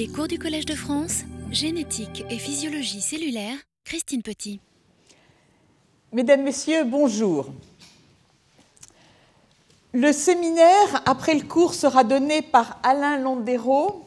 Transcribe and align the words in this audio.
Les 0.00 0.08
cours 0.08 0.28
du 0.28 0.38
Collège 0.38 0.64
de 0.64 0.74
France, 0.74 1.24
génétique 1.50 2.24
et 2.30 2.38
physiologie 2.38 3.02
cellulaire, 3.02 3.58
Christine 3.84 4.22
Petit. 4.22 4.58
Mesdames, 6.10 6.42
Messieurs, 6.42 6.84
bonjour. 6.84 7.50
Le 9.92 10.10
séminaire, 10.12 11.02
après 11.04 11.34
le 11.34 11.42
cours, 11.42 11.74
sera 11.74 12.02
donné 12.02 12.40
par 12.40 12.80
Alain 12.82 13.18
Londero. 13.18 14.06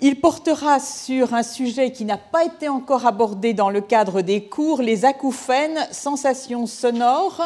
Il 0.00 0.20
portera 0.20 0.78
sur 0.78 1.34
un 1.34 1.42
sujet 1.42 1.90
qui 1.90 2.04
n'a 2.04 2.16
pas 2.16 2.44
été 2.44 2.68
encore 2.68 3.04
abordé 3.04 3.54
dans 3.54 3.70
le 3.70 3.80
cadre 3.80 4.20
des 4.22 4.44
cours, 4.44 4.82
les 4.82 5.04
acouphènes, 5.04 5.84
sensations 5.90 6.66
sonores, 6.66 7.42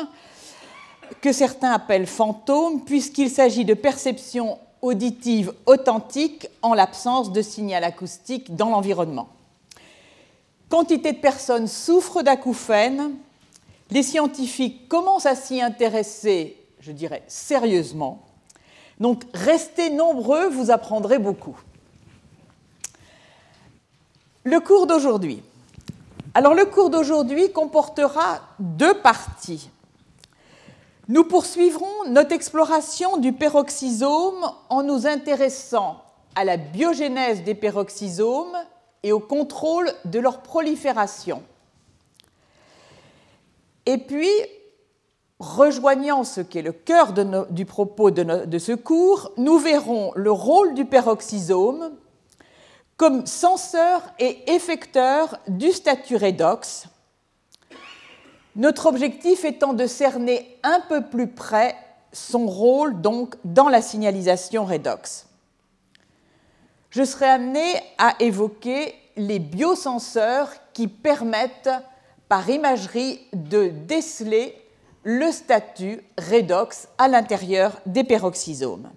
que 1.23 1.33
certains 1.33 1.73
appellent 1.73 2.07
fantômes, 2.07 2.85
puisqu'il 2.85 3.31
s'agit 3.31 3.65
de 3.65 3.73
perceptions 3.73 4.59
auditives 4.83 5.53
authentiques 5.67 6.49
en 6.63 6.75
l'absence 6.75 7.33
de 7.33 7.43
signal 7.43 7.85
acoustique 7.85 8.55
dans 8.57 8.71
l'environnement. 8.71 9.29
Quantité 10.69 11.13
de 11.13 11.19
personnes 11.19 11.69
souffrent 11.69 12.23
d'acouphènes. 12.23 13.13
Les 13.91 14.03
scientifiques 14.03 14.89
commencent 14.89 15.27
à 15.27 15.37
s'y 15.37 15.61
intéresser 15.63 16.57
je 16.87 16.93
dirais, 16.93 17.25
sérieusement. 17.27 18.23
Donc 19.01 19.25
restez 19.35 19.91
nombreux, 19.91 20.49
vous 20.49 20.71
apprendrez 20.71 21.19
beaucoup. 21.19 21.59
Le 24.45 24.61
cours 24.61 24.87
d'aujourd'hui. 24.87 25.43
Alors 26.35 26.55
le 26.55 26.65
cours 26.65 26.91
d'aujourd'hui 26.91 27.51
comportera 27.51 28.41
deux 28.61 28.95
parties. 29.01 29.69
Nous 31.09 31.25
poursuivrons 31.25 32.09
notre 32.09 32.33
exploration 32.33 33.17
du 33.17 33.33
peroxysome 33.33 34.51
en 34.69 34.83
nous 34.83 35.07
intéressant 35.07 36.03
à 36.35 36.45
la 36.45 36.57
biogénèse 36.57 37.45
des 37.45 37.55
peroxysomes 37.55 38.57
et 39.03 39.13
au 39.13 39.21
contrôle 39.21 39.91
de 40.05 40.19
leur 40.19 40.43
prolifération. 40.43 41.43
Et 43.87 43.99
puis, 43.99 44.29
Rejoignant 45.39 46.25
ce 46.25 46.41
qui 46.41 46.59
est 46.59 46.63
le 46.63 46.73
cœur 46.73 47.13
du 47.13 47.67
propos 47.67 48.11
de, 48.11 48.59
ce 48.59 48.73
cours, 48.73 49.33
nous 49.37 49.59
verrons 49.59 50.13
le 50.17 50.31
rôle 50.31 50.73
du 50.73 50.87
peroxysome 50.87 51.93
comme 52.97 53.27
censeur 53.27 54.01
et 54.19 54.51
effecteur 54.55 55.39
du 55.47 55.73
statut 55.73 56.17
redox, 56.17 56.87
notre 58.57 58.87
objectif 58.87 59.45
étant 59.45 59.75
de 59.75 59.87
cerner 59.87 60.59
un 60.63 60.81
peu 60.89 61.03
plus 61.03 61.29
près 61.29 61.77
son 62.13 62.47
rôle 62.47 63.01
donc 63.03 63.37
dans 63.45 63.69
la 63.69 63.83
signalisation 63.83 64.65
redox. 64.65 65.27
Je 66.91 67.05
serai 67.05 67.27
amené 67.27 67.63
à 67.99 68.15
évoquer 68.21 68.95
les 69.17 69.39
biosenseurs 69.39 70.51
qui 70.73 70.89
permettent 70.89 71.71
par 72.29 72.49
imagerie 72.49 73.21
de 73.35 73.69
déceler 73.69 74.57
le 75.05 75.31
statut 75.31 76.01
redox 76.19 76.89
à 76.99 77.09
l'intérieur 77.09 77.79
des 77.85 78.03
peroxysomes. 78.03 78.91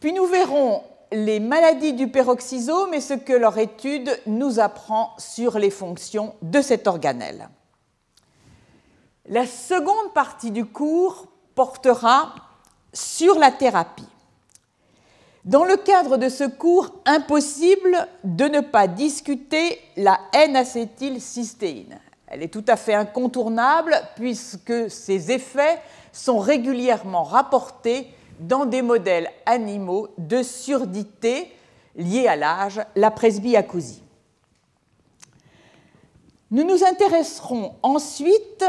Puis 0.00 0.12
nous 0.12 0.26
verrons 0.26 0.82
les 1.12 1.38
maladies 1.38 1.92
du 1.92 2.08
peroxysome 2.08 2.92
et 2.92 3.00
ce 3.00 3.14
que 3.14 3.32
leur 3.32 3.56
étude 3.56 4.10
nous 4.26 4.58
apprend 4.58 5.12
sur 5.16 5.58
les 5.58 5.70
fonctions 5.70 6.34
de 6.42 6.60
cet 6.60 6.88
organelle. 6.88 7.48
La 9.26 9.46
seconde 9.46 10.12
partie 10.12 10.50
du 10.50 10.66
cours 10.66 11.26
portera 11.54 12.34
sur 12.92 13.38
la 13.38 13.50
thérapie. 13.50 14.06
Dans 15.46 15.64
le 15.64 15.76
cadre 15.76 16.18
de 16.18 16.28
ce 16.28 16.44
cours, 16.44 16.90
impossible 17.06 18.06
de 18.24 18.44
ne 18.44 18.60
pas 18.60 18.86
discuter 18.86 19.80
la 19.96 20.18
N-acétylcystéine. 20.34 21.98
Elle 22.26 22.42
est 22.42 22.52
tout 22.52 22.64
à 22.68 22.76
fait 22.76 22.94
incontournable 22.94 23.94
puisque 24.16 24.90
ses 24.90 25.32
effets 25.32 25.80
sont 26.12 26.38
régulièrement 26.38 27.22
rapportés 27.22 28.08
dans 28.40 28.66
des 28.66 28.82
modèles 28.82 29.30
animaux 29.46 30.08
de 30.18 30.42
surdité 30.42 31.50
liés 31.96 32.26
à 32.26 32.36
l'âge, 32.36 32.80
la 32.94 33.10
presbyacousie. 33.10 34.02
Nous 36.50 36.64
nous 36.64 36.84
intéresserons 36.84 37.74
ensuite, 37.82 38.64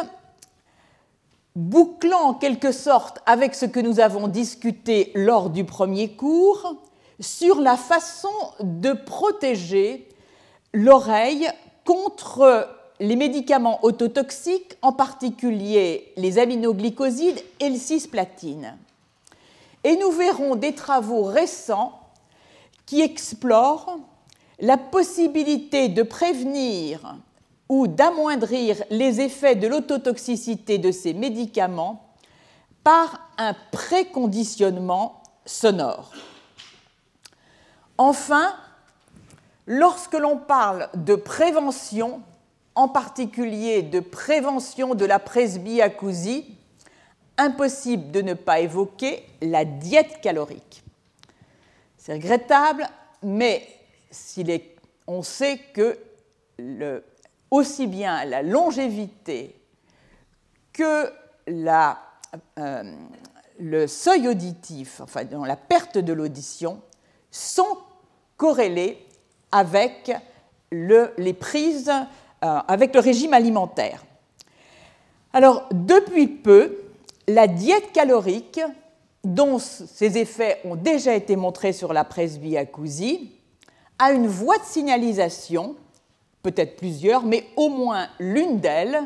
bouclant 1.56 2.30
en 2.30 2.34
quelque 2.34 2.72
sorte 2.72 3.20
avec 3.26 3.56
ce 3.56 3.66
que 3.66 3.80
nous 3.80 4.00
avons 4.00 4.28
discuté 4.28 5.12
lors 5.16 5.50
du 5.50 5.64
premier 5.64 6.12
cours, 6.12 6.76
sur 7.20 7.62
la 7.62 7.78
façon 7.78 8.28
de 8.60 8.92
protéger 8.92 10.10
l'oreille 10.74 11.50
contre 11.86 12.68
les 13.00 13.16
médicaments 13.16 13.84
autotoxiques, 13.84 14.78
en 14.82 14.92
particulier 14.92 16.12
les 16.18 16.40
aminoglycosides 16.40 17.42
et 17.60 17.70
le 17.70 17.78
cisplatine. 17.78 18.78
Et 19.84 19.96
nous 19.98 20.12
verrons 20.12 20.56
des 20.56 20.74
travaux 20.74 21.24
récents 21.24 22.00
qui 22.86 23.02
explorent 23.02 23.98
la 24.60 24.78
possibilité 24.78 25.90
de 25.90 26.04
prévenir 26.04 27.16
ou 27.70 27.88
d'amoindrir 27.88 28.84
les 28.90 29.22
effets 29.22 29.56
de 29.56 29.68
l'autotoxicité 29.68 30.78
de 30.78 30.92
ces 30.92 31.14
médicaments 31.14 32.06
par 32.84 33.32
un 33.38 33.56
préconditionnement 33.72 35.24
sonore. 35.46 36.12
Enfin, 37.98 38.56
lorsque 39.66 40.14
l'on 40.14 40.38
parle 40.38 40.90
de 40.94 41.16
prévention, 41.16 42.22
en 42.76 42.88
particulier 42.88 43.82
de 43.82 44.00
prévention 44.00 44.96
de 44.96 45.06
la 45.06 45.18
presbyacousie, 45.18 46.56
impossible 47.38 48.12
de 48.12 48.22
ne 48.22 48.34
pas 48.34 48.60
évoquer 48.60 49.26
la 49.42 49.66
diète 49.66 50.22
calorique. 50.22 50.84
C'est 51.98 52.14
regrettable, 52.14 52.88
mais 53.24 53.68
on 55.08 55.24
sait 55.24 55.60
que 55.74 55.98
aussi 57.56 57.88
bien 57.88 58.26
la 58.26 58.42
longévité 58.42 59.60
que 60.74 61.12
euh, 61.48 62.84
le 63.60 63.88
seuil 63.88 64.28
auditif, 64.28 65.02
enfin 65.02 65.22
la 65.46 65.56
perte 65.56 65.98
de 65.98 66.14
l'audition, 66.14 66.82
sont 67.32 67.78
corrélés 68.38 68.98
avec 69.52 70.12
les 70.72 71.34
prises 71.34 71.92
euh, 72.44 72.60
avec 72.68 72.94
le 72.94 73.00
régime 73.00 73.34
alimentaire. 73.34 74.06
Alors, 75.34 75.68
depuis 75.72 76.28
peu, 76.28 76.78
la 77.28 77.48
diète 77.48 77.92
calorique, 77.92 78.60
dont 79.24 79.58
ses 79.58 80.18
effets 80.18 80.60
ont 80.66 80.76
déjà 80.76 81.16
été 81.16 81.36
montrés 81.36 81.74
sur 81.74 81.94
la 81.94 82.04
presbyacousie, 82.04 83.32
a 83.98 84.12
une 84.12 84.28
voie 84.28 84.58
de 84.58 84.64
signalisation, 84.66 85.76
peut-être 86.46 86.78
plusieurs, 86.78 87.24
mais 87.24 87.48
au 87.56 87.70
moins 87.70 88.08
l'une 88.20 88.60
d'elles, 88.60 89.02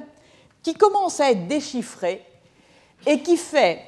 qui 0.61 0.73
commence 0.73 1.21
à 1.21 1.31
être 1.31 1.47
déchiffrée 1.47 2.21
et 3.07 3.21
qui, 3.21 3.37
fait, 3.37 3.81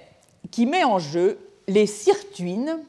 qui 0.52 0.66
met 0.66 0.86
en 0.86 1.00
jeu 1.00 1.38
les 1.68 1.86
sirtuines 1.86 2.80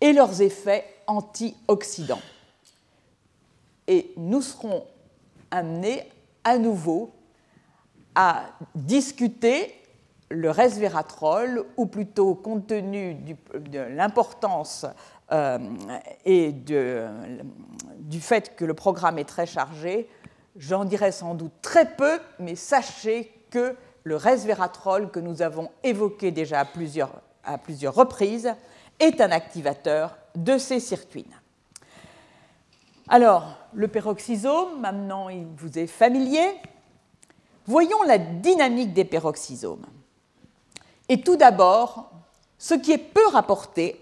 et 0.00 0.12
leurs 0.12 0.40
effets 0.42 0.84
antioxydants. 1.08 2.22
Et 3.88 4.12
nous 4.16 4.42
serons 4.42 4.84
amené 5.50 6.04
à 6.44 6.56
nouveau 6.56 7.10
à 8.14 8.44
discuter 8.76 9.74
le 10.30 10.50
resveratrol, 10.50 11.64
ou 11.76 11.86
plutôt 11.86 12.34
compte 12.36 12.68
tenu 12.68 13.14
de 13.14 13.78
l'importance 13.78 14.86
euh, 15.30 15.58
et 16.24 16.52
du 16.52 18.20
fait 18.20 18.56
que 18.56 18.64
le 18.64 18.74
programme 18.74 19.18
est 19.18 19.28
très 19.28 19.46
chargé, 19.46 20.08
j'en 20.56 20.84
dirai 20.84 21.12
sans 21.12 21.34
doute 21.34 21.52
très 21.62 21.84
peu, 21.96 22.18
mais 22.38 22.56
sachez 22.56 23.32
que 23.50 23.74
le 24.04 24.16
resveratrol 24.16 25.10
que 25.10 25.20
nous 25.20 25.42
avons 25.42 25.70
évoqué 25.82 26.30
déjà 26.30 26.60
à 26.60 26.64
plusieurs, 26.64 27.20
à 27.44 27.58
plusieurs 27.58 27.94
reprises 27.94 28.54
est 28.98 29.20
un 29.20 29.30
activateur 29.30 30.16
de 30.34 30.58
ces 30.58 30.80
circuits. 30.80 31.26
Alors, 33.08 33.56
le 33.72 33.88
peroxysome, 33.88 34.80
maintenant 34.80 35.28
il 35.28 35.46
vous 35.56 35.78
est 35.78 35.86
familier. 35.86 36.54
Voyons 37.66 38.02
la 38.02 38.18
dynamique 38.18 38.92
des 38.92 39.04
peroxysomes. 39.04 39.86
Et 41.08 41.20
tout 41.20 41.36
d'abord, 41.36 42.10
ce 42.58 42.74
qui 42.74 42.92
est 42.92 42.98
peu 42.98 43.26
rapporté, 43.28 44.00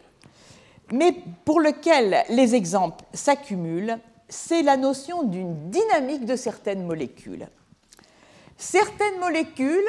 mais 0.93 1.15
pour 1.45 1.61
lequel 1.61 2.25
les 2.29 2.55
exemples 2.55 3.05
s'accumulent, 3.13 3.99
c'est 4.29 4.63
la 4.63 4.77
notion 4.77 5.23
d'une 5.23 5.71
dynamique 5.71 6.25
de 6.25 6.37
certaines 6.37 6.85
molécules. 6.85 7.49
Certaines 8.57 9.19
molécules, 9.21 9.89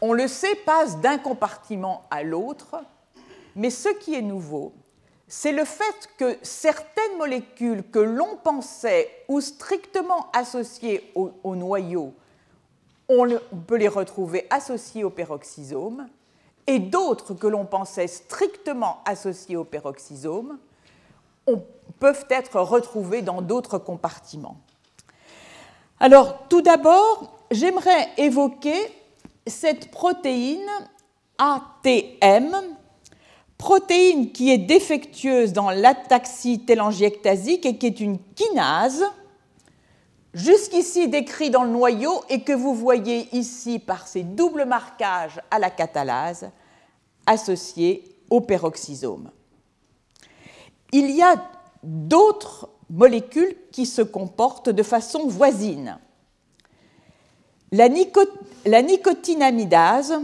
on 0.00 0.12
le 0.12 0.28
sait, 0.28 0.54
passent 0.54 0.98
d'un 1.00 1.18
compartiment 1.18 2.02
à 2.10 2.22
l'autre, 2.22 2.76
mais 3.54 3.70
ce 3.70 3.88
qui 3.88 4.14
est 4.14 4.22
nouveau, 4.22 4.74
c'est 5.28 5.52
le 5.52 5.64
fait 5.64 6.08
que 6.18 6.36
certaines 6.42 7.16
molécules 7.18 7.82
que 7.90 7.98
l'on 7.98 8.36
pensait 8.36 9.10
ou 9.28 9.40
strictement 9.40 10.30
associées 10.32 11.10
au, 11.14 11.56
noyau, 11.56 12.14
on, 13.08 13.26
peut 13.66 13.76
les 13.76 13.88
retrouver 13.88 14.46
associées 14.50 15.04
au 15.04 15.10
peroxysome, 15.10 16.08
et 16.66 16.78
d'autres 16.78 17.34
que 17.34 17.46
l'on 17.46 17.64
pensait 17.64 18.06
strictement 18.06 18.98
associées 19.04 19.56
au 19.56 19.64
peroxysome 19.64 20.58
peuvent 21.98 22.26
être 22.30 22.60
retrouvées 22.60 23.22
dans 23.22 23.40
d'autres 23.40 23.78
compartiments. 23.78 24.58
Alors, 26.00 26.46
tout 26.48 26.62
d'abord, 26.62 27.40
j'aimerais 27.50 28.08
évoquer 28.18 28.76
cette 29.46 29.90
protéine 29.90 30.68
ATM, 31.38 32.54
protéine 33.56 34.32
qui 34.32 34.50
est 34.50 34.58
défectueuse 34.58 35.52
dans 35.52 35.70
l'ataxie 35.70 36.60
télangiectasique 36.60 37.64
et 37.64 37.78
qui 37.78 37.86
est 37.86 38.00
une 38.00 38.18
kinase, 38.34 39.04
jusqu'ici 40.36 41.08
décrit 41.08 41.50
dans 41.50 41.64
le 41.64 41.70
noyau 41.70 42.22
et 42.28 42.42
que 42.42 42.52
vous 42.52 42.74
voyez 42.74 43.34
ici 43.34 43.78
par 43.78 44.06
ces 44.06 44.22
doubles 44.22 44.66
marquages 44.66 45.40
à 45.50 45.58
la 45.58 45.70
catalase 45.70 46.50
associés 47.24 48.04
au 48.28 48.42
peroxysome. 48.42 49.30
Il 50.92 51.10
y 51.10 51.22
a 51.22 51.42
d'autres 51.82 52.68
molécules 52.90 53.56
qui 53.72 53.86
se 53.86 54.02
comportent 54.02 54.68
de 54.68 54.82
façon 54.82 55.26
voisine. 55.26 55.96
La, 57.72 57.88
nicotinamidase 57.88 60.20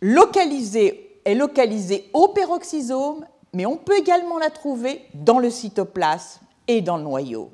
est 0.00 1.34
localisée 1.34 2.08
au 2.12 2.28
peroxysome, 2.28 3.26
mais 3.52 3.66
on 3.66 3.76
peut 3.76 3.98
également 3.98 4.38
la 4.38 4.50
trouver 4.50 5.02
dans 5.12 5.40
le 5.40 5.50
cytoplasme 5.50 6.40
et 6.68 6.82
dans 6.82 6.96
le 6.96 7.02
noyau. 7.02 7.50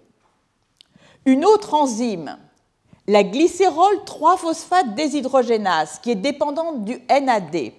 Une 1.27 1.45
autre 1.45 1.75
enzyme, 1.75 2.39
la 3.09 3.25
glycérol 3.25 3.97
3-phosphate 4.07 4.95
déshydrogénase, 4.95 5.99
qui 5.99 6.13
est 6.13 6.15
dépendante 6.15 6.85
du 6.85 7.01
NAD. 7.11 7.73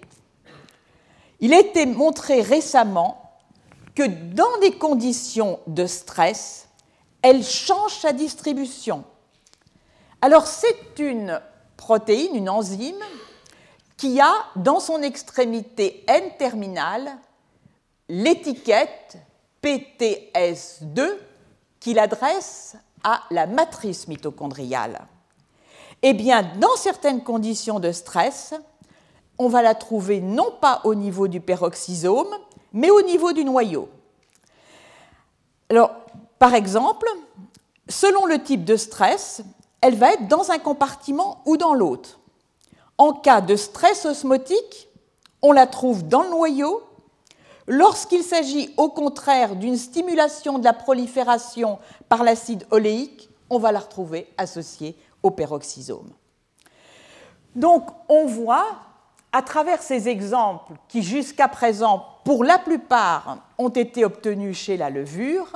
Il 1.39 1.53
a 1.53 1.59
été 1.59 1.85
montré 1.85 2.41
récemment 2.41 3.31
que 3.95 4.03
dans 4.03 4.59
des 4.59 4.73
conditions 4.77 5.59
de 5.65 5.85
stress, 5.85 6.67
elle 7.21 7.41
change 7.41 7.93
sa 7.93 8.11
distribution. 8.11 9.05
Alors 10.21 10.45
c'est 10.45 10.99
une 10.99 11.39
protéine, 11.77 12.35
une 12.35 12.49
enzyme, 12.49 13.03
qui 13.95 14.19
a 14.19 14.33
dans 14.57 14.81
son 14.81 15.01
extrémité 15.01 16.03
N-terminale 16.07 17.17
l'étiquette 18.09 19.17
PTS2 19.63 21.13
qui 21.79 21.93
l'adresse 21.93 22.75
à 23.03 23.21
la 23.31 23.47
matrice 23.47 24.07
mitochondriale. 24.07 25.07
Eh 26.01 26.13
bien, 26.13 26.43
dans 26.59 26.75
certaines 26.75 27.23
conditions 27.23 27.79
de 27.79 27.91
stress, 27.91 28.53
on 29.37 29.49
va 29.49 29.61
la 29.61 29.75
trouver 29.75 30.21
non 30.21 30.51
pas 30.61 30.81
au 30.83 30.95
niveau 30.95 31.27
du 31.27 31.41
peroxysome, 31.41 32.35
mais 32.73 32.89
au 32.89 33.01
niveau 33.01 33.33
du 33.33 33.43
noyau. 33.43 33.89
Par 36.39 36.53
exemple, 36.53 37.07
selon 37.89 38.25
le 38.25 38.41
type 38.41 38.63
de 38.63 38.75
stress, 38.75 39.41
elle 39.81 39.95
va 39.95 40.13
être 40.13 40.27
dans 40.27 40.51
un 40.51 40.59
compartiment 40.59 41.41
ou 41.45 41.57
dans 41.57 41.73
l'autre. 41.73 42.19
En 42.97 43.13
cas 43.13 43.41
de 43.41 43.55
stress 43.55 44.05
osmotique, 44.05 44.89
on 45.41 45.51
la 45.51 45.67
trouve 45.67 46.07
dans 46.07 46.23
le 46.23 46.29
noyau. 46.29 46.81
Lorsqu'il 47.67 48.23
s'agit 48.23 48.73
au 48.77 48.87
contraire 48.89 49.57
d'une 49.57 49.75
stimulation 49.75 50.57
de 50.57 50.63
la 50.63 50.73
prolifération 50.73 51.79
par 52.07 52.23
l'acide 52.23 52.65
oléique, 52.71 53.29
on 53.49 53.59
va 53.59 53.73
la 53.73 53.79
retrouver 53.79 54.27
associée 54.37 54.95
au 55.21 55.31
peroxysome. 55.31 56.09
Donc 57.55 57.89
on 58.07 58.25
voit 58.25 58.67
à 59.33 59.41
travers 59.41 59.81
ces 59.81 60.07
exemples 60.07 60.73
qui 60.87 61.03
jusqu'à 61.03 61.49
présent, 61.49 62.05
pour 62.23 62.45
la 62.45 62.57
plupart, 62.57 63.39
ont 63.57 63.69
été 63.69 64.05
obtenus 64.05 64.57
chez 64.57 64.77
la 64.77 64.89
levure, 64.89 65.51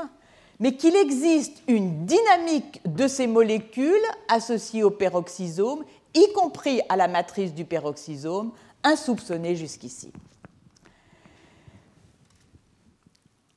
mais 0.60 0.76
qu'il 0.76 0.96
existe 0.96 1.64
une 1.68 2.06
dynamique 2.06 2.82
de 2.86 3.08
ces 3.08 3.26
molécules 3.26 3.94
associées 4.28 4.84
au 4.84 4.92
peroxysome, 4.92 5.86
y 6.14 6.32
compris 6.34 6.82
à 6.90 6.98
la 6.98 7.08
matrice 7.08 7.54
du 7.54 7.64
peroxysome, 7.64 8.52
insoupçonnée 8.84 9.56
jusqu'ici. 9.56 10.12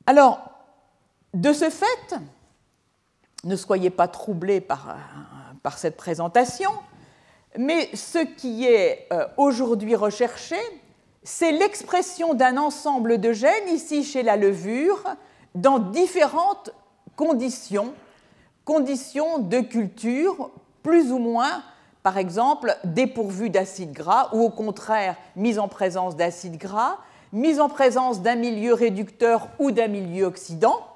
Alors, 0.06 0.40
de 1.32 1.52
ce 1.52 1.70
fait, 1.70 2.14
ne 3.44 3.56
soyez 3.56 3.90
pas 3.90 4.08
troublés 4.08 4.60
par, 4.60 4.96
par 5.62 5.78
cette 5.78 5.96
présentation, 5.96 6.70
mais 7.56 7.94
ce 7.94 8.18
qui 8.18 8.66
est 8.66 9.08
euh, 9.12 9.26
aujourd'hui 9.36 9.94
recherché, 9.94 10.56
c'est 11.22 11.52
l'expression 11.52 12.34
d'un 12.34 12.58
ensemble 12.58 13.18
de 13.18 13.32
gènes, 13.32 13.68
ici 13.68 14.04
chez 14.04 14.22
la 14.22 14.36
levure, 14.36 15.02
dans 15.54 15.78
différentes 15.78 16.70
conditions, 17.16 17.94
conditions 18.64 19.38
de 19.38 19.60
culture, 19.60 20.50
plus 20.82 21.12
ou 21.12 21.18
moins, 21.18 21.62
par 22.02 22.18
exemple, 22.18 22.76
dépourvues 22.84 23.50
d'acide 23.50 23.92
gras, 23.92 24.28
ou 24.32 24.42
au 24.42 24.50
contraire, 24.50 25.16
mise 25.36 25.58
en 25.58 25.68
présence 25.68 26.16
d'acide 26.16 26.58
gras, 26.58 26.98
mise 27.34 27.60
en 27.60 27.69
présence 27.69 28.22
d'un 28.22 28.36
milieu 28.36 28.72
réducteur 28.75 29.48
ou 29.58 29.72
d'un 29.72 29.88
milieu 29.88 30.26
oxydant. 30.26 30.86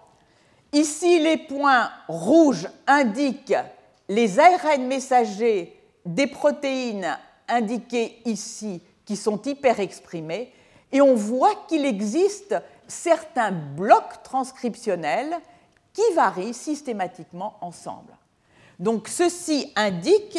Ici, 0.73 1.19
les 1.19 1.37
points 1.37 1.91
rouges 2.07 2.69
indiquent 2.87 3.57
les 4.09 4.39
ARN 4.39 4.87
messagers 4.87 5.77
des 6.07 6.29
protéines 6.29 7.19
indiquées 7.49 8.23
ici 8.25 8.81
qui 9.05 9.17
sont 9.17 9.43
hyper 9.43 9.81
exprimées 9.81 10.53
et 10.93 11.01
on 11.01 11.15
voit 11.15 11.55
qu'il 11.67 11.85
existe 11.85 12.55
certains 12.87 13.51
blocs 13.53 14.23
transcriptionnels 14.23 15.37
qui 15.93 16.15
varient 16.15 16.55
systématiquement 16.55 17.57
ensemble. 17.61 18.17
Donc 18.79 19.09
ceci 19.09 19.73
indique 19.75 20.39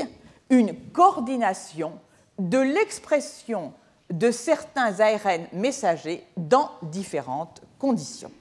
une 0.49 0.73
coordination 0.91 1.91
de 2.37 2.57
l'expression 2.57 3.73
de 4.09 4.31
certains 4.31 4.99
ARN 4.99 5.47
messagers 5.53 6.25
dans 6.35 6.71
différentes 6.81 7.61
conditions. 7.77 8.31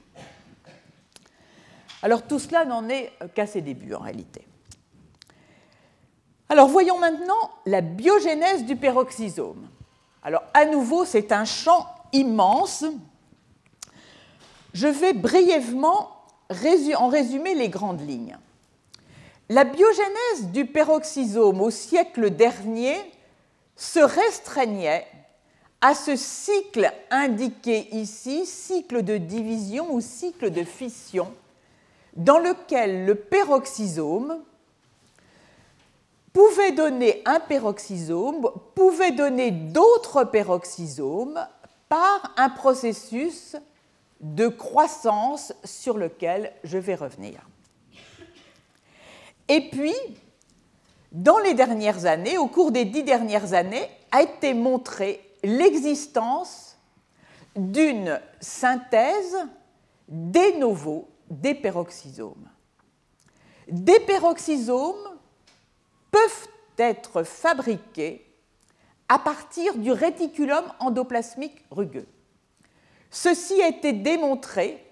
Alors 2.01 2.23
tout 2.23 2.39
cela 2.39 2.65
n'en 2.65 2.87
est 2.89 3.11
qu'à 3.35 3.45
ses 3.45 3.61
débuts 3.61 3.93
en 3.93 3.99
réalité. 3.99 4.45
Alors 6.47 6.67
voyons 6.67 6.97
maintenant 6.97 7.51
la 7.65 7.81
biogénèse 7.81 8.65
du 8.65 8.75
peroxysome. 8.75 9.67
Alors 10.23 10.43
à 10.53 10.65
nouveau, 10.65 11.05
c'est 11.05 11.31
un 11.31 11.45
champ 11.45 11.87
immense. 12.11 12.85
Je 14.73 14.87
vais 14.87 15.13
brièvement 15.13 16.11
en 16.97 17.07
résumer 17.07 17.53
les 17.53 17.69
grandes 17.69 18.01
lignes. 18.07 18.37
La 19.49 19.63
biogénèse 19.63 20.51
du 20.51 20.65
peroxysome 20.65 21.61
au 21.61 21.69
siècle 21.69 22.31
dernier 22.31 22.95
se 23.75 23.99
restreignait 23.99 25.05
à 25.81 25.93
ce 25.95 26.15
cycle 26.15 26.91
indiqué 27.09 27.87
ici, 27.95 28.45
cycle 28.45 29.03
de 29.03 29.17
division 29.17 29.93
ou 29.93 30.01
cycle 30.01 30.51
de 30.51 30.63
fission, 30.63 31.33
dans 32.15 32.39
lequel 32.39 33.05
le 33.05 33.15
peroxysome, 33.15 34.39
pouvait 36.33 36.71
donner 36.71 37.21
un 37.25 37.39
peroxysome, 37.39 38.49
pouvait 38.75 39.11
donner 39.11 39.51
d'autres 39.51 40.25
peroxysomes 40.25 41.39
par 41.87 42.33
un 42.37 42.49
processus 42.49 43.55
de 44.21 44.47
croissance 44.47 45.53
sur 45.63 45.97
lequel 45.97 46.51
je 46.63 46.77
vais 46.77 46.95
revenir. 46.95 47.47
Et 49.47 49.69
puis, 49.69 49.95
dans 51.11 51.39
les 51.39 51.55
dernières 51.55 52.05
années, 52.05 52.37
au 52.37 52.47
cours 52.47 52.71
des 52.71 52.85
dix 52.85 53.03
dernières 53.03 53.53
années, 53.53 53.89
a 54.11 54.21
été 54.21 54.53
montrée 54.53 55.28
l'existence 55.43 56.77
d'une 57.55 58.19
synthèse 58.39 59.37
des 60.07 60.57
novo 60.57 61.07
des 61.29 61.53
peroxysomes. 61.53 62.49
Des 63.67 63.99
peroxysomes 63.99 65.17
peuvent 66.11 66.47
être 66.77 67.23
fabriqués 67.23 68.25
à 69.07 69.19
partir 69.19 69.75
du 69.75 69.91
réticulum 69.91 70.63
endoplasmique 70.79 71.63
rugueux. 71.71 72.07
Ceci 73.11 73.61
a 73.61 73.67
été 73.67 73.93
démontré 73.93 74.83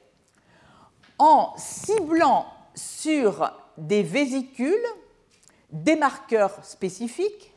en 1.19 1.53
ciblant 1.57 2.47
sur 2.75 3.51
des 3.77 4.03
vésicules 4.03 4.73
des 5.71 5.95
marqueurs 5.95 6.63
spécifiques. 6.63 7.53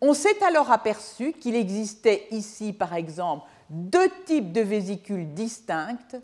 On 0.00 0.14
s'est 0.14 0.42
alors 0.42 0.70
aperçu 0.70 1.32
qu'il 1.32 1.54
existait 1.54 2.26
ici, 2.30 2.72
par 2.72 2.94
exemple, 2.94 3.46
deux 3.68 4.08
types 4.24 4.52
de 4.52 4.62
vésicules 4.62 5.32
distinctes, 5.34 6.16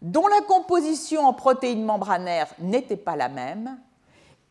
dont 0.00 0.26
la 0.26 0.42
composition 0.42 1.26
en 1.26 1.32
protéines 1.32 1.84
membranaires 1.84 2.52
n'était 2.58 2.96
pas 2.96 3.16
la 3.16 3.28
même 3.28 3.78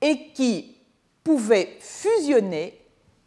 et 0.01 0.31
qui 0.33 0.75
pouvaient 1.23 1.77
fusionner 1.79 2.79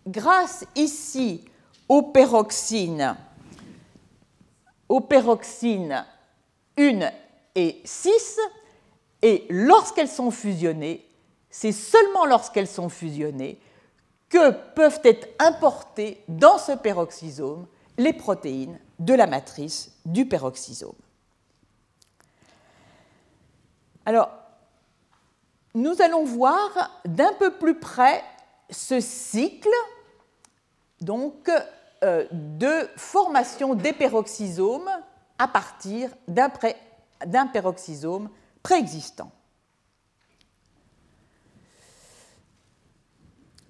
grâce 0.06 0.64
ici 0.76 1.44
aux 1.88 2.02
peroxines, 2.02 3.16
aux 4.88 5.00
peroxines 5.00 6.04
1 6.78 7.10
et 7.54 7.80
6, 7.84 8.38
et 9.22 9.46
lorsqu'elles 9.48 10.08
sont 10.08 10.30
fusionnées, 10.30 11.06
c'est 11.50 11.72
seulement 11.72 12.26
lorsqu'elles 12.26 12.68
sont 12.68 12.88
fusionnées 12.88 13.58
que 14.28 14.50
peuvent 14.50 15.00
être 15.04 15.28
importées 15.38 16.22
dans 16.28 16.58
ce 16.58 16.72
peroxysome 16.72 17.66
les 17.96 18.12
protéines 18.12 18.78
de 18.98 19.14
la 19.14 19.26
matrice 19.26 19.92
du 20.04 20.26
peroxysome. 20.26 20.94
Alors, 24.04 24.30
nous 25.74 26.00
allons 26.02 26.24
voir 26.24 27.00
d'un 27.04 27.32
peu 27.34 27.52
plus 27.52 27.78
près 27.78 28.22
ce 28.70 29.00
cycle 29.00 29.68
donc, 31.00 31.50
euh, 32.02 32.26
de 32.32 32.88
formation 32.96 33.74
des 33.74 33.92
peroxysomes 33.92 34.90
à 35.38 35.48
partir 35.48 36.10
d'un 36.26 37.46
peroxysome 37.46 38.28
préexistant. 38.62 39.30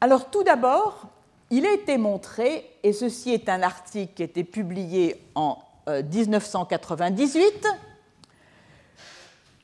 Alors 0.01 0.31
tout 0.31 0.45
d'abord, 0.45 1.09
il 1.51 1.67
a 1.67 1.73
été 1.73 1.99
montré, 1.99 2.71
et 2.83 2.93
ceci 2.93 3.33
est 3.33 3.49
un 3.49 3.63
article 3.63 4.15
qui 4.15 4.23
a 4.23 4.27
été 4.27 4.45
publié 4.45 5.25
en 5.35 5.59
1998, 5.89 7.45
euh, 7.45 7.69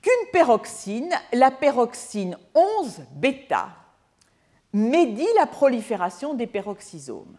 qu'une 0.02 0.30
peroxine, 0.32 1.12
la 1.32 1.50
peroxine 1.50 2.36
11 2.54 3.02
bêta, 3.12 3.68
médit 4.72 5.28
la 5.36 5.46
prolifération 5.46 6.34
des 6.34 6.46
peroxysomes 6.46 7.36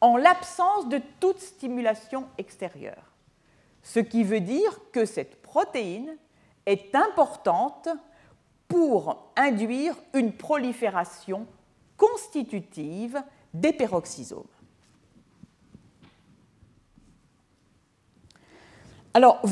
en 0.00 0.16
l'absence 0.16 0.88
de 0.88 1.00
toute 1.18 1.40
stimulation 1.40 2.26
extérieure. 2.38 3.12
Ce 3.82 4.00
qui 4.00 4.24
veut 4.24 4.40
dire 4.40 4.78
que 4.92 5.04
cette 5.04 5.42
protéine 5.42 6.16
est 6.64 6.94
importante 6.94 7.88
pour 8.68 9.30
induire 9.36 9.94
une 10.14 10.32
prolifération 10.32 11.46
constitutive 12.00 13.22
des 13.52 13.74
peroxysomes. 13.74 14.42
Alors, 19.12 19.42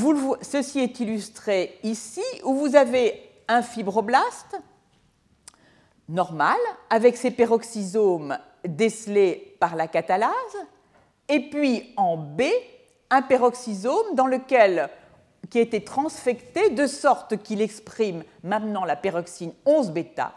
ceci 0.41 0.79
est 0.79 0.99
illustré 1.01 1.79
ici, 1.83 2.23
où 2.45 2.55
vous 2.55 2.75
avez 2.75 3.21
un 3.49 3.61
fibroblaste 3.61 4.57
normal, 6.09 6.57
avec 6.89 7.19
ses 7.19 7.31
peroxysomes 7.31 8.39
décelés 8.65 9.57
par 9.61 9.77
la 9.77 9.87
catalase, 9.87 10.33
et 11.29 11.51
puis 11.51 11.93
en 11.99 12.17
B, 12.17 12.43
un 13.11 13.21
peroxysome 13.21 14.15
dans 14.15 14.27
lequel, 14.27 14.89
qui 15.51 15.59
a 15.59 15.63
été 15.63 15.85
transfecté 15.85 16.71
de 16.71 16.87
sorte 16.87 17.43
qu'il 17.43 17.61
exprime 17.61 18.23
maintenant 18.43 18.85
la 18.85 18.97
peroxyne 18.97 19.53
11 19.67 19.91
bêta, 19.91 20.33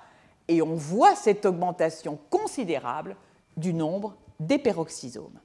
et 0.48 0.62
on 0.62 0.75
voit 0.75 1.15
cette 1.15 1.45
augmentation 1.45 2.19
considérable 2.29 3.15
du 3.57 3.74
nombre 3.74 4.15
des 4.39 4.57
peroxysomes. 4.57 5.39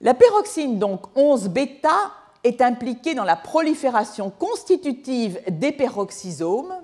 La 0.00 0.14
peroxyne, 0.14 0.78
donc 0.78 1.06
11 1.16 1.48
bêta, 1.48 2.12
est 2.42 2.60
impliquée 2.60 3.14
dans 3.14 3.24
la 3.24 3.36
prolifération 3.36 4.30
constitutive 4.30 5.40
des 5.48 5.72
peroxysomes 5.72 6.74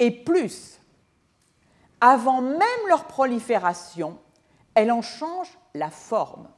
et 0.00 0.10
plus, 0.10 0.80
avant 2.00 2.40
même 2.40 2.88
leur 2.88 3.04
prolifération, 3.04 4.18
elle 4.74 4.90
en 4.90 5.02
change 5.02 5.56
la 5.74 5.90
forme. 5.90 6.48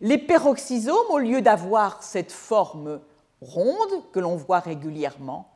Les 0.00 0.18
peroxysomes, 0.18 1.10
au 1.10 1.18
lieu 1.18 1.42
d'avoir 1.42 2.02
cette 2.02 2.32
forme 2.32 3.00
ronde 3.40 4.10
que 4.12 4.18
l'on 4.18 4.36
voit 4.36 4.60
régulièrement, 4.60 5.52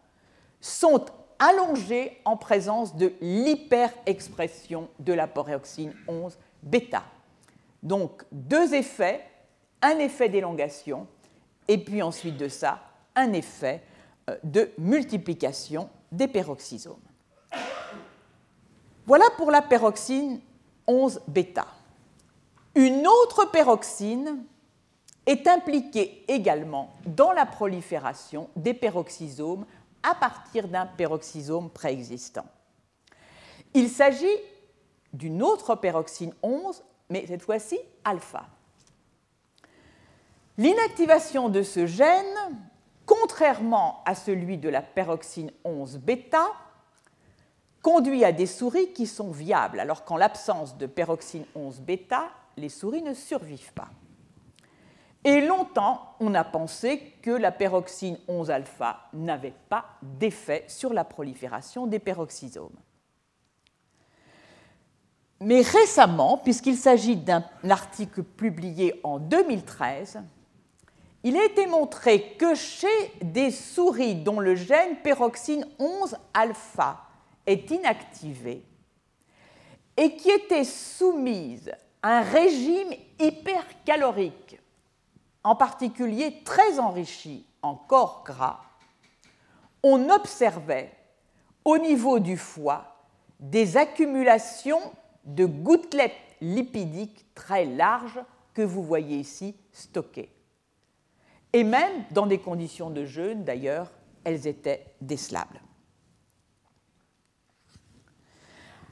sont 0.60 1.04
allongés 1.38 2.20
en 2.24 2.36
présence 2.36 2.96
de 2.96 3.12
l'hyperexpression 3.20 4.88
de 4.98 5.12
la 5.12 5.26
peroxyne 5.26 5.94
11 6.08 6.38
bêta. 6.62 7.02
Donc 7.82 8.24
deux 8.32 8.74
effets, 8.74 9.24
un 9.82 9.98
effet 9.98 10.28
d'élongation 10.28 11.06
et 11.68 11.78
puis 11.78 12.02
ensuite 12.02 12.36
de 12.36 12.48
ça, 12.48 12.80
un 13.14 13.32
effet 13.32 13.82
euh, 14.28 14.36
de 14.42 14.70
multiplication 14.78 15.88
des 16.12 16.28
peroxysomes. 16.28 16.96
Voilà 19.06 19.26
pour 19.36 19.50
la 19.50 19.62
peroxyne 19.62 20.40
11 20.86 21.20
bêta. 21.28 21.66
Une 22.74 23.06
autre 23.06 23.50
peroxyne 23.50 24.44
est 25.26 25.48
impliquée 25.48 26.24
également 26.28 26.92
dans 27.06 27.32
la 27.32 27.46
prolifération 27.46 28.48
des 28.56 28.74
peroxysomes 28.74 29.66
à 30.08 30.14
partir 30.14 30.68
d'un 30.68 30.86
peroxysome 30.86 31.68
préexistant. 31.68 32.46
Il 33.74 33.88
s'agit 33.90 34.26
d'une 35.12 35.42
autre 35.42 35.74
peroxyne 35.74 36.32
11 36.42 36.82
mais 37.08 37.26
cette 37.26 37.42
fois-ci 37.42 37.78
alpha. 38.04 38.46
L'inactivation 40.58 41.48
de 41.48 41.62
ce 41.62 41.86
gène, 41.86 42.58
contrairement 43.04 44.02
à 44.04 44.14
celui 44.14 44.58
de 44.58 44.68
la 44.68 44.82
peroxyne 44.82 45.50
11 45.64 45.98
bêta, 45.98 46.46
conduit 47.82 48.24
à 48.24 48.32
des 48.32 48.46
souris 48.46 48.92
qui 48.92 49.06
sont 49.06 49.30
viables, 49.30 49.78
alors 49.78 50.04
qu'en 50.04 50.16
l'absence 50.16 50.76
de 50.76 50.86
peroxyne 50.86 51.44
11 51.54 51.80
bêta, 51.80 52.28
les 52.56 52.68
souris 52.68 53.02
ne 53.02 53.14
survivent 53.14 53.72
pas. 53.74 53.90
Et 55.26 55.40
longtemps, 55.40 56.14
on 56.20 56.36
a 56.36 56.44
pensé 56.44 57.14
que 57.20 57.32
la 57.32 57.50
peroxyne 57.50 58.16
11 58.28 58.48
alpha 58.48 59.08
n'avait 59.12 59.54
pas 59.68 59.86
d'effet 60.00 60.64
sur 60.68 60.92
la 60.92 61.02
prolifération 61.02 61.88
des 61.88 61.98
peroxysomes. 61.98 62.78
Mais 65.40 65.62
récemment, 65.62 66.38
puisqu'il 66.38 66.76
s'agit 66.76 67.16
d'un 67.16 67.44
article 67.68 68.22
publié 68.22 69.00
en 69.02 69.18
2013, 69.18 70.22
il 71.24 71.36
a 71.36 71.44
été 71.44 71.66
montré 71.66 72.36
que 72.38 72.54
chez 72.54 72.86
des 73.20 73.50
souris 73.50 74.14
dont 74.14 74.38
le 74.38 74.54
gène 74.54 74.94
peroxyne 75.02 75.66
11 75.80 76.16
alpha 76.34 77.00
est 77.46 77.68
inactivé 77.72 78.62
et 79.96 80.14
qui 80.14 80.30
étaient 80.30 80.62
soumises 80.62 81.72
à 82.00 82.18
un 82.18 82.22
régime 82.22 82.92
hypercalorique, 83.18 84.60
en 85.46 85.54
particulier 85.54 86.42
très 86.42 86.80
enrichi 86.80 87.46
en 87.62 87.76
corps 87.76 88.24
gras, 88.26 88.64
on 89.84 90.10
observait 90.10 90.92
au 91.64 91.78
niveau 91.78 92.18
du 92.18 92.36
foie 92.36 93.06
des 93.38 93.76
accumulations 93.76 94.80
de 95.24 95.46
gouttelettes 95.46 96.16
lipidiques 96.40 97.32
très 97.36 97.64
larges 97.64 98.20
que 98.54 98.62
vous 98.62 98.82
voyez 98.82 99.18
ici 99.18 99.54
stockées. 99.70 100.32
Et 101.52 101.62
même 101.62 102.04
dans 102.10 102.26
des 102.26 102.40
conditions 102.40 102.90
de 102.90 103.04
jeûne, 103.04 103.44
d'ailleurs, 103.44 103.92
elles 104.24 104.48
étaient 104.48 104.96
décelables. 105.00 105.60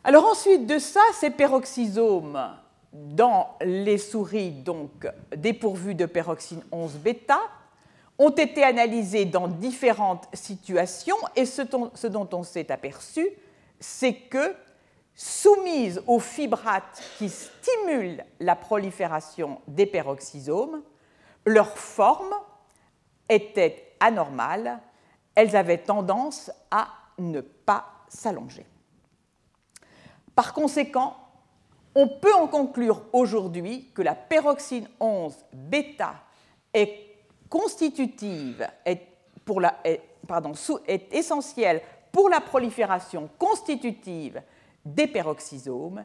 Alors 0.05 0.25
ensuite 0.27 0.67
de 0.69 0.79
ça, 0.79 1.03
ces 1.15 1.31
peroxysomes 1.31 2.57
dans 2.95 3.57
les 3.61 3.99
souris 3.99 4.53
donc 4.53 5.07
dépourvues 5.37 5.97
de 5.97 6.07
peroxyne 6.07 6.63
11 6.71 6.95
bêta 6.95 7.41
ont 8.19 8.31
été 8.31 8.63
analysés 8.63 9.25
dans 9.25 9.49
différentes 9.49 10.29
situations 10.33 11.17
et 11.35 11.45
ce 11.45 12.07
dont 12.07 12.29
on 12.33 12.43
s'est 12.45 12.71
aperçu, 12.71 13.29
c'est 13.81 14.15
que 14.15 14.55
soumises 15.15 16.01
aux 16.07 16.21
fibrates 16.21 17.03
qui 17.19 17.29
stimulent 17.29 18.25
la 18.39 18.55
prolifération 18.55 19.61
des 19.67 19.87
peroxysomes, 19.87 20.83
leur 21.45 21.77
forme 21.77 22.35
était 23.29 23.97
anormale, 23.99 24.81
elles 25.35 25.57
avaient 25.57 25.79
tendance 25.79 26.51
à 26.71 26.89
ne 27.19 27.41
pas 27.41 27.87
s'allonger. 28.09 28.67
Par 30.35 30.53
conséquent, 30.53 31.17
on 31.95 32.09
peut 32.09 32.35
en 32.35 32.47
conclure 32.47 33.03
aujourd'hui 33.13 33.91
que 33.95 34.03
la 34.03 34.15
peroxyne 34.15 34.89
11 34.99 35.35
bêta 35.53 36.15
est 36.73 37.17
constitutive, 37.49 38.67
est 38.85 39.09
essentielle 41.13 41.83
pour 42.11 42.29
la 42.29 42.41
prolifération 42.41 43.29
constitutive 43.39 44.43
des 44.85 45.07
peroxysomes 45.07 46.05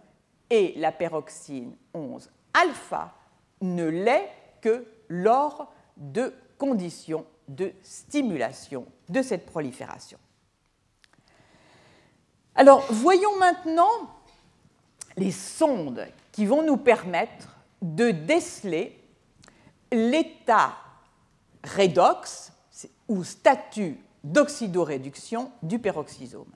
et 0.49 0.73
la 0.77 0.91
peroxyne 0.91 1.75
11 1.93 2.29
alpha 2.53 3.13
ne 3.61 3.85
l'est 3.85 4.29
que 4.61 4.85
lors 5.07 5.71
de 5.97 6.33
conditions 6.57 7.25
de 7.47 7.73
stimulation 7.81 8.85
de 9.07 9.21
cette 9.21 9.45
prolifération. 9.45 10.19
Alors, 12.55 12.85
voyons 12.89 13.37
maintenant 13.37 13.87
les 15.19 15.31
sondes 15.31 16.07
qui 16.31 16.45
vont 16.45 16.63
nous 16.63 16.77
permettre 16.77 17.57
de 17.81 18.11
déceler 18.11 18.97
l'état 19.91 20.77
redox 21.63 22.53
ou 23.07 23.23
statut 23.23 23.97
d'oxydoréduction 24.23 25.51
du 25.61 25.79
peroxysome. 25.79 26.51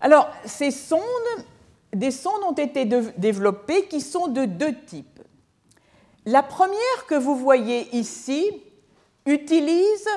Alors, 0.00 0.28
ces 0.44 0.72
sondes, 0.72 1.00
des 1.92 2.10
sondes 2.10 2.42
ont 2.44 2.54
été 2.54 2.84
développées 2.84 3.86
qui 3.86 4.00
sont 4.00 4.26
de 4.26 4.44
deux 4.44 4.74
types. 4.80 5.20
La 6.26 6.42
première 6.42 7.06
que 7.06 7.14
vous 7.14 7.36
voyez 7.36 7.94
ici 7.96 8.50
utilise 9.26 10.08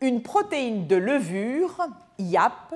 une 0.00 0.22
protéine 0.22 0.86
de 0.86 0.96
levure, 0.96 1.76
IAP, 2.18 2.74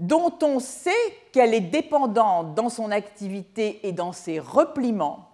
dont 0.00 0.36
on 0.42 0.58
sait 0.58 0.90
qu'elle 1.30 1.54
est 1.54 1.60
dépendante 1.60 2.54
dans 2.54 2.70
son 2.70 2.90
activité 2.90 3.86
et 3.86 3.92
dans 3.92 4.12
ses 4.12 4.40
repliements 4.40 5.28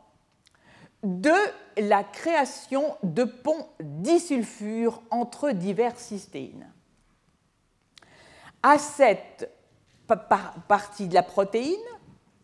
de 1.04 1.32
la 1.78 2.02
création 2.02 2.96
de 3.04 3.24
ponts 3.24 3.68
disulfures 3.80 5.00
entre 5.10 5.52
divers 5.52 5.98
cystéines. 5.98 6.68
À 8.62 8.78
cette 8.78 9.50
partie 10.66 11.06
de 11.06 11.14
la 11.14 11.22
protéine, 11.22 11.76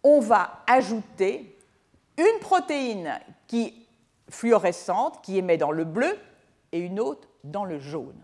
on 0.05 0.21
va 0.21 0.63
ajouter 0.69 1.59
une 2.17 2.39
protéine 2.41 3.19
qui 3.49 3.87
fluorescente 4.29 5.23
qui 5.23 5.39
émet 5.39 5.57
dans 5.57 5.73
le 5.73 5.85
bleu 5.85 6.17
et 6.71 6.79
une 6.79 7.01
autre 7.01 7.29
dans 7.43 7.65
le 7.65 7.81
jaune. 7.81 8.21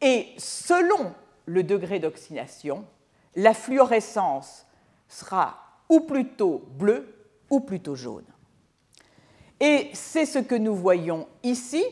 Et 0.00 0.28
selon 0.38 1.14
le 1.50 1.64
degré 1.64 1.98
d'oxydation, 1.98 2.84
la 3.34 3.54
fluorescence 3.54 4.66
sera 5.08 5.58
ou 5.88 6.00
plutôt 6.00 6.62
bleue 6.78 7.12
ou 7.50 7.58
plutôt 7.58 7.96
jaune. 7.96 8.24
Et 9.58 9.90
c'est 9.92 10.26
ce 10.26 10.38
que 10.38 10.54
nous 10.54 10.76
voyons 10.76 11.26
ici. 11.42 11.84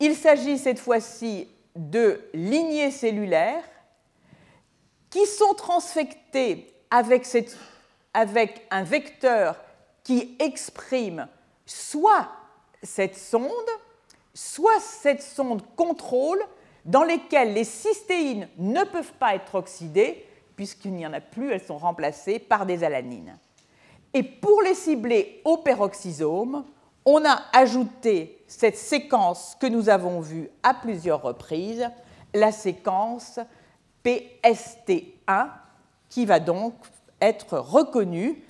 Il 0.00 0.14
s'agit 0.14 0.58
cette 0.58 0.78
fois-ci 0.78 1.48
de 1.74 2.20
lignées 2.34 2.90
cellulaires 2.90 3.64
qui 5.08 5.24
sont 5.24 5.54
transfectées 5.54 6.74
avec, 6.90 7.26
avec 8.12 8.66
un 8.70 8.84
vecteur 8.84 9.56
qui 10.04 10.36
exprime 10.38 11.26
soit 11.64 12.28
cette 12.82 13.16
sonde, 13.16 13.50
soit 14.34 14.80
cette 14.80 15.22
sonde 15.22 15.62
contrôle 15.74 16.42
dans 16.84 17.04
lesquelles 17.04 17.54
les 17.54 17.64
cystéines 17.64 18.48
ne 18.58 18.84
peuvent 18.84 19.12
pas 19.14 19.34
être 19.34 19.54
oxydées, 19.54 20.26
puisqu'il 20.56 20.92
n'y 20.92 21.06
en 21.06 21.12
a 21.12 21.20
plus, 21.20 21.52
elles 21.52 21.62
sont 21.62 21.78
remplacées 21.78 22.38
par 22.38 22.66
des 22.66 22.84
alanines. 22.84 23.36
Et 24.14 24.22
pour 24.22 24.62
les 24.62 24.74
cibler 24.74 25.40
au 25.44 25.58
peroxysome, 25.58 26.64
on 27.04 27.24
a 27.24 27.42
ajouté 27.52 28.38
cette 28.46 28.76
séquence 28.76 29.56
que 29.58 29.66
nous 29.66 29.88
avons 29.88 30.20
vue 30.20 30.50
à 30.62 30.74
plusieurs 30.74 31.22
reprises, 31.22 31.88
la 32.34 32.52
séquence 32.52 33.40
PST1, 34.04 35.48
qui 36.08 36.26
va 36.26 36.40
donc 36.40 36.74
être 37.20 37.58
reconnue 37.58 38.42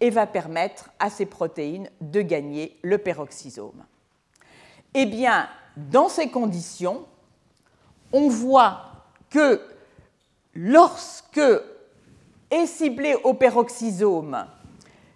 et 0.00 0.10
va 0.10 0.26
permettre 0.26 0.90
à 0.98 1.10
ces 1.10 1.26
protéines 1.26 1.90
de 2.00 2.22
gagner 2.22 2.78
le 2.82 2.96
peroxysome. 2.98 3.84
Eh 4.94 5.06
bien, 5.06 5.48
dans 5.76 6.08
ces 6.08 6.30
conditions, 6.30 7.04
on 8.12 8.28
voit 8.28 8.82
que 9.28 9.60
lorsque 10.54 11.40
est 12.50 12.66
ciblé 12.66 13.14
au 13.24 13.34
peroxysome 13.34 14.46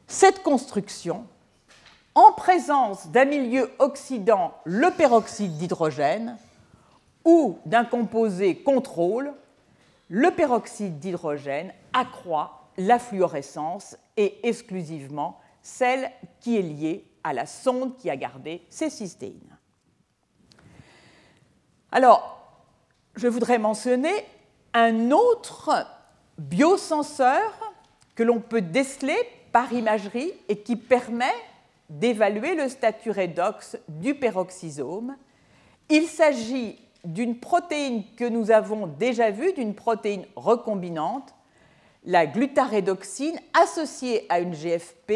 cette 0.07 0.43
construction, 0.43 1.27
en 2.15 2.33
présence 2.33 3.09
d'un 3.09 3.25
milieu 3.25 3.71
oxydant 3.79 4.55
le 4.65 4.91
peroxyde 4.91 5.57
d'hydrogène 5.57 6.37
ou 7.25 7.59
d'un 7.67 7.85
composé 7.85 8.63
contrôle, 8.63 9.33
le 10.09 10.31
peroxyde 10.31 11.01
d'hydrogène 11.01 11.73
accroît 11.93 12.69
la 12.77 12.99
fluorescence 12.99 13.97
et 14.17 14.47
exclusivement 14.47 15.41
celle 15.63 16.11
qui 16.41 16.57
est 16.57 16.63
liée 16.63 17.05
à 17.25 17.33
la 17.33 17.47
sonde 17.47 17.97
qui 17.97 18.11
a 18.11 18.17
gardé 18.17 18.63
ces 18.69 18.91
cystéines. 18.91 19.57
Alors, 21.91 22.44
je 23.17 23.29
voudrais 23.29 23.59
mentionner 23.59 24.15
un 24.73 25.11
autre 25.11 25.87
biosenseur 26.39 27.75
que 28.15 28.23
l'on 28.23 28.41
peut 28.41 28.61
déceler 28.61 29.17
par 29.53 29.73
imagerie 29.73 30.33
et 30.49 30.59
qui 30.59 30.77
permet 30.77 31.35
d'évaluer 31.89 32.55
le 32.55 32.69
statut 32.69 33.11
redox 33.11 33.77
du 33.89 34.15
peroxysome. 34.15 35.17
Il 35.89 36.07
s'agit 36.07 36.79
d'une 37.05 37.39
protéine 37.39 38.03
que 38.17 38.25
nous 38.25 38.51
avons 38.51 38.87
déjà 38.87 39.31
vue, 39.31 39.53
d'une 39.53 39.75
protéine 39.75 40.25
recombinante, 40.35 41.35
la 42.05 42.27
glutarédoxine 42.27 43.39
associée 43.53 44.27
à 44.29 44.41
une 44.41 44.55
GFP, 44.55 45.13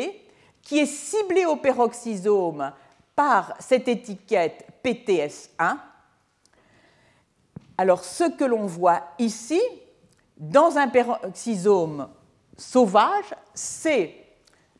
qui 0.62 0.78
est 0.78 0.86
ciblée 0.86 1.46
au 1.46 1.56
peroxysome 1.56 2.72
par 3.16 3.54
cette 3.58 3.88
étiquette 3.88 4.66
PTS1 4.84 5.78
alors, 7.80 8.02
ce 8.02 8.24
que 8.24 8.44
l'on 8.44 8.66
voit 8.66 9.04
ici, 9.20 9.60
dans 10.36 10.76
un 10.78 10.88
peroxysome 10.88 12.08
sauvage, 12.56 13.32
c'est, 13.54 14.16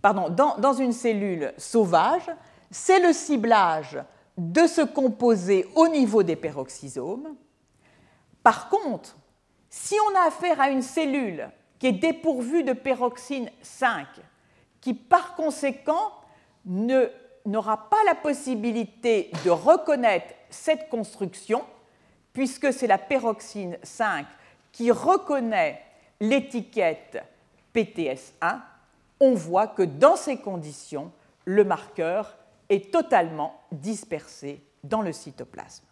dans, 0.02 0.72
une 0.72 0.92
cellule 0.92 1.54
sauvage, 1.56 2.28
c'est 2.72 2.98
le 2.98 3.12
ciblage 3.12 4.02
de 4.36 4.66
ce 4.66 4.80
composé 4.80 5.68
au 5.76 5.86
niveau 5.86 6.24
des 6.24 6.34
peroxysomes. 6.34 7.36
Par 8.42 8.68
contre, 8.68 9.16
si 9.70 9.94
on 10.10 10.18
a 10.18 10.26
affaire 10.26 10.60
à 10.60 10.70
une 10.70 10.82
cellule 10.82 11.48
qui 11.78 11.86
est 11.86 11.92
dépourvue 11.92 12.64
de 12.64 12.72
peroxyne 12.72 13.48
5, 13.62 14.06
qui 14.80 14.92
par 14.92 15.36
conséquent 15.36 16.12
n'aura 16.64 17.88
pas 17.88 18.04
la 18.06 18.16
possibilité 18.16 19.30
de 19.44 19.50
reconnaître 19.50 20.34
cette 20.50 20.88
construction, 20.88 21.64
puisque 22.38 22.72
c'est 22.72 22.86
la 22.86 22.98
peroxyne 22.98 23.78
5 23.82 24.24
qui 24.70 24.92
reconnaît 24.92 25.82
l'étiquette 26.20 27.20
PTS1, 27.74 28.60
on 29.18 29.34
voit 29.34 29.66
que 29.66 29.82
dans 29.82 30.14
ces 30.14 30.36
conditions, 30.36 31.10
le 31.44 31.64
marqueur 31.64 32.36
est 32.68 32.92
totalement 32.92 33.60
dispersé 33.72 34.62
dans 34.84 35.02
le 35.02 35.10
cytoplasme. 35.10 35.82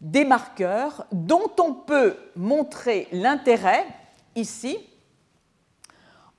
Des 0.00 0.24
marqueurs 0.24 1.04
dont 1.12 1.52
on 1.60 1.74
peut 1.74 2.16
montrer 2.34 3.06
l'intérêt 3.12 3.84
ici 4.36 4.78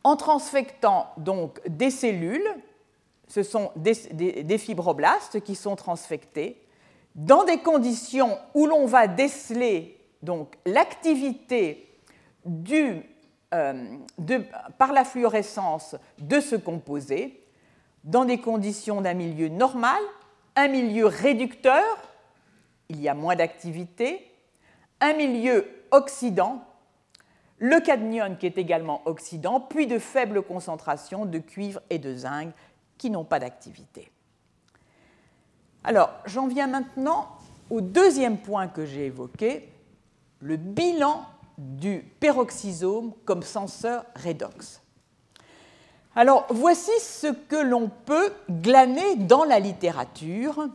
en 0.04 0.16
transfectant 0.16 1.12
donc 1.18 1.62
des 1.68 1.92
cellules, 1.92 2.50
ce 3.28 3.44
sont 3.44 3.72
des, 3.76 3.94
des 4.42 4.58
fibroblastes 4.58 5.42
qui 5.42 5.54
sont 5.54 5.76
transfectés, 5.76 6.67
dans 7.18 7.44
des 7.44 7.58
conditions 7.58 8.38
où 8.54 8.68
l'on 8.68 8.86
va 8.86 9.08
déceler 9.08 10.00
donc 10.22 10.56
l'activité 10.66 11.90
euh, 13.54 13.84
par 14.78 14.94
la 14.94 15.04
fluorescence 15.04 15.96
de 16.20 16.40
ce 16.40 16.56
composé, 16.56 17.44
dans 18.04 18.24
des 18.24 18.40
conditions 18.40 19.02
d'un 19.02 19.16
milieu 19.16 19.50
normal, 19.50 20.02
un 20.56 20.68
milieu 20.68 21.08
réducteur, 21.08 21.84
il 22.90 23.02
y 23.02 23.10
a 23.10 23.14
moins 23.14 23.36
d'activité, 23.36 24.32
un 25.02 25.14
milieu 25.14 25.68
oxydant, 25.92 26.64
le 27.58 27.80
cadmium 27.80 28.38
qui 28.38 28.46
est 28.46 28.58
également 28.58 29.02
oxydant, 29.06 29.60
puis 29.60 29.88
de 29.88 29.98
faibles 29.98 30.44
concentrations 30.44 31.26
de 31.26 31.40
cuivre 31.40 31.82
et 31.90 31.98
de 31.98 32.16
zinc 32.16 32.54
qui 32.98 33.10
n'ont 33.10 33.26
pas 33.26 33.40
d'activité. 33.40 34.12
Alors, 35.88 36.10
j'en 36.26 36.47
viens 36.47 36.67
maintenant 36.67 37.30
au 37.69 37.80
deuxième 37.80 38.39
point 38.39 38.67
que 38.67 38.86
j'ai 38.86 39.06
évoqué, 39.06 39.69
le 40.41 40.58
bilan 40.58 41.23
du 41.58 42.00
peroxysome 42.19 43.13
comme 43.23 43.41
senseur 43.41 44.04
redox. 44.21 44.82
Alors, 46.13 46.45
voici 46.50 46.91
ce 47.00 47.28
que 47.28 47.56
l'on 47.56 47.89
peut 48.06 48.34
glaner 48.50 49.15
dans 49.15 49.45
la 49.45 49.62
littérature 49.62 50.67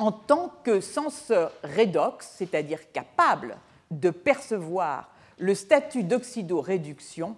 en 0.00 0.10
tant 0.10 0.52
que 0.64 0.80
senseur 0.80 1.52
redox, 1.62 2.28
c'est-à-dire 2.38 2.90
capable 2.90 3.56
de 3.92 4.10
percevoir 4.10 5.10
le 5.38 5.54
statut 5.54 6.02
d'oxydoréduction 6.02 7.36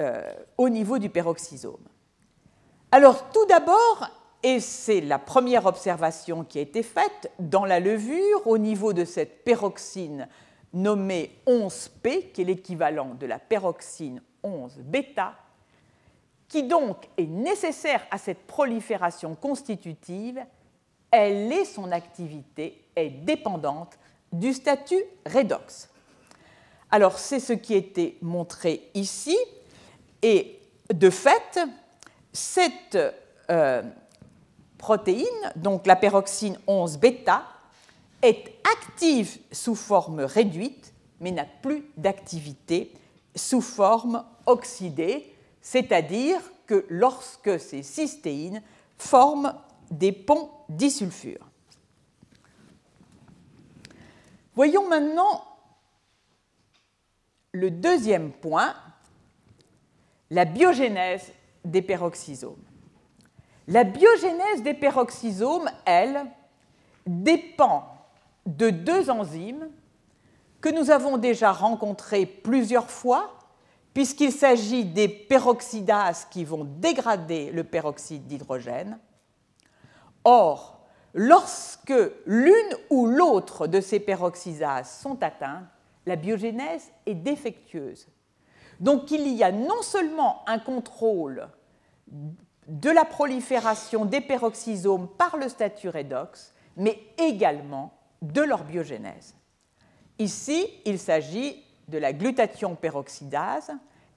euh, 0.00 0.32
au 0.56 0.70
niveau 0.70 0.96
du 0.96 1.10
peroxysome. 1.10 1.84
Alors, 2.90 3.30
tout 3.32 3.44
d'abord, 3.44 4.08
et 4.42 4.60
c'est 4.60 5.00
la 5.00 5.18
première 5.18 5.66
observation 5.66 6.44
qui 6.44 6.58
a 6.58 6.62
été 6.62 6.82
faite 6.82 7.30
dans 7.38 7.64
la 7.64 7.80
levure 7.80 8.46
au 8.46 8.58
niveau 8.58 8.92
de 8.92 9.04
cette 9.04 9.44
peroxyne 9.44 10.28
nommée 10.72 11.38
11P, 11.46 12.32
qui 12.32 12.42
est 12.42 12.44
l'équivalent 12.44 13.14
de 13.14 13.26
la 13.26 13.38
peroxyne 13.38 14.22
11 14.42 14.78
bêta, 14.78 15.34
qui 16.48 16.64
donc 16.64 17.08
est 17.16 17.26
nécessaire 17.26 18.06
à 18.10 18.18
cette 18.18 18.46
prolifération 18.46 19.34
constitutive, 19.34 20.44
elle 21.10 21.52
est 21.52 21.64
son 21.64 21.92
activité 21.92 22.84
est 22.96 23.10
dépendante 23.10 23.98
du 24.32 24.52
statut 24.52 25.02
redox. 25.26 25.88
Alors 26.90 27.18
c'est 27.18 27.40
ce 27.40 27.52
qui 27.52 27.74
a 27.74 27.78
été 27.78 28.18
montré 28.22 28.90
ici, 28.94 29.36
et 30.22 30.60
de 30.92 31.10
fait, 31.10 31.60
cette 32.32 32.98
euh, 33.50 33.82
protéine, 34.82 35.52
donc 35.54 35.86
la 35.86 35.94
peroxyne 35.94 36.58
11 36.66 36.98
bêta, 36.98 37.44
est 38.20 38.52
active 38.64 39.38
sous 39.52 39.76
forme 39.76 40.20
réduite, 40.20 40.92
mais 41.20 41.30
n'a 41.30 41.44
plus 41.44 41.84
d'activité 41.96 42.92
sous 43.36 43.60
forme 43.60 44.24
oxydée, 44.44 45.32
c'est-à-dire 45.60 46.40
que 46.66 46.84
lorsque 46.88 47.60
ces 47.60 47.84
cystéines 47.84 48.60
forment 48.98 49.54
des 49.92 50.10
ponts 50.10 50.50
disulfures. 50.68 51.46
Voyons 54.56 54.88
maintenant 54.88 55.44
le 57.52 57.70
deuxième 57.70 58.32
point, 58.32 58.74
la 60.30 60.44
biogénèse 60.44 61.30
des 61.64 61.82
peroxysomes. 61.82 62.71
La 63.72 63.84
biogénèse 63.84 64.62
des 64.62 64.74
peroxysomes, 64.74 65.70
elle, 65.86 66.26
dépend 67.06 67.88
de 68.44 68.68
deux 68.68 69.08
enzymes 69.08 69.66
que 70.60 70.68
nous 70.68 70.90
avons 70.90 71.16
déjà 71.16 71.52
rencontrées 71.52 72.26
plusieurs 72.26 72.90
fois, 72.90 73.32
puisqu'il 73.94 74.30
s'agit 74.30 74.84
des 74.84 75.08
peroxydases 75.08 76.26
qui 76.26 76.44
vont 76.44 76.64
dégrader 76.64 77.50
le 77.50 77.64
peroxyde 77.64 78.26
d'hydrogène. 78.26 78.98
Or, 80.24 80.84
lorsque 81.14 81.94
l'une 82.26 82.76
ou 82.90 83.06
l'autre 83.06 83.68
de 83.68 83.80
ces 83.80 84.00
peroxydases 84.00 84.90
sont 85.00 85.22
atteintes, 85.22 85.64
la 86.04 86.16
biogénèse 86.16 86.92
est 87.06 87.14
défectueuse. 87.14 88.06
Donc 88.80 89.10
il 89.10 89.28
y 89.28 89.42
a 89.42 89.50
non 89.50 89.80
seulement 89.80 90.46
un 90.46 90.58
contrôle 90.58 91.48
de 92.68 92.90
la 92.90 93.04
prolifération 93.04 94.04
des 94.04 94.20
peroxysomes 94.20 95.08
par 95.18 95.36
le 95.36 95.48
statut 95.48 95.88
redox, 95.88 96.52
mais 96.76 96.98
également 97.18 97.92
de 98.22 98.40
leur 98.40 98.64
biogénèse. 98.64 99.34
Ici, 100.18 100.68
il 100.84 100.98
s'agit 100.98 101.62
de 101.88 101.98
la 101.98 102.12
glutathion 102.12 102.76
peroxydase 102.76 103.72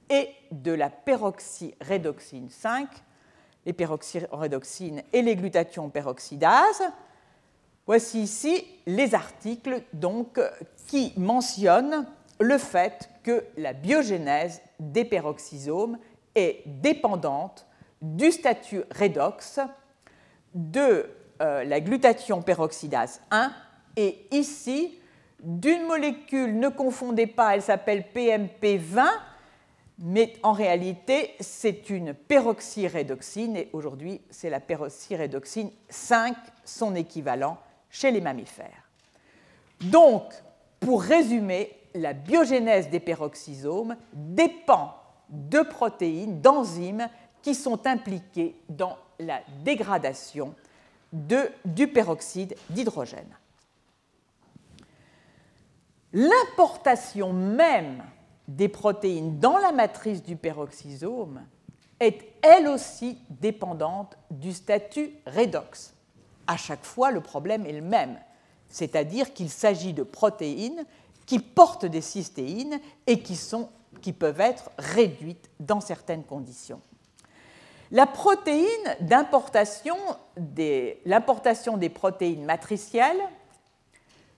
et 0.10 0.29
de 0.51 0.71
la 0.71 0.89
peroxyredoxine 0.89 2.49
5, 2.49 2.88
les 3.65 3.73
peroxyredoxines 3.73 5.01
et 5.12 5.21
les 5.23 5.36
glutathions 5.36 5.89
peroxydases. 5.89 6.84
Voici 7.88 8.21
ici 8.21 8.65
les 8.86 9.15
articles 9.15 9.81
qui 10.88 11.13
mentionnent 11.17 12.05
le 12.39 12.58
fait 12.58 13.10
que 13.23 13.43
la 13.58 13.73
biogénèse 13.73 14.62
des 14.79 15.05
peroxysomes 15.05 15.97
est 16.36 16.63
dépendante 16.65 17.65
du 18.01 18.31
statut 18.31 18.81
redox 18.97 19.60
de 20.53 21.10
euh, 21.41 21.63
la 21.63 21.81
glutathion 21.81 22.41
peroxydase 22.41 23.21
1 23.31 23.51
et 23.97 24.27
ici 24.31 24.99
d'une 25.43 25.86
molécule, 25.86 26.58
ne 26.58 26.69
confondez 26.69 27.27
pas, 27.27 27.55
elle 27.55 27.62
s'appelle 27.62 28.05
PMP20, 28.15 29.05
mais 29.99 30.34
en 30.43 30.53
réalité 30.53 31.36
c'est 31.39 31.89
une 31.89 32.13
peroxyrédoxine 32.13 33.55
et 33.58 33.69
aujourd'hui 33.73 34.21
c'est 34.29 34.49
la 34.49 34.60
peroxyrédoxine 34.60 35.71
5, 35.89 36.36
son 36.63 36.95
équivalent 36.95 37.58
chez 37.89 38.12
les 38.12 38.21
mammifères. 38.21 38.89
Donc, 39.81 40.23
pour 40.79 41.01
résumer, 41.01 41.71
la 41.93 42.13
biogénèse 42.13 42.89
des 42.89 42.99
peroxysomes 42.99 43.95
dépend 44.13 44.95
de 45.29 45.62
protéines, 45.62 46.41
d'enzymes 46.41 47.08
qui 47.45 47.53
sont 47.53 47.86
impliqués 47.86 48.55
dans 48.69 48.97
la 49.19 49.39
dégradation 49.63 50.55
du 51.13 51.88
peroxyde 51.88 52.55
d'hydrogène. 52.71 53.38
L'importation 56.12 57.34
même 57.34 58.03
des 58.47 58.67
protéines 58.67 59.38
dans 59.38 59.60
la 59.60 59.71
matrice 59.71 60.23
du 60.23 60.36
peroxysome 60.36 61.45
est 61.99 62.25
elle 62.41 62.67
aussi 62.67 63.19
dépendante 63.29 64.17
du 64.31 64.51
statut 64.51 65.12
redox. 65.27 65.93
À 66.47 66.58
chaque 66.58 66.84
fois, 66.84 67.12
le 67.12 67.21
problème 67.21 67.67
est 67.67 67.73
le 67.73 67.81
même, 67.84 68.19
c'est-à-dire 68.69 69.36
qu'il 69.36 69.51
s'agit 69.51 69.93
de 69.93 70.01
protéines 70.01 70.84
qui 71.27 71.38
portent 71.38 71.86
des 71.86 72.01
cystéines 72.01 72.79
et 73.05 73.21
qui 73.21 74.13
peuvent 74.13 74.41
être 74.41 74.71
réduites 74.79 75.51
dans 75.60 75.79
certaines 75.79 76.23
conditions. 76.23 76.81
La 77.95 78.08
protéine 78.08 78.97
d'importation, 78.99 79.95
l'importation 81.05 81.77
des 81.77 81.88
protéines 81.88 82.43
matricielles, 82.43 83.21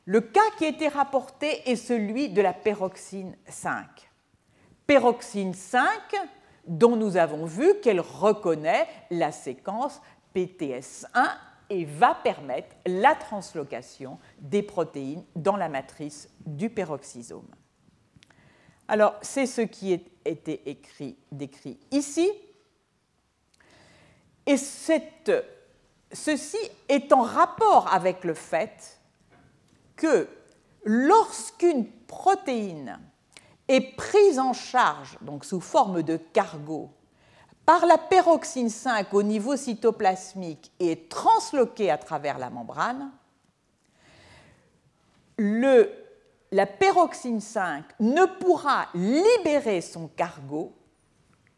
le 0.05 0.21
cas 0.21 0.47
qui 0.59 0.65
a 0.65 0.67
été 0.67 0.87
rapporté 0.87 1.67
est 1.67 1.75
celui 1.75 2.29
de 2.29 2.43
la 2.43 2.53
peroxyne 2.53 3.35
5. 3.47 3.87
Peroxyne 4.85 5.55
5, 5.55 5.89
dont 6.67 6.95
nous 6.95 7.17
avons 7.17 7.45
vu 7.45 7.79
qu'elle 7.81 7.99
reconnaît 7.99 8.87
la 9.09 9.31
séquence 9.31 10.03
PTS1 10.35 11.27
et 11.71 11.83
va 11.85 12.13
permettre 12.13 12.75
la 12.85 13.15
translocation 13.15 14.19
des 14.37 14.61
protéines 14.61 15.23
dans 15.35 15.57
la 15.57 15.67
matrice 15.67 16.29
du 16.45 16.69
peroxysome. 16.69 17.49
Alors, 18.87 19.15
c'est 19.23 19.47
ce 19.47 19.61
qui 19.61 19.95
a 19.95 19.97
été 20.29 20.69
écrit, 20.69 21.17
décrit 21.31 21.79
ici. 21.89 22.31
Et 24.47 24.55
ceci 24.55 26.57
est 26.87 27.11
en 27.11 27.21
rapport 27.21 27.93
avec 27.93 28.23
le 28.23 28.33
fait 28.33 28.97
que 29.97 30.29
lorsqu'une 30.85 31.85
protéine 32.07 32.97
est 33.67 33.97
prise 33.97 34.39
en 34.39 34.53
charge, 34.53 35.17
donc 35.19 35.43
sous 35.43 35.59
forme 35.59 36.01
de 36.01 36.15
cargo, 36.15 36.89
par 37.65 37.85
la 37.85 37.97
peroxyne 37.97 38.69
5 38.69 39.13
au 39.13 39.21
niveau 39.21 39.57
cytoplasmique 39.57 40.71
et 40.79 40.93
est 40.93 41.09
transloquée 41.09 41.91
à 41.91 41.97
travers 41.97 42.37
la 42.37 42.49
membrane, 42.49 43.11
la 45.37 46.65
peroxyne 46.65 47.41
5 47.41 47.83
ne 47.99 48.25
pourra 48.39 48.87
libérer 48.93 49.81
son 49.81 50.07
cargo 50.07 50.73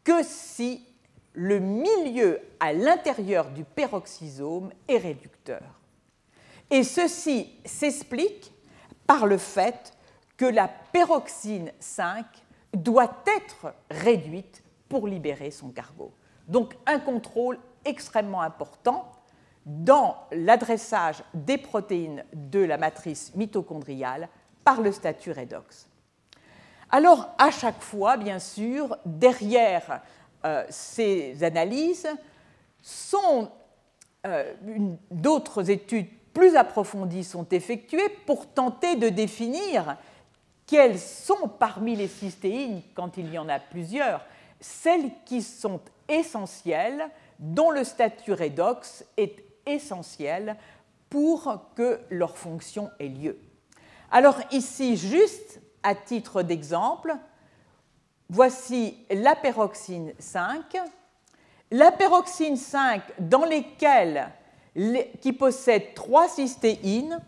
que 0.02 0.24
si 0.24 0.84
le 1.34 1.58
milieu 1.58 2.40
à 2.58 2.72
l'intérieur 2.72 3.50
du 3.50 3.64
peroxysome 3.64 4.72
est 4.88 4.98
réducteur. 4.98 5.80
Et 6.70 6.82
ceci 6.82 7.50
s'explique 7.64 8.52
par 9.06 9.26
le 9.26 9.38
fait 9.38 9.92
que 10.36 10.44
la 10.44 10.68
peroxyne 10.68 11.72
5 11.80 12.24
doit 12.74 13.22
être 13.26 13.74
réduite 13.90 14.62
pour 14.88 15.06
libérer 15.06 15.50
son 15.50 15.70
cargo. 15.70 16.12
Donc 16.48 16.76
un 16.86 16.98
contrôle 16.98 17.58
extrêmement 17.84 18.42
important 18.42 19.10
dans 19.66 20.16
l'adressage 20.32 21.22
des 21.34 21.58
protéines 21.58 22.24
de 22.32 22.60
la 22.60 22.78
matrice 22.78 23.34
mitochondriale 23.34 24.28
par 24.64 24.80
le 24.80 24.92
statut 24.92 25.32
redox. 25.32 25.88
Alors, 26.92 27.28
à 27.38 27.50
chaque 27.50 27.80
fois, 27.80 28.16
bien 28.16 28.40
sûr, 28.40 28.96
derrière 29.04 30.02
euh, 30.44 30.64
ces 30.68 31.42
analyses 31.42 32.08
sont 32.82 33.50
euh, 34.26 34.52
d'autres 35.10 35.70
études 35.70 36.08
plus 36.32 36.56
approfondies 36.56 37.24
sont 37.24 37.48
effectuées 37.50 38.08
pour 38.26 38.46
tenter 38.46 38.96
de 38.96 39.08
définir 39.08 39.96
quelles 40.66 40.98
sont 40.98 41.48
parmi 41.48 41.96
les 41.96 42.08
cystéines, 42.08 42.82
quand 42.94 43.16
il 43.16 43.32
y 43.32 43.38
en 43.38 43.48
a 43.48 43.58
plusieurs, 43.58 44.24
celles 44.60 45.10
qui 45.24 45.42
sont 45.42 45.80
essentielles, 46.08 47.08
dont 47.38 47.70
le 47.70 47.82
statut 47.82 48.32
redox 48.32 49.04
est 49.16 49.42
essentiel 49.66 50.56
pour 51.08 51.64
que 51.74 52.00
leur 52.10 52.36
fonction 52.36 52.90
ait 53.00 53.08
lieu. 53.08 53.38
Alors 54.12 54.38
ici, 54.52 54.96
juste 54.96 55.60
à 55.82 55.94
titre 55.94 56.42
d'exemple, 56.42 57.16
voici 58.30 58.96
la 59.10 59.36
peroxyne 59.36 60.14
5 60.18 60.78
La 61.72 61.92
peroxyne 61.92 62.56
5, 62.56 63.02
dans 63.18 63.44
lesquelles, 63.44 64.30
qui 65.20 65.32
possède 65.32 65.94
trois 65.94 66.28
cystéines, 66.28 67.20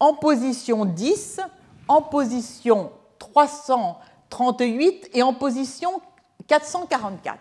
en 0.00 0.14
position 0.14 0.84
10, 0.84 1.40
en 1.88 2.02
position 2.02 2.92
338 3.18 5.10
et 5.14 5.22
en 5.22 5.34
position 5.34 6.00
444. 6.46 7.38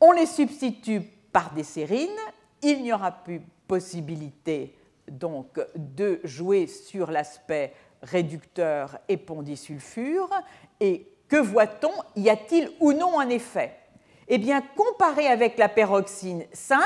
On 0.00 0.12
les 0.12 0.26
substitue 0.26 1.00
par 1.32 1.52
des 1.52 1.64
sérines, 1.64 2.08
il 2.62 2.82
n'y 2.82 2.92
aura 2.92 3.12
plus 3.12 3.40
possibilité 3.66 4.76
donc 5.08 5.60
de 5.76 6.20
jouer 6.24 6.66
sur 6.66 7.10
l'aspect 7.10 7.74
réducteur 8.02 8.98
et 9.08 9.16
pondisulfure. 9.16 10.30
Et 10.80 11.15
que 11.28 11.36
voit-on? 11.36 11.92
Y 12.16 12.30
a-t-il 12.30 12.70
ou 12.80 12.92
non 12.92 13.18
un 13.18 13.28
effet? 13.28 13.76
Eh 14.28 14.38
bien, 14.38 14.60
comparé 14.60 15.28
avec 15.28 15.58
la 15.58 15.68
peroxyne 15.68 16.44
5, 16.52 16.80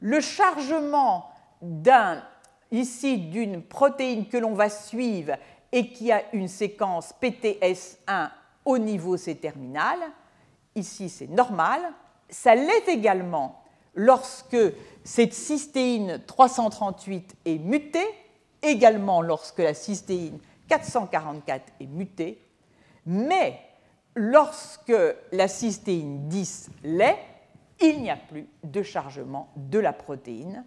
le 0.00 0.20
chargement 0.20 1.30
d'un 1.60 2.22
ici 2.70 3.18
d'une 3.18 3.62
protéine 3.62 4.28
que 4.28 4.36
l'on 4.36 4.54
va 4.54 4.68
suivre 4.68 5.34
et 5.72 5.92
qui 5.92 6.12
a 6.12 6.22
une 6.32 6.48
séquence 6.48 7.14
PTS1 7.20 8.30
au 8.64 8.78
niveau 8.78 9.16
C-terminal, 9.16 9.98
ici 10.74 11.08
c'est 11.08 11.28
normal, 11.28 11.80
ça 12.28 12.54
l'est 12.54 12.88
également 12.88 13.62
lorsque 13.94 14.56
cette 15.04 15.32
cystéine 15.32 16.22
338 16.26 17.36
est 17.44 17.58
mutée, 17.58 18.06
également 18.62 19.22
lorsque 19.22 19.58
la 19.58 19.74
cystéine 19.74 20.38
444 20.68 21.64
est 21.80 21.86
mutée, 21.86 22.45
mais 23.06 23.60
lorsque 24.14 24.92
la 25.32 25.48
cystéine 25.48 26.28
10 26.28 26.70
l'est, 26.84 27.18
il 27.80 28.02
n'y 28.02 28.10
a 28.10 28.16
plus 28.16 28.46
de 28.64 28.82
chargement 28.82 29.50
de 29.56 29.78
la 29.78 29.92
protéine. 29.92 30.64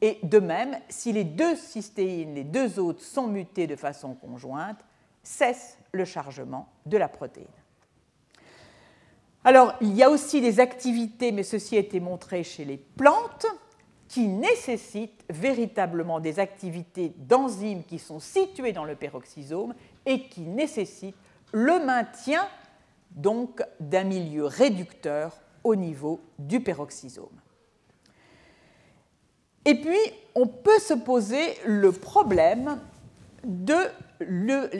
Et 0.00 0.18
de 0.22 0.38
même, 0.38 0.76
si 0.88 1.12
les 1.12 1.24
deux 1.24 1.56
cystéines, 1.56 2.34
les 2.34 2.44
deux 2.44 2.78
autres 2.78 3.02
sont 3.02 3.26
mutées 3.26 3.66
de 3.66 3.76
façon 3.76 4.14
conjointe, 4.14 4.78
cesse 5.22 5.78
le 5.92 6.04
chargement 6.04 6.68
de 6.86 6.96
la 6.96 7.08
protéine. 7.08 7.46
Alors, 9.44 9.74
il 9.80 9.94
y 9.94 10.02
a 10.02 10.10
aussi 10.10 10.40
des 10.40 10.60
activités, 10.60 11.32
mais 11.32 11.42
ceci 11.42 11.76
a 11.76 11.80
été 11.80 12.00
montré 12.00 12.42
chez 12.44 12.64
les 12.64 12.78
plantes, 12.78 13.46
qui 14.08 14.28
nécessitent 14.28 15.24
véritablement 15.28 16.20
des 16.20 16.38
activités 16.38 17.12
d'enzymes 17.16 17.82
qui 17.84 17.98
sont 17.98 18.20
situées 18.20 18.72
dans 18.72 18.84
le 18.84 18.94
peroxysome 18.94 19.74
et 20.06 20.28
qui 20.28 20.42
nécessitent 20.42 21.16
le 21.54 21.78
maintien 21.84 22.48
donc 23.12 23.62
d'un 23.78 24.02
milieu 24.02 24.44
réducteur 24.44 25.32
au 25.62 25.76
niveau 25.76 26.20
du 26.36 26.60
peroxysome. 26.60 27.40
Et 29.64 29.80
puis, 29.80 29.98
on 30.34 30.48
peut 30.48 30.80
se 30.80 30.94
poser 30.94 31.56
le 31.64 31.92
problème 31.92 32.80
de 33.44 33.76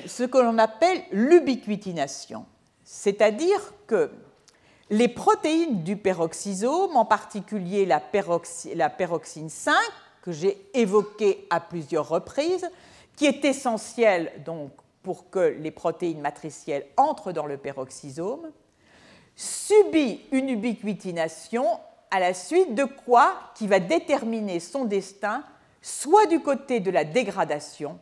ce 0.07 0.25
que 0.25 0.39
l'on 0.39 0.59
appelle 0.59 1.01
l'ubiquitination, 1.13 2.45
c'est-à-dire 2.83 3.73
que 3.87 4.11
les 4.91 5.09
protéines 5.09 5.85
du 5.85 5.97
peroxysome, 5.97 6.97
en 6.97 7.05
particulier 7.05 7.87
la, 7.87 8.01
peroxyne 8.01 9.49
5, 9.49 9.75
que 10.23 10.33
j'ai 10.33 10.61
évoquée 10.75 11.47
à 11.51 11.61
plusieurs 11.61 12.09
reprises, 12.09 12.69
qui 13.15 13.27
est 13.27 13.45
essentielle 13.45 14.33
donc 14.45 14.73
pour 15.05 15.31
que 15.31 15.39
les 15.61 15.71
protéines 15.71 16.21
matricielles 16.21 16.87
entrent 16.97 17.33
dans 17.33 17.47
le 17.47 17.59
peroxysome, 17.59 18.51
subit 19.37 20.23
une 20.33 20.49
ubiquitination 20.49 21.67
à 22.11 22.19
la 22.19 22.35
suite 22.35 22.75
de 22.75 22.85
quoi 22.85 23.35
qui 23.55 23.69
va 23.69 23.79
déterminer 23.79 24.59
son 24.61 24.85
destin 24.85 25.45
soit 25.83 26.27
du 26.27 26.41
côté 26.41 26.81
de 26.81 26.91
la 26.91 27.05
dégradation, 27.05 27.99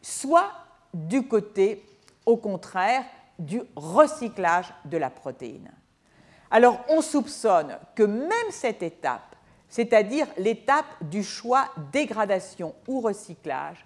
soit 0.00 0.52
du 0.94 1.26
côté, 1.26 1.84
au 2.24 2.36
contraire, 2.36 3.04
du 3.38 3.60
recyclage 3.74 4.72
de 4.84 4.96
la 4.96 5.10
protéine. 5.10 5.72
Alors 6.52 6.78
on 6.88 7.00
soupçonne 7.00 7.76
que 7.96 8.04
même 8.04 8.50
cette 8.50 8.84
étape, 8.84 9.34
c'est-à-dire 9.68 10.28
l'étape 10.38 10.86
du 11.00 11.24
choix 11.24 11.68
dégradation 11.90 12.76
ou 12.86 13.00
recyclage, 13.00 13.84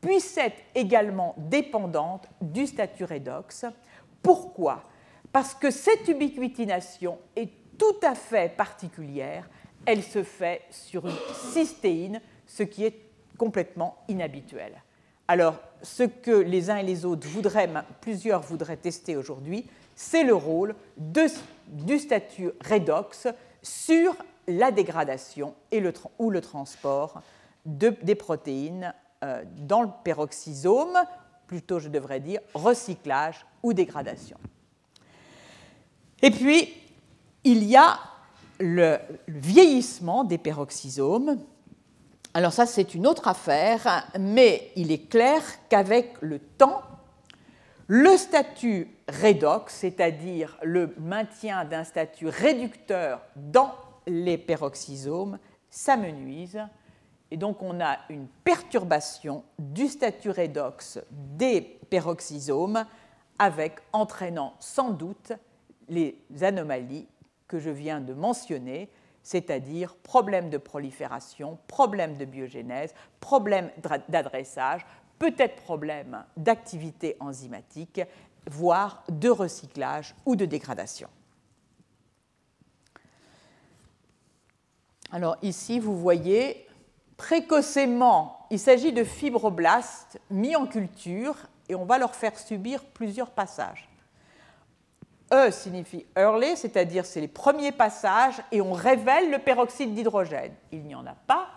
puisse 0.00 0.36
être 0.36 0.62
également 0.74 1.34
dépendante 1.36 2.28
du 2.40 2.66
statut 2.66 3.04
redox. 3.04 3.66
Pourquoi? 4.22 4.82
Parce 5.32 5.54
que 5.54 5.70
cette 5.70 6.08
ubiquitination 6.08 7.18
est 7.34 7.50
tout 7.78 7.96
à 8.02 8.14
fait 8.14 8.54
particulière. 8.56 9.48
Elle 9.84 10.02
se 10.02 10.22
fait 10.22 10.62
sur 10.70 11.06
une 11.06 11.16
cystéine, 11.52 12.20
ce 12.46 12.62
qui 12.62 12.84
est 12.84 13.00
complètement 13.36 13.96
inhabituel. 14.08 14.72
Alors, 15.28 15.56
ce 15.82 16.04
que 16.04 16.30
les 16.30 16.70
uns 16.70 16.76
et 16.76 16.82
les 16.82 17.04
autres 17.04 17.28
voudraient, 17.28 17.68
plusieurs 18.00 18.42
voudraient 18.42 18.76
tester 18.76 19.16
aujourd'hui, 19.16 19.66
c'est 19.94 20.24
le 20.24 20.34
rôle 20.34 20.74
du 20.96 21.98
statut 21.98 22.50
redox 22.68 23.28
sur 23.62 24.14
la 24.46 24.70
dégradation 24.70 25.54
et 25.70 25.80
le, 25.80 25.92
ou 26.18 26.30
le 26.30 26.40
transport 26.40 27.22
des 27.64 28.14
protéines 28.14 28.94
euh, 29.26 29.42
dans 29.58 29.82
le 29.82 29.88
peroxysome, 30.04 30.96
plutôt 31.48 31.80
je 31.80 31.88
devrais 31.88 32.20
dire 32.20 32.40
recyclage 32.54 33.44
ou 33.62 33.72
dégradation. 33.72 34.38
Et 36.22 36.30
puis, 36.30 36.72
il 37.42 37.64
y 37.64 37.76
a 37.76 37.98
le 38.60 38.98
vieillissement 39.26 40.22
des 40.22 40.38
peroxysomes. 40.38 41.38
Alors 42.34 42.52
ça, 42.52 42.66
c'est 42.66 42.94
une 42.94 43.06
autre 43.06 43.26
affaire, 43.26 44.08
mais 44.18 44.70
il 44.76 44.92
est 44.92 45.10
clair 45.10 45.42
qu'avec 45.68 46.14
le 46.20 46.38
temps, 46.38 46.82
le 47.88 48.16
statut 48.16 48.88
redox, 49.08 49.74
c'est-à-dire 49.74 50.56
le 50.62 50.94
maintien 50.98 51.64
d'un 51.64 51.82
statut 51.82 52.28
réducteur 52.28 53.22
dans 53.34 53.72
les 54.06 54.38
peroxysomes, 54.38 55.38
s'amenuise. 55.68 56.60
Et 57.30 57.36
donc 57.36 57.62
on 57.62 57.80
a 57.80 57.98
une 58.08 58.28
perturbation 58.44 59.44
du 59.58 59.88
statut 59.88 60.30
redox 60.30 61.00
des 61.10 61.78
peroxysomes, 61.90 62.84
avec 63.38 63.80
entraînant 63.92 64.54
sans 64.60 64.90
doute 64.90 65.32
les 65.88 66.18
anomalies 66.40 67.06
que 67.48 67.58
je 67.58 67.70
viens 67.70 68.00
de 68.00 68.14
mentionner, 68.14 68.90
c'est-à-dire 69.22 69.96
problème 69.96 70.50
de 70.50 70.58
prolifération, 70.58 71.58
problème 71.68 72.16
de 72.16 72.24
biogénèse, 72.24 72.94
problème 73.20 73.70
d'adressage, 74.08 74.86
peut-être 75.18 75.56
problème 75.62 76.24
d'activité 76.36 77.16
enzymatique, 77.20 78.00
voire 78.48 79.04
de 79.08 79.28
recyclage 79.28 80.14
ou 80.24 80.36
de 80.36 80.44
dégradation. 80.44 81.08
Alors 85.12 85.36
ici, 85.42 85.78
vous 85.78 85.98
voyez 85.98 86.65
précocement, 87.16 88.46
il 88.50 88.58
s'agit 88.58 88.92
de 88.92 89.04
fibroblastes 89.04 90.20
mis 90.30 90.56
en 90.56 90.66
culture 90.66 91.36
et 91.68 91.74
on 91.74 91.84
va 91.84 91.98
leur 91.98 92.14
faire 92.14 92.38
subir 92.38 92.84
plusieurs 92.84 93.30
passages. 93.30 93.88
E 95.32 95.50
signifie 95.50 96.06
early, 96.16 96.56
c'est-à-dire 96.56 97.04
c'est 97.04 97.20
les 97.20 97.28
premiers 97.28 97.72
passages 97.72 98.40
et 98.52 98.60
on 98.60 98.72
révèle 98.72 99.30
le 99.30 99.38
peroxyde 99.38 99.92
d'hydrogène. 99.92 100.54
Il 100.70 100.84
n'y 100.84 100.94
en 100.94 101.04
a 101.04 101.14
pas. 101.14 101.48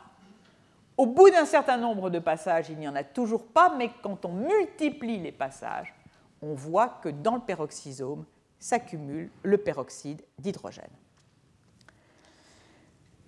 Au 0.97 1.05
bout 1.05 1.29
d'un 1.29 1.45
certain 1.45 1.77
nombre 1.77 2.09
de 2.09 2.19
passages, 2.19 2.69
il 2.69 2.77
n'y 2.77 2.87
en 2.87 2.95
a 2.95 3.03
toujours 3.03 3.45
pas, 3.45 3.73
mais 3.77 3.91
quand 4.01 4.25
on 4.25 4.33
multiplie 4.33 5.19
les 5.19 5.31
passages, 5.31 5.93
on 6.41 6.55
voit 6.55 6.99
que 7.03 7.09
dans 7.09 7.35
le 7.35 7.41
peroxysome 7.41 8.25
s'accumule 8.57 9.29
le 9.43 9.57
peroxyde 9.57 10.23
d'hydrogène. 10.39 10.89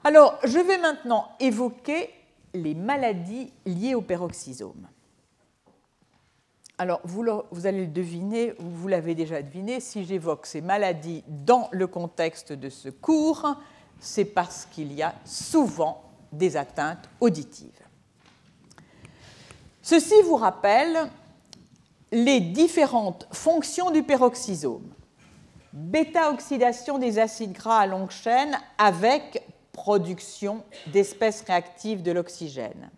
Alors, 0.03 0.39
je 0.43 0.57
vais 0.57 0.79
maintenant 0.79 1.29
évoquer 1.39 2.09
les 2.53 2.73
maladies 2.73 3.51
liées 3.65 3.95
au 3.95 4.01
peroxysome. 4.01 4.87
Alors, 6.77 7.01
vous, 7.03 7.67
allez 7.67 7.81
le 7.81 7.91
deviner, 7.91 8.53
ou 8.59 8.63
vous 8.63 8.87
l'avez 8.87 9.13
déjà 9.13 9.41
deviné, 9.43 9.79
si 9.79 10.03
j'évoque 10.03 10.47
ces 10.47 10.61
maladies 10.61 11.23
dans 11.27 11.69
le 11.71 11.85
contexte 11.85 12.53
de 12.53 12.69
ce 12.69 12.89
cours, 12.89 13.55
c'est 13.99 14.25
parce 14.25 14.65
qu'il 14.65 14.91
y 14.93 15.03
a 15.03 15.13
souvent 15.23 16.01
des 16.31 16.57
atteintes 16.57 17.07
auditives. 17.19 17.69
Ceci 19.83 20.15
vous 20.23 20.37
rappelle 20.37 21.09
les 22.11 22.39
différentes 22.39 23.27
fonctions 23.31 23.91
du 23.91 24.01
peroxysome. 24.01 24.91
Bêta-oxydation 25.73 26.97
des 26.97 27.19
acides 27.19 27.53
gras 27.53 27.81
à 27.81 27.85
longue 27.85 28.09
chaîne 28.09 28.57
avec 28.77 29.43
production 29.81 30.63
d'espèces 30.93 31.41
réactives 31.41 32.03
de 32.03 32.11
l'oxygène. 32.11 32.91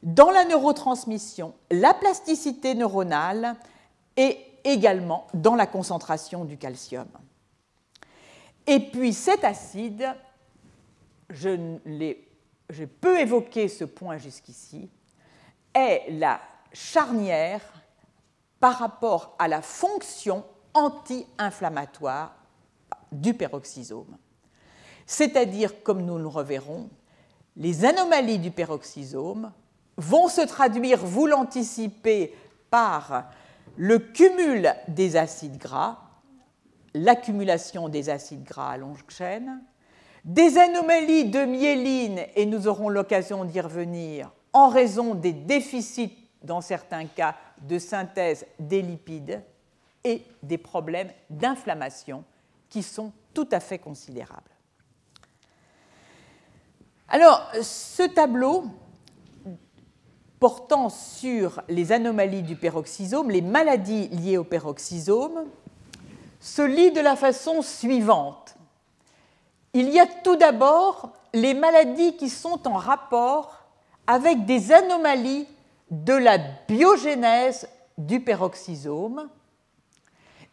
dans 0.03 0.31
la 0.31 0.45
neurotransmission, 0.45 1.55
la 1.71 1.95
plasticité 1.95 2.75
neuronale 2.75 3.57
et 4.17 4.39
également 4.65 5.27
dans 5.35 5.55
la 5.55 5.67
concentration 5.67 6.45
du 6.45 6.57
calcium. 6.57 7.09
Et 8.67 8.81
puis 8.81 9.13
cet 9.13 9.45
acide, 9.45 10.15
je, 11.31 11.77
je 12.71 12.85
peux 12.85 13.21
évoquer 13.21 13.69
ce 13.69 13.85
point 13.85 14.19
jusqu'ici, 14.19 14.91
est 15.75 16.11
la 16.11 16.41
charnière 16.73 17.61
par 18.59 18.79
rapport 18.79 19.37
à 19.39 19.49
la 19.49 19.63
fonction 19.63 20.45
anti-inflammatoire 20.75 22.35
du 23.13 23.35
peroxysome. 23.35 24.17
C'est-à-dire, 25.07 25.83
comme 25.83 26.03
nous 26.03 26.19
le 26.19 26.27
reverrons, 26.27 26.89
les 27.57 27.85
anomalies 27.85 28.39
du 28.39 28.51
peroxysome 28.51 29.53
vont 29.97 30.29
se 30.29 30.41
traduire, 30.43 31.05
vous 31.05 31.27
l'anticipez, 31.27 32.35
par 32.71 33.31
le 33.77 33.99
cumul 33.99 34.75
des 34.89 35.17
acides 35.17 35.59
gras, 35.59 35.99
l'accumulation 36.95 37.89
des 37.89 38.09
acides 38.09 38.45
gras 38.45 38.71
à 38.71 38.77
longue 38.77 38.99
chaîne, 39.09 39.63
des 40.25 40.59
anomalies 40.59 41.27
de 41.27 41.45
myéline, 41.45 42.21
et 42.35 42.47
nous 42.47 42.67
aurons 42.67 42.89
l'occasion 42.89 43.45
d'y 43.45 43.61
revenir, 43.61 44.31
en 44.53 44.69
raison 44.69 45.15
des 45.15 45.33
déficits, 45.33 46.17
dans 46.43 46.61
certains 46.61 47.07
cas, 47.07 47.37
de 47.61 47.79
synthèse 47.79 48.47
des 48.59 48.83
lipides, 48.83 49.43
et 50.05 50.23
des 50.43 50.59
problèmes 50.59 51.11
d'inflammation 51.31 52.25
qui 52.69 52.83
sont 52.83 53.13
tout 53.35 53.49
à 53.51 53.59
fait 53.59 53.79
considérables. 53.79 54.51
Alors, 57.09 57.51
ce 57.61 58.05
tableau 58.05 58.67
portant 60.39 60.89
sur 60.89 61.63
les 61.69 61.93
anomalies 61.93 62.43
du 62.43 62.57
peroxysome, 62.57 63.31
les 63.31 63.41
maladies 63.41 64.09
liées 64.09 64.37
au 64.37 64.45
peroxysome, 64.45 65.45
se 66.41 66.63
lit 66.63 66.93
de 66.93 67.01
la 67.01 67.17
façon 67.17 67.63
suivante. 67.63 68.55
Il 69.73 69.91
y 69.91 69.99
a 69.99 70.07
tout 70.07 70.37
d'abord 70.37 71.13
les 71.33 71.55
maladies 71.55 72.17
qui 72.17 72.29
sont 72.29 72.67
en 72.69 72.77
rapport 72.77 73.53
avec 74.07 74.45
des 74.47 74.73
anomalies 74.73 75.47
de 75.91 76.15
la 76.15 76.39
biogénèse 76.39 77.69
du 77.99 78.21
peroxysome, 78.21 79.29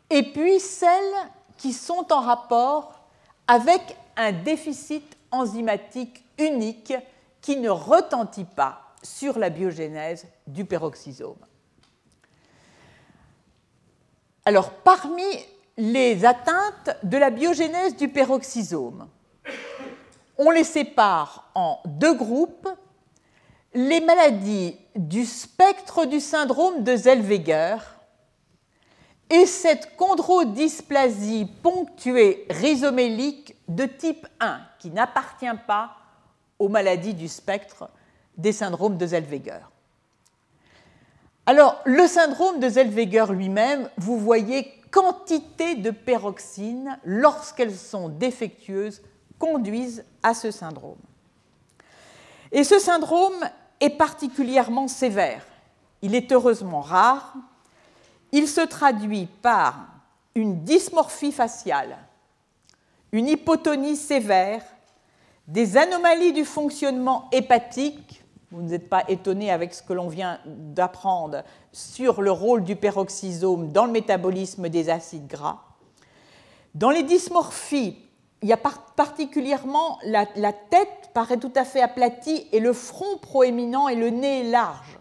et 0.09 0.23
puis 0.23 0.59
celles 0.59 1.13
qui 1.57 1.73
sont 1.73 2.11
en 2.11 2.21
rapport 2.21 2.99
avec 3.47 3.97
un 4.15 4.31
déficit 4.31 5.17
enzymatique 5.31 6.23
unique 6.37 6.93
qui 7.41 7.57
ne 7.57 7.69
retentit 7.69 8.45
pas 8.45 8.82
sur 9.03 9.37
la 9.37 9.49
biogénèse 9.49 10.25
du 10.47 10.65
peroxysome. 10.65 11.45
Alors, 14.45 14.71
parmi 14.71 15.23
les 15.77 16.25
atteintes 16.25 16.97
de 17.03 17.17
la 17.17 17.29
biogénèse 17.29 17.95
du 17.95 18.09
peroxysome, 18.09 19.07
on 20.37 20.49
les 20.51 20.63
sépare 20.63 21.51
en 21.55 21.79
deux 21.85 22.13
groupes. 22.13 22.67
Les 23.73 24.01
maladies 24.01 24.77
du 24.95 25.25
spectre 25.25 26.05
du 26.05 26.19
syndrome 26.19 26.83
de 26.83 26.95
Zellweger 26.95 27.77
et 29.29 29.47
cette 29.47 29.95
chondrodysplasie 29.97 31.47
ponctuée 31.63 32.45
rhizomélique 32.51 33.55
de 33.67 33.85
type 33.85 34.27
1 34.39 34.61
qui 34.77 34.91
n'appartient 34.91 35.45
pas 35.65 35.95
aux 36.59 36.69
maladies 36.69 37.15
du 37.15 37.27
spectre 37.27 37.89
des 38.37 38.51
syndromes 38.51 38.97
de 38.97 39.05
Zellweger. 39.05 39.69
Alors, 41.45 41.81
le 41.85 42.07
syndrome 42.07 42.59
de 42.59 42.69
Zellweger 42.69 43.33
lui-même, 43.33 43.89
vous 43.97 44.17
voyez 44.17 44.71
quantité 44.91 45.75
de 45.75 45.91
peroxines, 45.91 46.97
lorsqu'elles 47.03 47.75
sont 47.75 48.09
défectueuses, 48.09 49.01
conduisent 49.39 50.05
à 50.21 50.33
ce 50.33 50.51
syndrome. 50.51 50.99
Et 52.51 52.63
ce 52.63 52.79
syndrome 52.79 53.33
est 53.79 53.89
particulièrement 53.89 54.87
sévère. 54.87 55.43
Il 56.01 56.15
est 56.15 56.31
heureusement 56.31 56.81
rare. 56.81 57.33
Il 58.31 58.47
se 58.47 58.61
traduit 58.61 59.27
par 59.41 59.87
une 60.35 60.63
dysmorphie 60.63 61.31
faciale, 61.31 61.97
une 63.11 63.27
hypotonie 63.27 63.95
sévère, 63.95 64.63
des 65.47 65.77
anomalies 65.77 66.33
du 66.33 66.45
fonctionnement 66.45 67.27
hépatique, 67.31 68.22
vous 68.53 68.61
n'êtes 68.61 68.87
pas 68.87 69.03
étonné 69.07 69.49
avec 69.51 69.73
ce 69.73 69.81
que 69.81 69.93
l'on 69.93 70.07
vient 70.07 70.39
d'apprendre 70.45 71.43
sur 71.71 72.21
le 72.21 72.31
rôle 72.31 72.63
du 72.63 72.75
peroxysome 72.75 73.71
dans 73.71 73.85
le 73.85 73.91
métabolisme 73.91 74.69
des 74.69 74.91
acides 74.91 75.25
gras. 75.25 75.61
Dans 76.75 76.91
les 76.91 77.01
dysmorphies, 77.01 77.97
il 78.43 78.49
y 78.49 78.53
a 78.53 78.57
particulièrement 78.57 79.97
la, 80.05 80.25
tête 80.25 81.09
paraît 81.15 81.37
tout 81.37 81.51
à 81.55 81.65
fait 81.65 81.81
aplatie 81.81 82.47
et 82.51 82.59
le 82.59 82.73
front 82.73 83.17
proéminent 83.21 83.87
et 83.87 83.95
le 83.95 84.09
nez 84.09 84.43
large. 84.43 84.99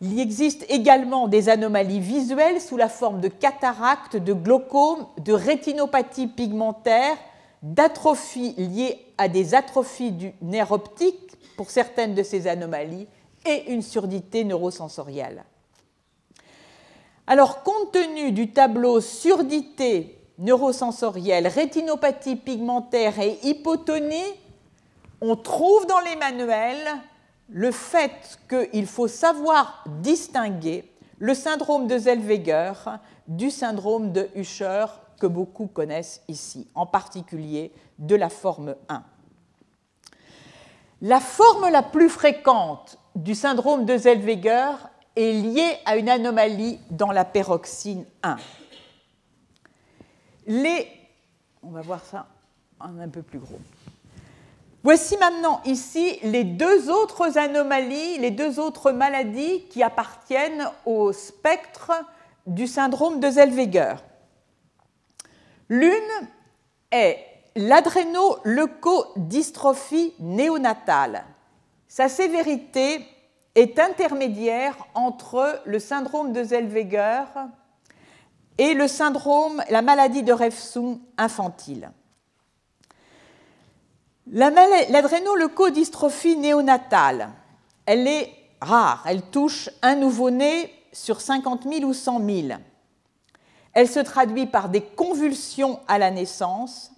Il 0.00 0.18
existe 0.18 0.64
également 0.70 1.28
des 1.28 1.48
anomalies 1.48 2.00
visuelles 2.00 2.60
sous 2.60 2.76
la 2.76 2.88
forme 2.88 3.20
de 3.20 3.28
cataractes, 3.28 4.16
de 4.16 4.32
glaucome, 4.32 5.06
de 5.18 5.32
rétinopathie 5.32 6.28
pigmentaire, 6.28 7.16
d'atrophies 7.62 8.54
liées 8.56 9.04
à 9.18 9.28
des 9.28 9.54
atrophies 9.54 10.12
du 10.12 10.32
nerf 10.40 10.70
optique 10.70 11.28
pour 11.58 11.72
certaines 11.72 12.14
de 12.14 12.22
ces 12.22 12.46
anomalies 12.46 13.08
et 13.44 13.72
une 13.72 13.82
surdité 13.82 14.44
neurosensorielle. 14.44 15.44
Alors, 17.26 17.64
compte 17.64 17.90
tenu 17.90 18.30
du 18.30 18.52
tableau 18.52 19.00
surdité 19.00 20.16
neurosensorielle, 20.38 21.48
rétinopathie 21.48 22.36
pigmentaire 22.36 23.18
et 23.18 23.40
hypotonie, 23.42 24.36
on 25.20 25.34
trouve 25.34 25.84
dans 25.86 25.98
les 25.98 26.14
manuels 26.14 26.86
le 27.48 27.72
fait 27.72 28.38
qu'il 28.48 28.86
faut 28.86 29.08
savoir 29.08 29.82
distinguer 30.00 30.88
le 31.18 31.34
syndrome 31.34 31.88
de 31.88 31.98
Zellweger 31.98 32.72
du 33.26 33.50
syndrome 33.50 34.12
de 34.12 34.28
Usher 34.36 34.86
que 35.18 35.26
beaucoup 35.26 35.66
connaissent 35.66 36.22
ici, 36.28 36.68
en 36.76 36.86
particulier 36.86 37.72
de 37.98 38.14
la 38.14 38.28
forme 38.28 38.76
1. 38.88 39.02
La 41.00 41.20
forme 41.20 41.70
la 41.70 41.82
plus 41.82 42.08
fréquente 42.08 42.98
du 43.14 43.34
syndrome 43.34 43.84
de 43.84 43.96
Zellweger 43.96 44.72
est 45.14 45.32
liée 45.32 45.76
à 45.84 45.96
une 45.96 46.08
anomalie 46.08 46.80
dans 46.90 47.12
la 47.12 47.24
peroxine 47.24 48.04
1. 48.22 48.36
Les, 50.46 50.88
on 51.62 51.70
va 51.70 51.82
voir 51.82 52.04
ça 52.04 52.26
un 52.80 53.08
peu 53.08 53.22
plus 53.22 53.38
gros. 53.38 53.60
Voici 54.82 55.16
maintenant 55.18 55.60
ici 55.64 56.18
les 56.22 56.44
deux 56.44 56.90
autres 56.90 57.36
anomalies, 57.36 58.18
les 58.18 58.30
deux 58.30 58.58
autres 58.58 58.92
maladies 58.92 59.64
qui 59.68 59.82
appartiennent 59.82 60.68
au 60.86 61.12
spectre 61.12 61.92
du 62.46 62.66
syndrome 62.66 63.20
de 63.20 63.28
Zellweger. 63.28 63.96
L'une 65.68 65.92
est 66.90 67.27
l'adrénoleucodystrophie 67.58 70.14
néonatale. 70.20 71.24
Sa 71.88 72.08
sévérité 72.08 73.04
est 73.56 73.80
intermédiaire 73.80 74.76
entre 74.94 75.60
le 75.64 75.80
syndrome 75.80 76.32
de 76.32 76.44
Zellweger 76.44 77.24
et 78.58 78.74
la 78.74 79.82
maladie 79.82 80.22
de 80.22 80.32
Refsum 80.32 81.00
infantile. 81.16 81.90
L'adrénoleucodystrophie 84.30 86.36
néonatale, 86.36 87.30
elle 87.86 88.06
est 88.06 88.32
rare, 88.60 89.02
elle 89.08 89.22
touche 89.22 89.68
un 89.82 89.96
nouveau-né 89.96 90.72
sur 90.92 91.20
50 91.20 91.64
000 91.64 91.82
ou 91.84 91.92
100 91.92 92.24
000. 92.24 92.50
Elle 93.72 93.88
se 93.88 93.98
traduit 93.98 94.46
par 94.46 94.68
des 94.68 94.82
convulsions 94.82 95.80
à 95.88 95.98
la 95.98 96.12
naissance, 96.12 96.92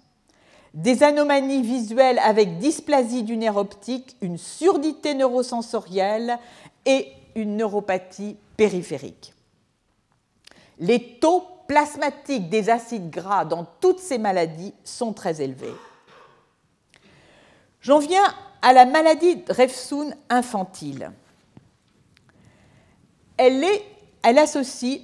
des 0.73 1.03
anomalies 1.03 1.61
visuelles 1.61 2.19
avec 2.19 2.57
dysplasie 2.57 3.23
du 3.23 3.35
nerf 3.37 3.57
optique, 3.57 4.15
une 4.21 4.37
surdité 4.37 5.13
neurosensorielle 5.13 6.37
et 6.85 7.11
une 7.35 7.57
neuropathie 7.57 8.37
périphérique. 8.57 9.33
Les 10.79 11.19
taux 11.19 11.45
plasmatiques 11.67 12.49
des 12.49 12.69
acides 12.69 13.09
gras 13.09 13.45
dans 13.45 13.65
toutes 13.79 13.99
ces 13.99 14.17
maladies 14.17 14.73
sont 14.83 15.13
très 15.13 15.41
élevés. 15.41 15.73
J'en 17.81 17.99
viens 17.99 18.23
à 18.61 18.73
la 18.73 18.85
maladie 18.85 19.37
de 19.37 20.13
infantile. 20.29 21.11
Elle, 23.37 23.65
elle 24.23 24.37
associe 24.37 25.01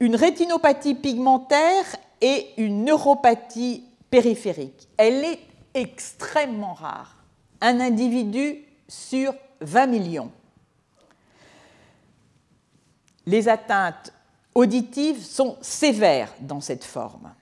une 0.00 0.16
rétinopathie 0.16 0.94
pigmentaire 0.94 1.84
et 2.20 2.48
une 2.56 2.84
neuropathie 2.84 3.84
périphérique. 4.10 4.88
Elle 4.96 5.24
est 5.24 5.40
extrêmement 5.74 6.74
rare. 6.74 7.16
Un 7.60 7.80
individu 7.80 8.64
sur 8.88 9.34
20 9.60 9.86
millions. 9.86 10.30
Les 13.26 13.48
atteintes 13.48 14.12
auditives 14.54 15.24
sont 15.24 15.56
sévères 15.60 16.32
dans 16.40 16.60
cette 16.60 16.84
forme. 16.84 17.32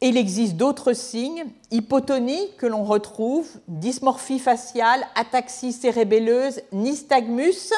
Il 0.00 0.16
existe 0.16 0.56
d'autres 0.56 0.94
signes, 0.94 1.44
hypotonie 1.70 2.50
que 2.58 2.66
l'on 2.66 2.84
retrouve, 2.84 3.48
dysmorphie 3.68 4.40
faciale, 4.40 5.04
ataxie 5.14 5.72
cérébelleuse, 5.72 6.60
nystagmus 6.72 7.72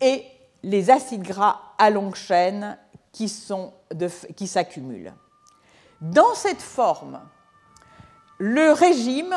et 0.00 0.24
les 0.62 0.90
acides 0.90 1.22
gras 1.22 1.60
à 1.76 1.90
longue 1.90 2.14
chaîne 2.14 2.78
qui 3.12 3.28
s'accumulent. 3.28 5.12
Dans 6.00 6.34
cette 6.34 6.62
forme, 6.62 7.20
le 8.38 8.72
régime 8.72 9.34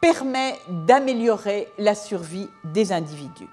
permet 0.00 0.58
d'améliorer 0.68 1.68
la 1.78 1.94
survie 1.94 2.48
des 2.64 2.92
individus. 2.92 3.48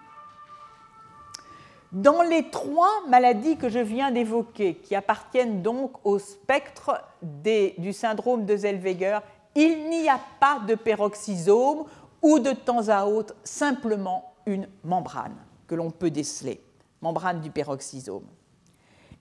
Dans 1.91 2.21
les 2.21 2.49
trois 2.49 2.91
maladies 3.07 3.57
que 3.57 3.69
je 3.69 3.79
viens 3.79 4.11
d'évoquer, 4.11 4.75
qui 4.75 4.93
appartiennent 4.93 5.61
donc 5.61 5.93
au 6.03 6.19
spectre 6.19 7.01
du 7.21 7.93
syndrome 7.93 8.45
de 8.45 8.57
Zellweger, 8.57 9.19
il 9.55 9.89
n'y 9.89 10.09
a 10.09 10.19
pas 10.39 10.59
de 10.67 10.75
peroxysome 10.75 11.85
ou 12.21 12.39
de 12.39 12.51
temps 12.51 12.89
à 12.89 13.05
autre 13.05 13.35
simplement 13.43 14.33
une 14.45 14.67
membrane 14.83 15.35
que 15.65 15.75
l'on 15.75 15.91
peut 15.91 16.11
déceler, 16.11 16.61
membrane 17.01 17.39
du 17.39 17.51
peroxysome. 17.51 18.27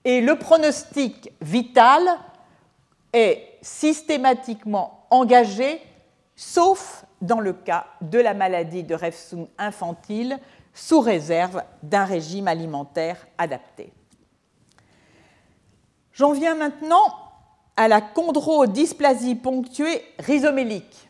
Et 0.03 0.21
le 0.21 0.37
pronostic 0.37 1.31
vital 1.41 2.01
est 3.13 3.57
systématiquement 3.61 5.05
engagé, 5.09 5.81
sauf 6.35 7.05
dans 7.21 7.39
le 7.39 7.53
cas 7.53 7.85
de 8.01 8.19
la 8.19 8.33
maladie 8.33 8.83
de 8.83 8.95
Refsum 8.95 9.47
infantile, 9.57 10.39
sous 10.73 11.01
réserve 11.01 11.63
d'un 11.83 12.05
régime 12.05 12.47
alimentaire 12.47 13.27
adapté. 13.37 13.91
J'en 16.13 16.31
viens 16.31 16.55
maintenant 16.55 17.03
à 17.75 17.87
la 17.87 18.01
chondrodysplasie 18.01 19.35
ponctuée 19.35 20.03
rhizomélique. 20.19 21.09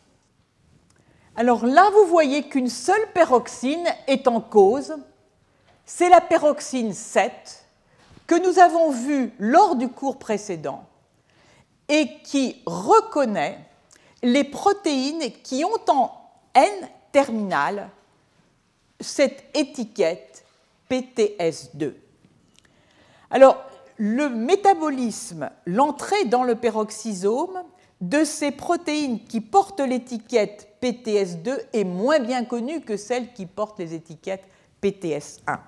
Alors 1.36 1.64
là, 1.66 1.90
vous 1.90 2.08
voyez 2.08 2.44
qu'une 2.44 2.68
seule 2.68 3.12
peroxine 3.12 3.86
est 4.06 4.28
en 4.28 4.40
cause, 4.40 4.94
c'est 5.84 6.08
la 6.08 6.20
peroxine 6.20 6.92
7 6.92 7.64
que 8.26 8.34
nous 8.46 8.58
avons 8.60 8.90
vue 8.90 9.32
lors 9.38 9.74
du 9.74 9.88
cours 9.88 10.18
précédent 10.18 10.84
et 11.90 12.08
qui 12.22 12.62
reconnaît 12.64 13.58
les 14.22 14.44
protéines 14.44 15.32
qui 15.42 15.64
ont 15.64 15.92
en 15.92 16.12
N 16.54 16.88
terminale 17.12 17.90
cette 19.00 19.44
étiquette 19.54 20.44
PTS2. 20.90 21.94
Alors, 23.30 23.62
le 23.96 24.28
métabolisme, 24.28 25.50
l'entrée 25.66 26.24
dans 26.26 26.44
le 26.44 26.54
peroxysome 26.54 27.62
de 28.00 28.24
ces 28.24 28.50
protéines 28.50 29.24
qui 29.24 29.40
portent 29.40 29.80
l'étiquette 29.80 30.68
PTS2 30.82 31.58
est 31.72 31.84
moins 31.84 32.18
bien 32.18 32.44
connue 32.44 32.80
que 32.80 32.96
celles 32.96 33.32
qui 33.32 33.46
portent 33.46 33.78
les 33.78 33.94
étiquettes 33.94 34.44
PTS1. 34.82 35.58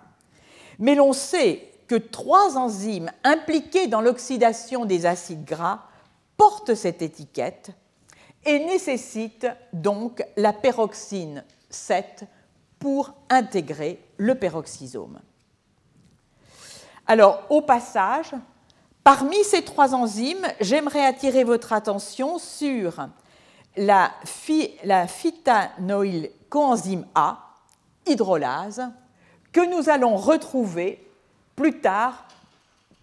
Mais 0.79 0.95
l'on 0.95 1.12
sait 1.12 1.68
que 1.89 1.97
trois 1.97 2.57
enzymes 2.57 3.11
impliquées 3.25 3.87
dans 3.87 4.01
l'oxydation 4.01 4.85
des 4.85 5.05
acides 5.05 5.45
gras 5.45 5.83
portent 6.43 6.74
cette 6.74 7.03
étiquette 7.03 7.70
et 8.45 8.59
nécessitent 8.59 9.47
donc 9.72 10.24
la 10.36 10.53
peroxine 10.53 11.45
7 11.70 12.24
pour 12.80 13.14
intégrer 13.30 14.05
le 14.16 14.34
peroxysome. 14.34 15.20
Alors, 17.07 17.45
au 17.49 17.62
passage, 17.62 18.34
parmi 19.05 19.45
ces 19.45 19.62
trois 19.62 19.95
enzymes, 19.95 20.45
j'aimerais 20.61 21.07
attirer 21.07 21.45
votre 21.45 21.72
attention 21.72 22.40
sur 22.40 23.07
la, 23.76 24.11
la 24.82 25.07
phytanoïl 25.07 26.32
coenzyme 26.49 27.07
A, 27.14 27.38
hydrolase, 28.05 28.90
que 29.53 29.61
nous 29.61 29.88
allons 29.88 30.16
retrouver 30.16 31.09
plus 31.55 31.80
tard 31.80 32.26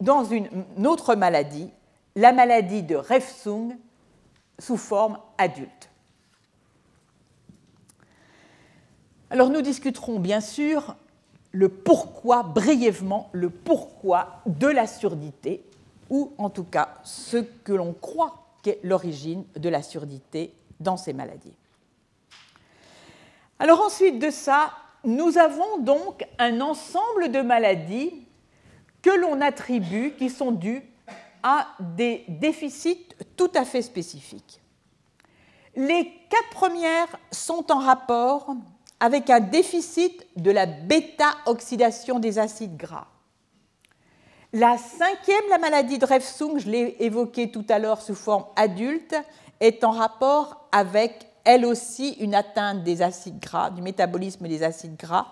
dans 0.02 0.26
une 0.26 0.50
autre 0.86 1.16
maladie, 1.16 1.72
la 2.16 2.32
maladie 2.32 2.84
de 2.84 2.96
Refsung 2.96 3.78
sous 4.58 4.78
forme 4.78 5.20
adulte. 5.38 5.90
Alors 9.30 9.50
nous 9.50 9.62
discuterons 9.62 10.20
bien 10.20 10.42
sûr 10.42 10.96
le 11.52 11.70
pourquoi, 11.70 12.44
brièvement, 12.44 13.30
le 13.32 13.50
pourquoi 13.50 14.42
de 14.46 14.68
la 14.68 14.88
surdité, 14.88 15.64
ou 16.10 16.34
en 16.38 16.50
tout 16.50 16.64
cas 16.64 16.96
ce 17.04 17.38
que 17.38 17.74
l'on 17.74 17.94
croit 17.94 18.48
qu'est 18.64 18.80
l'origine 18.84 19.46
de 19.56 19.70
la 19.70 19.82
surdité 19.82 20.54
dans 20.80 20.98
ces 20.98 21.14
maladies. 21.14 21.54
Alors 23.60 23.82
ensuite 23.82 24.20
de 24.20 24.30
ça, 24.30 24.72
nous 25.04 25.38
avons 25.38 25.80
donc 25.80 26.26
un 26.38 26.62
ensemble 26.62 27.32
de 27.32 27.42
maladies 27.42 28.26
que 29.02 29.10
l'on 29.10 29.42
attribue, 29.42 30.14
qui 30.18 30.30
sont 30.30 30.52
dues 30.52 30.84
à 31.44 31.68
des 31.80 32.26
déficits 32.28 33.08
tout 33.36 33.52
à 33.56 33.66
fait 33.66 33.82
spécifiques. 33.82 34.62
Les 35.76 36.12
quatre 36.30 36.50
premières 36.52 37.18
sont 37.32 37.72
en 37.72 37.80
rapport 37.80 38.54
avec 39.00 39.30
un 39.30 39.40
déficit 39.40 40.26
de 40.36 40.52
la 40.52 40.66
bêta-oxydation 40.66 42.20
des 42.20 42.40
acides 42.40 42.76
gras. 42.76 43.08
La 44.52 44.78
cinquième, 44.78 45.48
la 45.50 45.60
maladie 45.60 46.00
de 46.00 46.06
Refsung, 46.06 46.58
je 46.58 46.70
l'ai 46.70 46.98
évoquée 47.00 47.50
tout 47.52 47.66
à 47.70 47.80
l'heure 47.80 48.02
sous 48.02 48.16
forme 48.16 48.46
adulte, 48.56 49.16
est 49.60 49.84
en 49.84 49.92
rapport 49.92 50.68
avec 50.72 51.28
elle 51.44 51.66
aussi 51.66 52.14
une 52.14 52.34
atteinte 52.36 52.84
des 52.84 53.02
acides 53.02 53.40
gras, 53.40 53.70
du 53.70 53.82
métabolisme 53.82 54.48
des 54.48 54.64
acides 54.64 54.96
gras, 54.98 55.28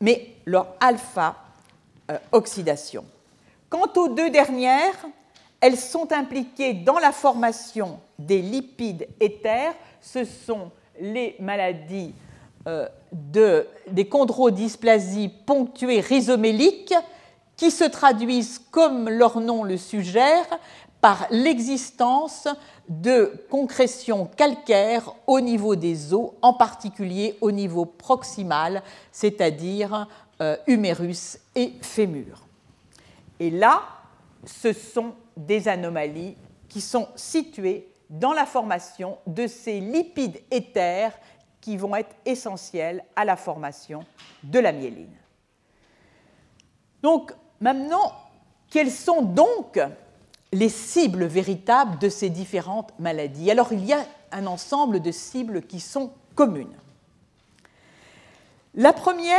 mais 0.00 0.34
leur 0.46 0.68
alpha-oxydation. 0.80 3.04
Quant 3.68 3.92
aux 3.96 4.08
deux 4.08 4.30
dernières, 4.30 4.96
elles 5.62 5.78
sont 5.78 6.12
impliquées 6.12 6.74
dans 6.74 6.98
la 6.98 7.12
formation 7.12 8.00
des 8.18 8.42
lipides 8.42 9.06
éthers. 9.20 9.74
Ce 10.00 10.24
sont 10.24 10.72
les 11.00 11.36
maladies 11.38 12.12
euh, 12.66 12.88
de, 13.12 13.68
des 13.88 14.08
chondrodysplasies 14.08 15.30
ponctuées 15.46 16.00
rhizoméliques 16.00 16.94
qui 17.56 17.70
se 17.70 17.84
traduisent, 17.84 18.60
comme 18.72 19.08
leur 19.08 19.40
nom 19.40 19.62
le 19.62 19.76
suggère, 19.76 20.46
par 21.00 21.26
l'existence 21.30 22.48
de 22.88 23.46
concrétions 23.48 24.26
calcaires 24.36 25.14
au 25.28 25.40
niveau 25.40 25.76
des 25.76 26.12
os, 26.12 26.32
en 26.42 26.54
particulier 26.54 27.38
au 27.40 27.52
niveau 27.52 27.84
proximal, 27.84 28.82
c'est-à-dire 29.12 30.08
euh, 30.40 30.56
humérus 30.66 31.38
et 31.54 31.74
fémur. 31.82 32.46
Et 33.38 33.50
là, 33.50 33.82
ce 34.44 34.72
sont 34.72 35.12
des 35.36 35.68
anomalies 35.68 36.36
qui 36.68 36.80
sont 36.80 37.08
situées 37.16 37.88
dans 38.10 38.32
la 38.32 38.46
formation 38.46 39.18
de 39.26 39.46
ces 39.46 39.80
lipides 39.80 40.42
éthers 40.50 41.12
qui 41.60 41.76
vont 41.76 41.94
être 41.94 42.14
essentiels 42.26 43.04
à 43.16 43.24
la 43.24 43.36
formation 43.36 44.04
de 44.42 44.58
la 44.58 44.72
myéline. 44.72 45.16
Donc 47.02 47.32
maintenant, 47.60 48.12
quelles 48.70 48.90
sont 48.90 49.22
donc 49.22 49.80
les 50.52 50.68
cibles 50.68 51.24
véritables 51.24 51.98
de 51.98 52.08
ces 52.08 52.30
différentes 52.30 52.92
maladies? 52.98 53.50
Alors 53.50 53.72
il 53.72 53.84
y 53.84 53.92
a 53.92 54.04
un 54.32 54.46
ensemble 54.46 55.00
de 55.00 55.12
cibles 55.12 55.62
qui 55.62 55.80
sont 55.80 56.12
communes. 56.34 56.76
La 58.74 58.92
première 58.92 59.36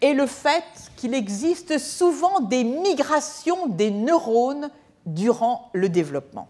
est 0.00 0.14
le 0.14 0.26
fait 0.26 0.87
qu'il 0.98 1.14
existe 1.14 1.78
souvent 1.78 2.40
des 2.40 2.64
migrations 2.64 3.68
des 3.68 3.92
neurones 3.92 4.68
durant 5.06 5.70
le 5.72 5.88
développement. 5.88 6.48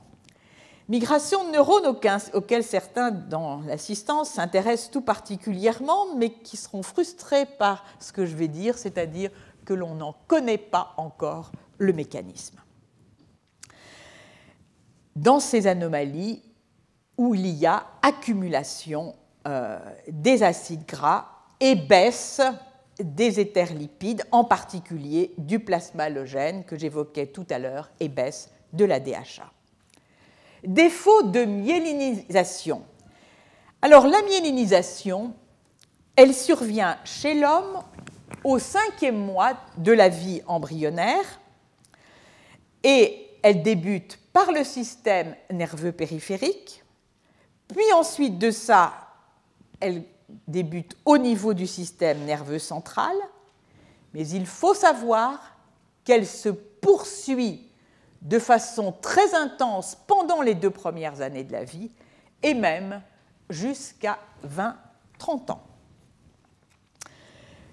Migration 0.88 1.44
de 1.46 1.52
neurones 1.52 1.84
auxquels 2.32 2.64
certains 2.64 3.10
dans 3.10 3.60
l'assistance 3.60 4.30
s'intéressent 4.30 4.90
tout 4.90 5.02
particulièrement, 5.02 6.14
mais 6.16 6.32
qui 6.32 6.56
seront 6.56 6.82
frustrés 6.82 7.44
par 7.44 7.84
ce 8.00 8.10
que 8.10 8.24
je 8.24 8.34
vais 8.34 8.48
dire, 8.48 8.78
c'est-à-dire 8.78 9.30
que 9.66 9.74
l'on 9.74 9.96
n'en 9.96 10.14
connaît 10.26 10.56
pas 10.56 10.94
encore 10.96 11.52
le 11.76 11.92
mécanisme. 11.92 12.56
Dans 15.14 15.40
ces 15.40 15.66
anomalies, 15.66 16.42
où 17.18 17.34
il 17.34 17.48
y 17.48 17.66
a 17.66 17.84
accumulation 18.00 19.14
euh, 19.46 19.78
des 20.08 20.42
acides 20.42 20.86
gras 20.86 21.26
et 21.60 21.74
baisse 21.74 22.40
des 23.00 23.40
éthers 23.40 23.74
lipides, 23.74 24.24
en 24.32 24.44
particulier 24.44 25.32
du 25.38 25.60
plasma 25.60 26.04
halogène 26.04 26.64
que 26.64 26.78
j'évoquais 26.78 27.26
tout 27.26 27.46
à 27.50 27.58
l'heure, 27.58 27.90
et 28.00 28.08
baisse 28.08 28.50
de 28.72 28.84
la 28.84 29.00
DHA. 29.00 29.52
Défaut 30.64 31.22
de 31.22 31.44
myélinisation. 31.44 32.82
Alors 33.80 34.06
la 34.06 34.20
myélinisation, 34.22 35.34
elle 36.16 36.34
survient 36.34 36.98
chez 37.04 37.34
l'homme 37.34 37.82
au 38.44 38.58
cinquième 38.58 39.18
mois 39.18 39.56
de 39.76 39.92
la 39.92 40.08
vie 40.08 40.42
embryonnaire 40.46 41.40
et 42.82 43.28
elle 43.42 43.62
débute 43.62 44.18
par 44.32 44.52
le 44.52 44.64
système 44.64 45.36
nerveux 45.50 45.92
périphérique, 45.92 46.82
puis 47.68 47.92
ensuite 47.94 48.38
de 48.38 48.50
ça, 48.50 48.94
elle 49.80 50.02
débute 50.46 50.96
au 51.04 51.18
niveau 51.18 51.54
du 51.54 51.66
système 51.66 52.24
nerveux 52.24 52.58
central, 52.58 53.14
mais 54.14 54.26
il 54.28 54.46
faut 54.46 54.74
savoir 54.74 55.40
qu'elle 56.04 56.26
se 56.26 56.48
poursuit 56.48 57.68
de 58.22 58.38
façon 58.38 58.92
très 59.00 59.34
intense 59.34 59.96
pendant 60.06 60.42
les 60.42 60.54
deux 60.54 60.70
premières 60.70 61.20
années 61.20 61.44
de 61.44 61.52
la 61.52 61.64
vie 61.64 61.90
et 62.42 62.54
même 62.54 63.02
jusqu'à 63.48 64.18
20-30 64.46 65.52
ans. 65.52 65.62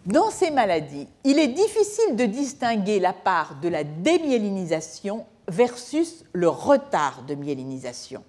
Dans 0.05 0.29
ces 0.29 0.51
maladies, 0.51 1.07
il 1.23 1.39
est 1.39 1.47
difficile 1.47 2.15
de 2.15 2.25
distinguer 2.25 2.99
la 2.99 3.13
part 3.13 3.59
de 3.59 3.67
la 3.67 3.83
démyélinisation 3.83 5.25
versus 5.47 6.23
le 6.31 6.47
retard 6.47 7.23
de 7.23 7.33
myélinisation. 7.33 8.23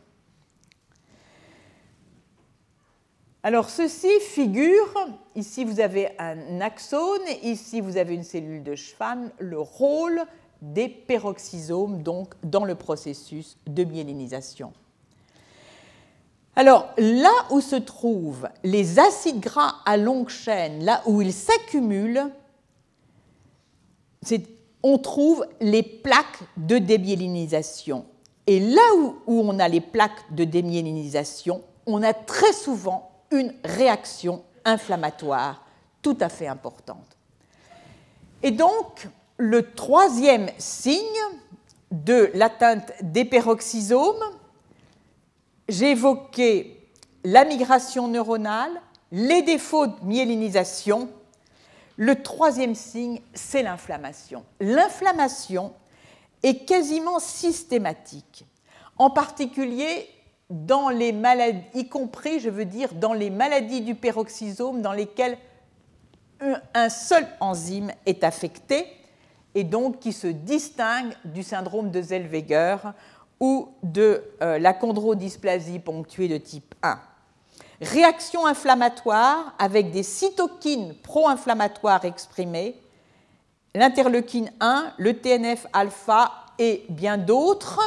Alors 3.46 3.70
ceci 3.70 4.08
figure, 4.18 4.92
ici 5.36 5.64
vous 5.64 5.78
avez 5.78 6.08
un 6.18 6.60
axone, 6.60 7.22
ici 7.44 7.80
vous 7.80 7.96
avez 7.96 8.12
une 8.12 8.24
cellule 8.24 8.64
de 8.64 8.74
Schwann, 8.74 9.30
le 9.38 9.60
rôle 9.60 10.20
des 10.62 10.88
peroxysomes 10.88 12.02
donc 12.02 12.34
dans 12.42 12.64
le 12.64 12.74
processus 12.74 13.56
de 13.68 13.84
myélinisation. 13.84 14.72
Alors 16.56 16.88
là 16.98 17.30
où 17.50 17.60
se 17.60 17.76
trouvent 17.76 18.48
les 18.64 18.98
acides 18.98 19.38
gras 19.38 19.76
à 19.84 19.96
longue 19.96 20.28
chaîne, 20.28 20.84
là 20.84 21.02
où 21.06 21.22
ils 21.22 21.32
s'accumulent, 21.32 22.28
on 24.82 24.98
trouve 24.98 25.46
les 25.60 25.84
plaques 25.84 26.42
de 26.56 26.78
démyélinisation. 26.78 28.06
Et 28.48 28.58
là 28.58 28.82
où, 28.96 29.14
où 29.28 29.40
on 29.44 29.60
a 29.60 29.68
les 29.68 29.80
plaques 29.80 30.34
de 30.34 30.42
démyélinisation, 30.42 31.62
on 31.86 32.02
a 32.02 32.12
très 32.12 32.52
souvent 32.52 33.12
une 33.30 33.54
réaction 33.64 34.42
inflammatoire 34.64 35.64
tout 36.02 36.16
à 36.20 36.28
fait 36.28 36.46
importante. 36.46 37.16
Et 38.42 38.50
donc, 38.50 39.08
le 39.38 39.72
troisième 39.72 40.50
signe 40.58 41.02
de 41.90 42.30
l'atteinte 42.34 42.92
des 43.02 43.24
peroxysomes, 43.24 44.22
j'ai 45.68 45.92
évoqué 45.92 46.88
la 47.24 47.44
migration 47.44 48.08
neuronale, 48.08 48.80
les 49.10 49.42
défauts 49.42 49.86
de 49.86 49.96
myélinisation. 50.02 51.08
Le 51.96 52.22
troisième 52.22 52.74
signe, 52.74 53.20
c'est 53.34 53.62
l'inflammation. 53.62 54.44
L'inflammation 54.60 55.72
est 56.42 56.66
quasiment 56.66 57.18
systématique, 57.18 58.44
en 58.98 59.10
particulier 59.10 60.08
y 61.74 61.88
compris, 61.88 62.40
je 62.40 62.50
veux 62.50 62.64
dire, 62.64 62.94
dans 62.94 63.12
les 63.12 63.30
maladies 63.30 63.80
du 63.80 63.94
peroxysome 63.94 64.82
dans 64.82 64.92
lesquelles 64.92 65.38
un 66.74 66.88
seul 66.88 67.26
enzyme 67.40 67.90
est 68.04 68.22
affecté 68.22 68.86
et 69.54 69.64
donc 69.64 70.00
qui 70.00 70.12
se 70.12 70.26
distingue 70.26 71.14
du 71.24 71.42
syndrome 71.42 71.90
de 71.90 72.02
Zellweger 72.02 72.76
ou 73.40 73.68
de 73.82 74.22
euh, 74.42 74.58
la 74.58 74.74
chondrodysplasie 74.74 75.78
ponctuée 75.78 76.28
de 76.28 76.36
type 76.36 76.74
1. 76.82 76.98
Réaction 77.80 78.46
inflammatoire 78.46 79.54
avec 79.58 79.90
des 79.90 80.02
cytokines 80.02 80.94
pro-inflammatoires 81.02 82.04
exprimées, 82.04 82.76
l'interleukine 83.74 84.50
1, 84.60 84.92
le 84.98 85.14
TNF-alpha 85.14 86.32
et 86.58 86.84
bien 86.88 87.18
d'autres 87.18 87.80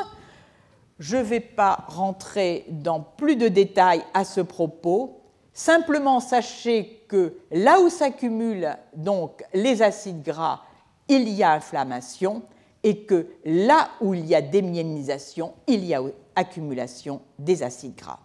je 0.99 1.15
ne 1.17 1.23
vais 1.23 1.39
pas 1.39 1.85
rentrer 1.87 2.65
dans 2.69 2.99
plus 2.99 3.37
de 3.37 3.47
détails 3.47 4.03
à 4.13 4.25
ce 4.25 4.41
propos. 4.41 5.21
Simplement 5.53 6.19
sachez 6.19 7.03
que 7.07 7.37
là 7.51 7.79
où 7.79 7.89
s'accumulent 7.89 8.75
donc 8.95 9.43
les 9.53 9.81
acides 9.81 10.21
gras, 10.21 10.61
il 11.07 11.29
y 11.29 11.41
a 11.41 11.53
inflammation 11.53 12.43
et 12.83 13.03
que 13.03 13.27
là 13.45 13.89
où 14.01 14.13
il 14.13 14.25
y 14.25 14.35
a 14.35 14.41
démyélinisation, 14.41 15.53
il 15.67 15.85
y 15.85 15.93
a 15.93 16.01
accumulation 16.35 17.21
des 17.37 17.63
acides 17.63 17.95
gras. 17.95 18.19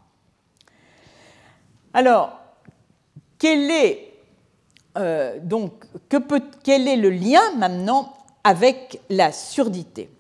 Alors, 1.93 2.39
quel 3.39 3.71
est, 3.71 4.13
euh, 4.99 5.39
quel 6.63 6.89
est 6.89 6.97
le 6.97 7.11
lien 7.11 7.55
maintenant 7.57 8.15
avec 8.43 9.01
la 9.11 9.33
surdité? 9.33 10.11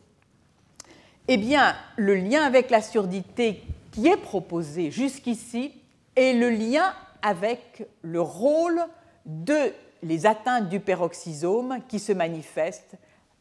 Eh 1.29 1.37
bien, 1.37 1.75
le 1.97 2.14
lien 2.14 2.43
avec 2.43 2.70
la 2.70 2.83
surdité 2.83 3.62
qui 3.93 4.09
est 4.09 4.16
proposé 4.16 4.91
jusqu'ici 4.91 5.72
est 6.16 6.35
le 6.35 6.51
lien 6.51 6.93
avec 7.22 7.87
le 8.03 8.20
rôle 8.20 8.85
de 9.25 9.72
les 10.03 10.27
atteintes 10.27 10.68
du 10.68 10.81
peroxysome 10.81 11.79
qui 11.89 11.99
se 11.99 12.12
manifestent 12.12 12.97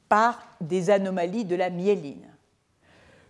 par 0.07 0.39
des 0.61 0.89
anomalies 0.89 1.43
de 1.43 1.55
la 1.55 1.69
myéline. 1.69 2.29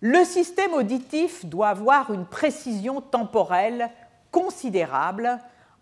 Le 0.02 0.24
système 0.24 0.74
auditif 0.74 1.46
doit 1.46 1.70
avoir 1.70 2.14
une 2.14 2.26
précision 2.26 3.02
temporelle 3.02 3.90
considérable, 4.32 5.40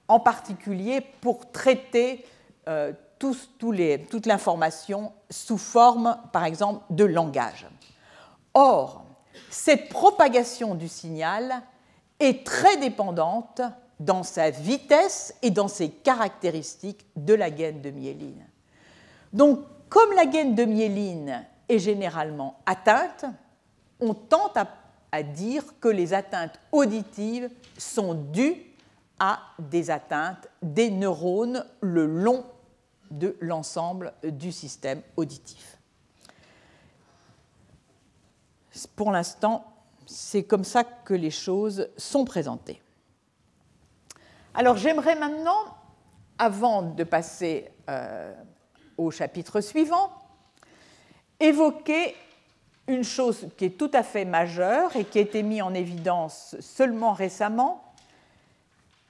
en 0.08 0.20
particulier 0.20 1.02
pour 1.22 1.52
traiter 1.52 2.24
euh, 2.70 2.94
toute 3.20 4.26
l'information 4.26 5.12
sous 5.30 5.58
forme, 5.58 6.18
par 6.32 6.46
exemple, 6.46 6.84
de 6.90 7.04
langage. 7.04 7.68
Or, 8.54 9.06
cette 9.50 9.90
propagation 9.90 10.76
du 10.76 10.88
signal 10.88 11.62
est 12.20 12.46
très 12.46 12.78
dépendante 12.78 13.62
dans 14.00 14.24
sa 14.24 14.50
vitesse 14.50 15.36
et 15.42 15.52
dans 15.52 15.68
ses 15.68 15.90
caractéristiques 15.90 17.06
de 17.16 17.34
la 17.34 17.50
gaine 17.50 17.82
de 17.82 17.92
myéline. 17.92 18.46
Donc, 19.32 19.60
comme 19.90 20.12
la 20.16 20.26
gaine 20.26 20.56
de 20.56 20.66
myéline 20.66 21.46
est 21.70 21.80
généralement 21.80 22.60
atteinte, 22.66 23.26
on 24.00 24.14
tente 24.14 24.58
à, 24.58 24.68
à, 25.12 25.24
dire 25.24 25.64
que 25.80 25.88
les 25.88 26.14
atteintes 26.14 26.60
auditives 26.72 27.50
sont 27.78 28.14
dues 28.14 28.56
à 29.20 29.40
des 29.60 29.92
atteintes 29.92 30.48
des 30.62 30.90
neurones 30.90 31.64
le 31.82 32.06
long 32.06 32.44
de 33.12 33.38
l'ensemble 33.40 34.14
du 34.24 34.52
système 34.52 35.02
auditif. 35.16 35.78
Pour 38.96 39.12
l'instant, 39.12 39.66
c'est 40.06 40.44
comme 40.44 40.64
ça 40.64 40.84
que 40.84 41.14
les 41.14 41.32
choses 41.32 41.90
sont 41.98 42.26
présentées. 42.26 42.82
Alors 44.54 44.78
j'aimerais 44.78 45.16
maintenant, 45.16 45.78
avant 46.38 46.82
de 46.82 47.04
passer 47.04 47.70
euh, 47.90 48.34
au 48.98 49.12
chapitre 49.12 49.62
suivant, 49.62 50.12
évoquer 51.40 52.16
une 52.88 53.04
chose 53.04 53.48
qui 53.58 53.66
est 53.66 53.78
tout 53.78 53.92
à 53.94 54.04
fait 54.04 54.26
majeure 54.26 54.96
et 54.96 55.06
qui 55.06 55.20
a 55.20 55.22
été 55.22 55.44
mise 55.44 55.62
en 55.62 55.74
évidence 55.74 56.56
seulement 56.60 57.14
récemment 57.14 57.84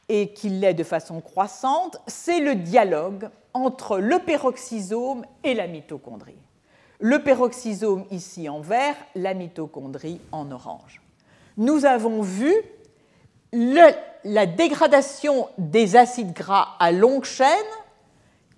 et 0.09 0.33
qui 0.33 0.49
l'est 0.49 0.73
de 0.73 0.83
façon 0.83 1.21
croissante, 1.21 1.97
c'est 2.05 2.41
le 2.41 2.55
dialogue 2.55 3.29
entre 3.53 3.97
le 3.97 4.19
peroxysome 4.19 5.25
et 5.43 5.53
la 5.53 5.67
mitochondrie 5.67 6.37
le 7.01 7.23
peroxysome 7.23 8.05
ici 8.11 8.47
en 8.47 8.61
vert, 8.61 8.95
la 9.15 9.33
mitochondrie 9.33 10.21
en 10.31 10.49
orange. 10.51 11.01
Nous 11.57 11.85
avons 11.85 12.21
vu 12.21 12.53
la 13.51 14.45
dégradation 14.45 15.49
des 15.57 15.95
acides 15.95 16.33
gras 16.33 16.75
à 16.79 16.91
longue 16.91 17.25
chaîne 17.25 17.47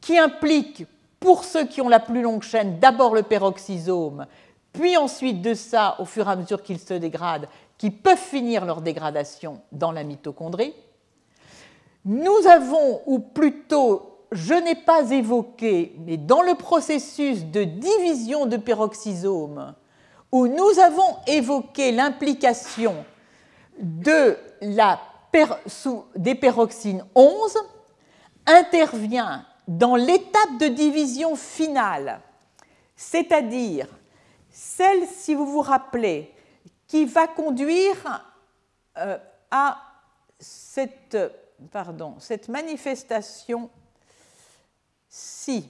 qui 0.02 0.20
implique 0.20 0.86
pour 1.20 1.46
ceux 1.46 1.66
qui 1.66 1.82
ont 1.82 1.90
la 1.90 2.02
plus 2.02 2.22
longue 2.22 2.44
chaîne 2.44 2.80
d'abord 2.80 3.16
le 3.16 3.24
peroxysome, 3.24 4.28
puis 4.74 4.98
ensuite 4.98 5.42
de 5.42 5.54
ça, 5.54 5.96
au 6.00 6.06
fur 6.06 6.28
et 6.28 6.32
à 6.32 6.36
mesure 6.36 6.62
qu'ils 6.62 6.80
se 6.80 6.94
dégradent, 6.94 7.48
qui 7.78 7.92
peuvent 7.92 8.18
finir 8.18 8.66
leur 8.66 8.82
dégradation 8.82 9.62
dans 9.72 9.94
la 9.94 10.04
mitochondrie. 10.04 10.74
Nous 12.04 12.46
avons, 12.48 13.02
ou 13.06 13.20
plutôt 13.20 14.13
je 14.34 14.54
n'ai 14.54 14.76
pas 14.76 15.10
évoqué, 15.12 15.96
mais 16.00 16.18
dans 16.18 16.42
le 16.42 16.56
processus 16.56 17.46
de 17.46 17.64
division 17.64 18.46
de 18.46 18.58
peroxysome, 18.58 19.76
où 20.32 20.48
nous 20.48 20.80
avons 20.80 21.18
évoqué 21.28 21.92
l'implication 21.92 23.06
de 23.80 24.38
la 24.62 25.00
des 26.16 26.36
peroxines 26.36 27.04
11 27.16 27.58
intervient 28.46 29.46
dans 29.68 29.96
l'étape 29.96 30.60
de 30.60 30.68
division 30.68 31.36
finale, 31.36 32.22
c'est-à-dire 32.96 33.88
celle, 34.52 35.08
si 35.08 35.34
vous 35.34 35.48
vous 35.48 35.62
rappelez, 35.62 36.32
qui 36.88 37.06
va 37.06 37.26
conduire 37.28 38.24
euh, 38.98 39.18
à 39.50 39.78
cette 40.40 41.18
manifestation 42.50 43.70
si. 45.16 45.70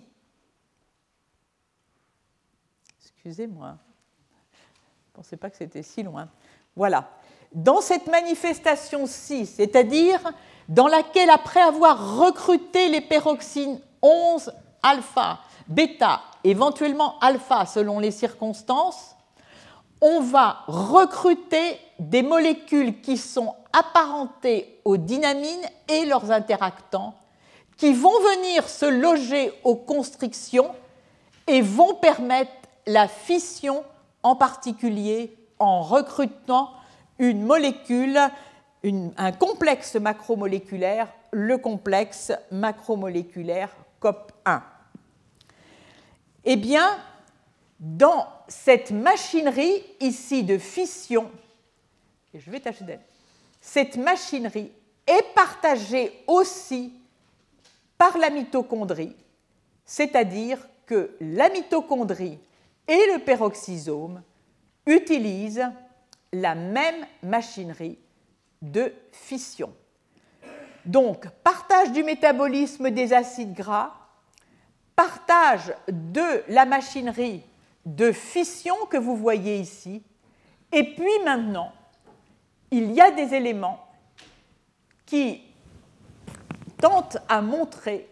Excusez-moi, 3.02 3.76
je 4.54 4.58
ne 5.10 5.14
pensais 5.16 5.36
pas 5.36 5.50
que 5.50 5.58
c'était 5.58 5.84
si 5.84 6.02
loin. 6.02 6.30
Voilà. 6.78 7.10
Dans 7.52 7.82
cette 7.82 8.08
manifestation-ci, 8.08 9.46
c'est-à-dire 9.46 10.22
dans 10.70 10.88
laquelle, 10.88 11.30
après 11.30 11.60
avoir 11.60 12.20
recruté 12.20 12.88
les 12.88 13.02
peroxines 13.02 13.82
11 14.02 14.54
alpha, 14.82 15.42
bêta, 15.68 16.22
éventuellement 16.46 17.20
alpha 17.20 17.66
selon 17.66 18.00
les 18.00 18.12
circonstances, 18.12 19.14
on 20.00 20.22
va 20.22 20.64
recruter 20.68 21.82
des 22.00 22.24
molécules 22.24 23.02
qui 23.02 23.18
sont 23.18 23.56
apparentées 23.74 24.80
aux 24.86 24.96
dynamines 24.96 25.68
et 25.90 26.06
leurs 26.06 26.32
interactants, 26.32 27.16
qui 27.78 27.94
vont 27.94 28.20
venir 28.36 28.68
se 28.70 28.86
loger 28.86 29.52
aux 29.64 29.76
constrictions 29.76 30.74
et 31.48 31.62
vont 31.62 31.96
permettre 31.96 32.52
la 32.86 33.08
fission, 33.08 33.84
en 34.22 34.36
particulier 34.36 35.36
en 35.60 35.82
recrutant 35.82 36.72
une 37.20 37.44
molécule, 37.44 38.20
un 38.84 39.32
complexe 39.32 39.96
macromoléculaire, 39.96 41.08
le 41.32 41.58
complexe 41.58 42.32
macromoléculaire 42.52 43.70
COP1. 44.02 44.62
Eh 46.46 46.56
bien, 46.58 46.98
dans 47.80 48.28
cette 48.48 48.92
machinerie 48.92 49.84
ici 50.00 50.44
de 50.44 50.58
fission, 50.58 51.32
et 52.34 52.40
je 52.40 52.52
vais 52.52 52.60
tâcher 52.60 52.84
d'elle, 52.84 53.02
cette 53.62 53.96
machinerie 53.96 54.72
est 55.08 55.34
partagée 55.34 56.24
aussi 56.28 56.94
par 58.04 58.18
la 58.18 58.30
mitochondrie, 58.30 59.16
c'est-à-dire 59.86 60.60
que 60.86 61.16
la 61.22 61.48
mitochondrie 61.48 62.38
et 62.86 63.00
le 63.14 63.20
peroxysome 63.20 64.22
utilisent 64.86 65.72
la 66.34 66.54
même 66.54 67.08
machinerie 67.22 67.98
de 68.62 68.94
fission. 69.14 69.74
Donc, 70.84 71.30
partage 71.46 71.94
du 71.94 72.04
métabolisme 72.04 72.92
des 72.92 73.14
acides 73.14 73.54
gras, 73.54 73.94
partage 74.98 75.74
de 75.88 76.44
la 76.50 76.66
machinerie 76.66 77.42
de 77.86 78.12
fission 78.12 78.76
que 78.90 78.98
vous 78.98 79.16
voyez 79.16 79.60
ici, 79.60 80.04
et 80.74 80.94
puis 80.94 81.24
maintenant, 81.24 81.72
il 82.70 82.92
y 82.92 83.00
a 83.00 83.12
des 83.12 83.34
éléments 83.34 83.80
qui 85.06 85.53
tentent 86.84 87.20
à 87.30 87.42
montrer 87.42 88.10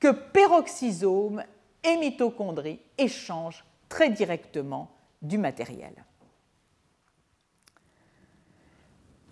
que 0.00 0.08
peroxysome 0.10 1.44
et 1.84 1.96
mitochondrie 1.98 2.80
échangent 2.98 3.64
très 3.88 4.10
directement 4.10 4.90
du 5.22 5.38
matériel. 5.38 5.94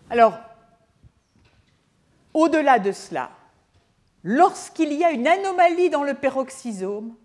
Alors, 0.08 0.38
au-delà 2.32 2.78
de 2.78 2.92
cela, 2.92 3.32
lorsqu'il 4.22 4.92
y 4.92 5.02
a 5.02 5.10
une 5.10 5.26
anomalie 5.26 5.90
dans 5.90 6.04
le 6.04 6.14
peroxysome, 6.14 7.16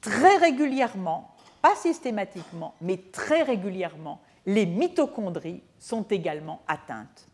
très 0.00 0.36
régulièrement, 0.36 1.34
pas 1.62 1.74
systématiquement, 1.74 2.76
mais 2.80 2.98
très 3.10 3.42
régulièrement, 3.42 4.20
les 4.46 4.66
mitochondries 4.66 5.64
sont 5.80 6.04
également 6.04 6.62
atteintes. 6.68 7.26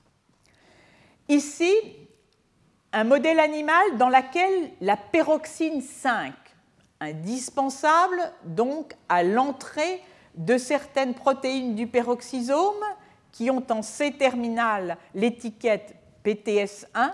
Ici, 1.29 1.71
un 2.93 3.05
modèle 3.05 3.39
animal 3.39 3.97
dans 3.99 4.09
lequel 4.09 4.73
la 4.81 4.97
peroxine 4.97 5.81
5, 5.81 6.33
indispensable 7.01 8.33
donc 8.45 8.95
à 9.09 9.23
l'entrée 9.23 10.03
de 10.35 10.59
certaines 10.59 11.15
protéines 11.15 11.75
du 11.75 11.87
peroxysome, 11.87 12.85
qui 13.33 13.51
ont 13.51 13.65
en 13.71 13.83
C 13.83 14.13
terminal 14.13 14.97
l'étiquette 15.15 15.95
PTS1 16.25 17.13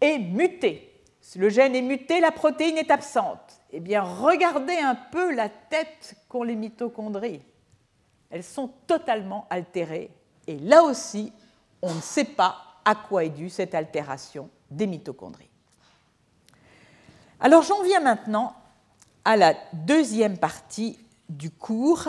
est 0.00 0.18
muté. 0.18 0.92
Si 1.20 1.38
le 1.38 1.48
gène 1.48 1.74
est 1.74 1.82
muté, 1.82 2.20
la 2.20 2.30
protéine 2.30 2.78
est 2.78 2.90
absente. 2.90 3.60
Eh 3.72 3.80
bien, 3.80 4.02
regardez 4.02 4.76
un 4.76 4.94
peu 4.94 5.34
la 5.34 5.48
tête 5.48 6.14
qu'ont 6.28 6.44
les 6.44 6.54
mitochondries. 6.54 7.42
Elles 8.30 8.44
sont 8.44 8.70
totalement 8.86 9.46
altérées. 9.50 10.10
Et 10.46 10.58
là 10.58 10.84
aussi, 10.84 11.32
on 11.82 11.92
ne 11.92 12.00
sait 12.00 12.24
pas 12.24 12.65
à 12.86 12.94
quoi 12.94 13.24
est 13.24 13.28
due 13.28 13.50
cette 13.50 13.74
altération 13.74 14.48
des 14.70 14.86
mitochondries. 14.86 15.50
Alors 17.40 17.62
j'en 17.62 17.82
viens 17.82 18.00
maintenant 18.00 18.54
à 19.26 19.36
la 19.36 19.54
deuxième 19.74 20.38
partie 20.38 20.98
du 21.28 21.50
cours 21.50 22.08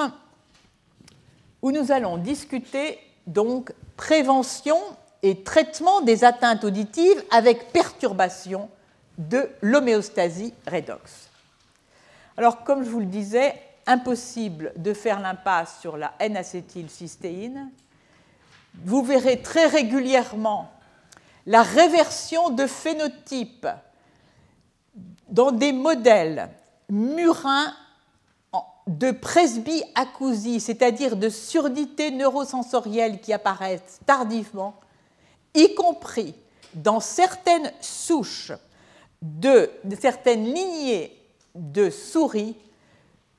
où 1.61 1.71
nous 1.71 1.91
allons 1.91 2.17
discuter 2.17 2.97
donc 3.25 3.73
prévention 3.97 4.77
et 5.23 5.43
traitement 5.43 6.01
des 6.01 6.23
atteintes 6.23 6.63
auditives 6.63 7.21
avec 7.31 7.73
perturbation 7.73 8.69
de 9.17 9.49
l'homéostasie 9.61 10.53
redox. 10.71 11.29
Alors, 12.37 12.63
comme 12.63 12.83
je 12.83 12.89
vous 12.89 12.99
le 12.99 13.05
disais, 13.07 13.55
impossible 13.87 14.73
de 14.77 14.93
faire 14.93 15.19
l'impasse 15.19 15.79
sur 15.81 15.97
la 15.97 16.13
N-acétylcystéine. 16.19 17.71
Vous 18.85 19.03
verrez 19.03 19.41
très 19.41 19.67
régulièrement 19.67 20.71
la 21.45 21.63
réversion 21.63 22.49
de 22.49 22.67
phénotypes 22.67 23.67
dans 25.29 25.51
des 25.51 25.71
modèles 25.71 26.49
murins 26.89 27.73
de 28.87 29.11
presbyacousie, 29.11 30.59
c'est-à-dire 30.59 31.17
de 31.17 31.29
surdité 31.29 32.11
neurosensorielle 32.11 33.19
qui 33.19 33.33
apparaissent 33.33 33.99
tardivement, 34.05 34.79
y 35.53 35.75
compris 35.75 36.35
dans 36.73 36.99
certaines 36.99 37.71
souches 37.81 38.53
de, 39.21 39.69
certaines 39.99 40.45
lignées 40.45 41.17
de 41.55 41.89
souris 41.89 42.55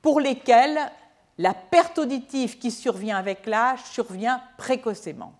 pour 0.02 0.20
lesquelles 0.20 0.90
la 1.38 1.54
perte 1.54 1.98
auditive 1.98 2.58
qui 2.58 2.70
survient 2.70 3.16
avec 3.16 3.46
l'âge 3.46 3.82
survient 3.84 4.42
précocement. 4.56 5.32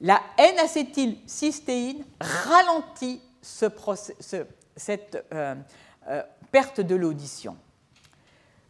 La 0.00 0.20
N-acétylcystéine 0.38 2.04
ralentit 2.20 3.20
cette 4.76 5.26
euh, 5.32 5.54
euh, 6.08 6.22
perte 6.50 6.80
de 6.80 6.94
l'audition. 6.94 7.56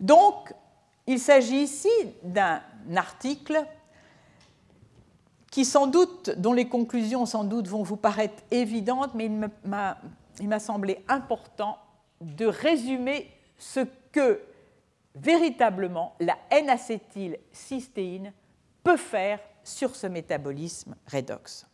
Donc, 0.01 0.53
il 1.07 1.19
s'agit 1.19 1.63
ici 1.63 1.89
d'un 2.23 2.61
article 2.97 3.65
qui 5.51 5.67
sans 5.67 5.87
doute, 5.87 6.31
dont 6.39 6.55
les 6.55 6.69
conclusions 6.69 7.27
sans 7.27 7.45
doute 7.45 7.69
vont 7.69 7.83
vous 7.83 7.97
paraître 7.97 8.43
évidentes, 8.51 9.13
mais 9.15 9.27
il 10.41 10.49
m'a 10.49 10.61
semblé 10.61 11.05
important 11.09 11.79
de 12.23 12.47
résumer 12.47 13.31
ce 13.59 13.81
que 14.13 14.41
véritablement 15.15 16.15
la 16.21 16.39
N-acétylcystéine 16.51 18.33
peut 18.83 18.97
faire 18.97 19.41
sur 19.65 19.95
ce 19.95 20.07
métabolisme 20.07 20.95
redox. 21.11 21.67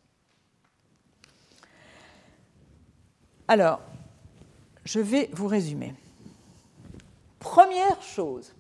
Alors, 3.47 3.80
je 4.84 5.01
vais 5.01 5.30
vous 5.32 5.47
résumer. 5.47 5.95
Première 7.39 8.03
chose, 8.03 8.53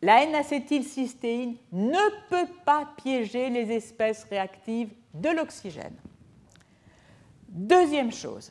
la 0.00 0.22
N-acétylcystéine 0.24 1.56
ne 1.70 2.28
peut 2.28 2.50
pas 2.64 2.88
piéger 2.96 3.50
les 3.50 3.70
espèces 3.70 4.24
réactives 4.24 4.90
de 5.14 5.28
l'oxygène. 5.28 5.94
Deuxième 7.48 8.10
chose, 8.10 8.50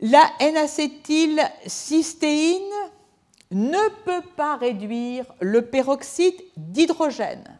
la 0.00 0.30
N-acétylcystéine 0.40 2.72
ne 3.50 3.88
peut 4.04 4.26
pas 4.36 4.56
réduire 4.56 5.24
le 5.40 5.62
peroxyde 5.62 6.40
d'hydrogène. 6.56 7.58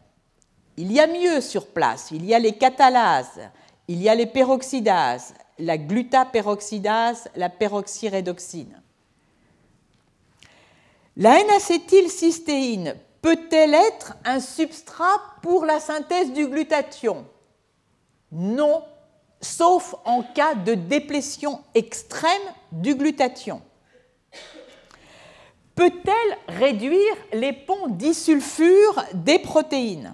Il 0.77 0.91
y 0.91 0.99
a 0.99 1.07
mieux 1.07 1.41
sur 1.41 1.67
place, 1.67 2.09
il 2.11 2.25
y 2.25 2.33
a 2.33 2.39
les 2.39 2.53
catalases, 2.53 3.41
il 3.87 4.01
y 4.01 4.07
a 4.07 4.15
les 4.15 4.27
peroxydases, 4.27 5.33
la 5.57 5.77
glutaperoxydase, 5.77 7.29
la 7.35 7.49
peroxyrédoxine. 7.49 8.81
La 11.17 11.39
N-acétylcystéine 11.41 12.95
peut-elle 13.21 13.73
être 13.73 14.15
un 14.23 14.39
substrat 14.39 15.19
pour 15.41 15.65
la 15.65 15.79
synthèse 15.79 16.31
du 16.31 16.47
glutathion? 16.47 17.25
Non, 18.31 18.83
sauf 19.41 19.95
en 20.05 20.23
cas 20.23 20.55
de 20.55 20.75
déplétion 20.75 21.61
extrême 21.73 22.31
du 22.71 22.95
glutathion. 22.95 23.61
Peut-elle 25.79 26.57
réduire 26.57 27.15
les 27.31 27.53
ponts 27.53 27.87
disulfure 27.87 29.01
des 29.13 29.39
protéines? 29.39 30.13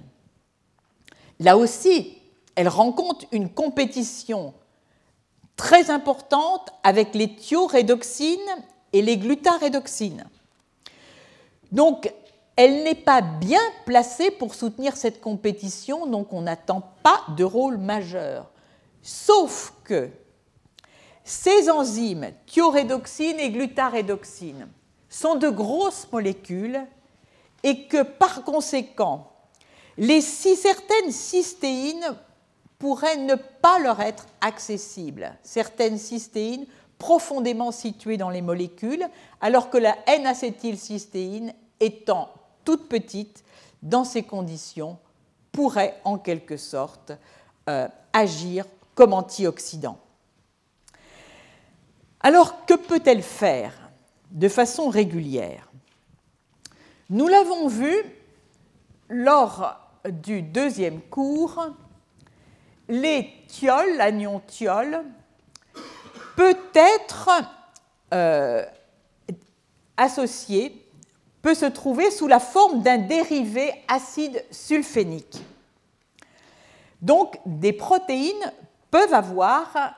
Là 1.40 1.56
aussi, 1.56 2.18
elle 2.54 2.68
rencontre 2.68 3.26
une 3.32 3.48
compétition 3.48 4.54
très 5.56 5.90
importante 5.90 6.70
avec 6.84 7.16
les 7.16 7.34
thiorédoxines 7.34 8.38
et 8.92 9.02
les 9.02 9.16
glutarédoxines. 9.16 10.28
Donc, 11.72 12.12
elle 12.54 12.84
n'est 12.84 12.94
pas 12.94 13.20
bien 13.20 13.58
placée 13.86 14.30
pour 14.30 14.54
soutenir 14.54 14.96
cette 14.96 15.20
compétition, 15.20 16.06
donc 16.06 16.32
on 16.32 16.42
n'attend 16.42 16.92
pas 17.02 17.24
de 17.36 17.42
rôle 17.42 17.78
majeur. 17.78 18.52
Sauf 19.02 19.72
que 19.82 20.10
ces 21.24 21.68
enzymes, 21.68 22.30
thiorédoxines 22.46 23.40
et 23.40 23.50
glutarédoxines, 23.50 24.68
sont 25.16 25.36
de 25.36 25.48
grosses 25.48 26.06
molécules 26.12 26.80
et 27.62 27.86
que 27.86 28.02
par 28.02 28.44
conséquent, 28.44 29.32
certaines 29.98 31.10
cystéines 31.10 32.16
pourraient 32.78 33.16
ne 33.16 33.34
pas 33.34 33.78
leur 33.78 34.00
être 34.00 34.26
accessibles. 34.42 35.34
Certaines 35.42 35.96
cystéines 35.96 36.66
profondément 36.98 37.72
situées 37.72 38.18
dans 38.18 38.28
les 38.28 38.42
molécules, 38.42 39.06
alors 39.40 39.70
que 39.70 39.78
la 39.78 39.96
N-acétylcystéine, 40.06 41.54
étant 41.80 42.30
toute 42.64 42.88
petite, 42.88 43.42
dans 43.82 44.04
ces 44.04 44.22
conditions, 44.22 44.98
pourrait 45.50 45.98
en 46.04 46.18
quelque 46.18 46.58
sorte 46.58 47.12
euh, 47.70 47.88
agir 48.12 48.66
comme 48.94 49.14
antioxydant. 49.14 49.98
Alors, 52.20 52.66
que 52.66 52.74
peut-elle 52.74 53.22
faire? 53.22 53.85
De 54.30 54.48
façon 54.48 54.88
régulière 54.88 55.70
Nous 57.10 57.28
l'avons 57.28 57.68
vu 57.68 57.94
lors 59.08 59.78
du 60.04 60.42
deuxième 60.42 61.00
cours 61.00 61.66
les 62.88 63.32
thiols, 63.48 63.96
l'anion 63.96 64.40
thiol, 64.46 65.02
peut 66.36 66.56
être 66.74 67.30
euh, 68.14 68.64
associé, 69.96 70.84
peut 71.42 71.54
se 71.54 71.66
trouver 71.66 72.10
sous 72.10 72.26
la 72.26 72.40
forme 72.40 72.82
d'un 72.82 72.98
dérivé 72.98 73.72
acide 73.88 74.44
sulfénique. 74.50 75.42
Donc, 77.02 77.38
des 77.46 77.72
protéines 77.72 78.52
peuvent 78.90 79.14
avoir 79.14 79.94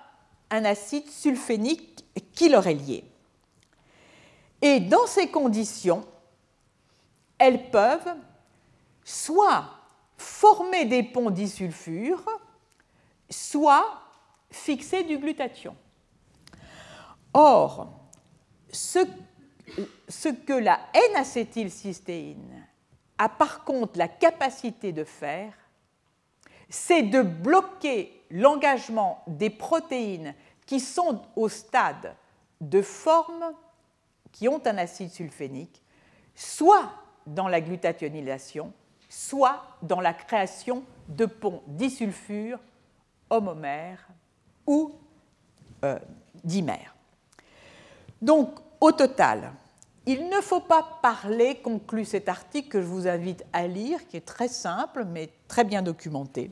un 0.50 0.64
acide 0.64 1.08
sulfénique 1.10 2.04
qui 2.34 2.48
leur 2.48 2.66
est 2.66 2.74
lié. 2.74 3.04
Et 4.61 4.80
dans 4.80 5.06
ces 5.06 5.28
conditions, 5.28 6.06
elles 7.38 7.70
peuvent 7.70 8.14
soit 9.04 9.64
former 10.16 10.84
des 10.84 11.02
ponts 11.02 11.30
disulfures, 11.30 12.26
soit 13.30 14.02
fixer 14.50 15.04
du 15.04 15.18
glutathion. 15.18 15.76
Or, 17.32 17.92
ce, 18.70 18.98
que 20.28 20.52
la 20.52 20.80
N-acétylcystéine 20.92 22.66
a 23.18 23.28
par 23.28 23.64
contre 23.64 23.98
la 23.98 24.09
capacité 24.09 24.92
de 24.92 25.04
faire, 25.04 25.52
c'est 26.68 27.02
de 27.02 27.22
bloquer 27.22 28.24
l'engagement 28.30 29.22
des 29.26 29.50
protéines 29.50 30.34
qui 30.66 30.80
sont 30.80 31.22
au 31.36 31.48
stade 31.48 32.14
de 32.61 32.82
forme 32.82 33.54
qui 34.32 34.48
ont 34.48 34.60
un 34.66 34.78
acide 34.78 35.10
sulfénique, 35.10 35.82
soit 36.34 36.90
dans 37.26 37.48
la 37.48 37.60
glutationnylation, 37.60 38.72
soit 39.08 39.62
dans 39.82 40.00
la 40.00 40.14
création 40.14 40.84
de 41.08 41.26
ponts 41.26 41.62
disulfures 41.66 42.60
homomère 43.30 44.06
ou 44.66 44.92
euh. 45.84 45.98
Donc, 48.22 48.58
au 48.80 48.92
total, 48.92 49.52
il 50.06 50.28
ne 50.28 50.40
faut 50.40 50.60
pas 50.60 50.98
parler, 51.02 51.56
conclut 51.56 52.04
cet 52.04 52.28
article 52.28 52.68
que 52.68 52.80
je 52.80 52.86
vous 52.86 53.06
invite 53.06 53.44
à 53.52 53.66
lire, 53.66 54.06
qui 54.08 54.16
est 54.16 54.24
très 54.24 54.48
simple 54.48 55.04
mais 55.04 55.30
très 55.48 55.64
bien 55.64 55.82
documenté. 55.82 56.50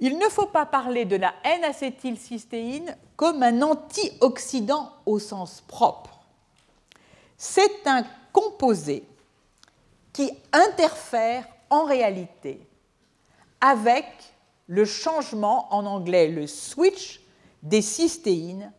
Il 0.00 0.16
ne 0.18 0.28
faut 0.28 0.46
pas 0.46 0.64
parler 0.64 1.04
de 1.04 1.16
la 1.16 1.34
N-acétylcystéine 1.44 2.96
comme 3.16 3.42
un 3.42 3.62
antioxydant 3.62 4.92
au 5.06 5.18
sens 5.18 5.60
propre. 5.60 6.17
C'est 7.38 7.86
un 7.86 8.04
composé 8.32 9.04
qui 10.12 10.30
interfère 10.52 11.46
en 11.70 11.84
réalité 11.84 12.60
avec 13.60 14.04
le 14.66 14.84
changement, 14.84 15.72
en 15.72 15.86
anglais 15.86 16.28
le 16.28 16.48
switch, 16.48 17.20
des 17.62 17.80
cystéines 17.80 18.72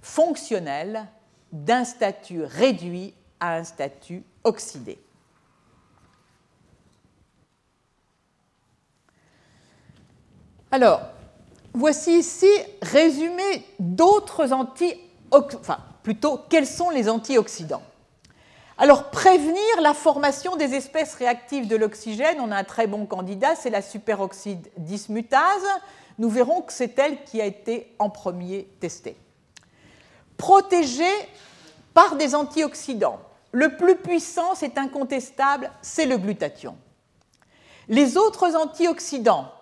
fonctionnelles 0.00 1.06
d'un 1.50 1.84
statut 1.84 2.44
réduit 2.44 3.14
à 3.40 3.56
un 3.56 3.64
statut 3.64 4.24
oxydé. 4.44 4.98
Alors, 10.70 11.02
voici 11.74 12.18
ici 12.18 12.48
résumé 12.80 13.66
d'autres 13.78 14.52
anti 14.52 14.94
enfin 15.30 15.78
plutôt 16.02 16.38
quels 16.48 16.66
sont 16.66 16.90
les 16.90 17.08
antioxydants. 17.08 17.82
Alors, 18.78 19.10
prévenir 19.10 19.80
la 19.80 19.94
formation 19.94 20.56
des 20.56 20.74
espèces 20.74 21.14
réactives 21.14 21.68
de 21.68 21.76
l'oxygène, 21.76 22.40
on 22.40 22.50
a 22.50 22.56
un 22.56 22.64
très 22.64 22.86
bon 22.86 23.06
candidat, 23.06 23.54
c'est 23.54 23.70
la 23.70 23.82
superoxyde 23.82 24.68
dismutase. 24.76 25.66
Nous 26.18 26.28
verrons 26.28 26.62
que 26.62 26.72
c'est 26.72 26.98
elle 26.98 27.22
qui 27.24 27.40
a 27.40 27.44
été 27.44 27.94
en 27.98 28.10
premier 28.10 28.68
testée. 28.80 29.16
Protéger 30.36 31.12
par 31.94 32.16
des 32.16 32.34
antioxydants. 32.34 33.20
Le 33.52 33.76
plus 33.76 33.96
puissant, 33.96 34.54
c'est 34.54 34.78
incontestable, 34.78 35.70
c'est 35.82 36.06
le 36.06 36.16
glutathion. 36.16 36.76
Les 37.88 38.16
autres 38.16 38.56
antioxydants 38.56 39.52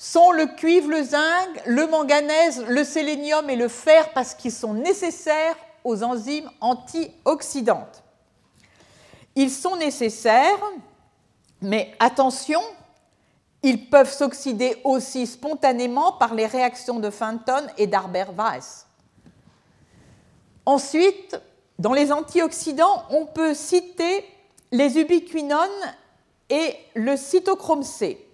sont 0.00 0.32
le 0.32 0.46
cuivre, 0.46 0.88
le 0.88 1.02
zinc, 1.02 1.62
le 1.66 1.86
manganèse, 1.86 2.64
le 2.66 2.84
sélénium 2.84 3.50
et 3.50 3.54
le 3.54 3.68
fer 3.68 4.14
parce 4.14 4.32
qu'ils 4.32 4.50
sont 4.50 4.72
nécessaires 4.72 5.54
aux 5.84 6.02
enzymes 6.02 6.50
antioxydantes. 6.62 8.02
Ils 9.36 9.50
sont 9.50 9.76
nécessaires, 9.76 10.58
mais 11.60 11.92
attention, 11.98 12.62
ils 13.62 13.90
peuvent 13.90 14.10
s'oxyder 14.10 14.80
aussi 14.84 15.26
spontanément 15.26 16.12
par 16.12 16.32
les 16.32 16.46
réactions 16.46 16.98
de 16.98 17.10
Fenton 17.10 17.66
et 17.76 17.86
d'Arber-Weiss. 17.86 18.86
Ensuite, 20.64 21.38
dans 21.78 21.92
les 21.92 22.10
antioxydants, 22.10 23.04
on 23.10 23.26
peut 23.26 23.52
citer 23.52 24.24
les 24.72 24.98
ubiquinones 24.98 25.68
et 26.48 26.74
le 26.94 27.18
cytochrome 27.18 27.82
C. 27.82 28.29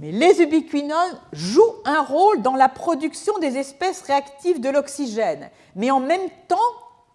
Mais 0.00 0.12
les 0.12 0.40
ubiquinones 0.40 1.20
jouent 1.30 1.74
un 1.84 2.00
rôle 2.00 2.40
dans 2.40 2.56
la 2.56 2.70
production 2.70 3.38
des 3.38 3.58
espèces 3.58 4.00
réactives 4.00 4.58
de 4.58 4.70
l'oxygène, 4.70 5.50
mais 5.76 5.90
en 5.90 6.00
même 6.00 6.30
temps, 6.48 6.56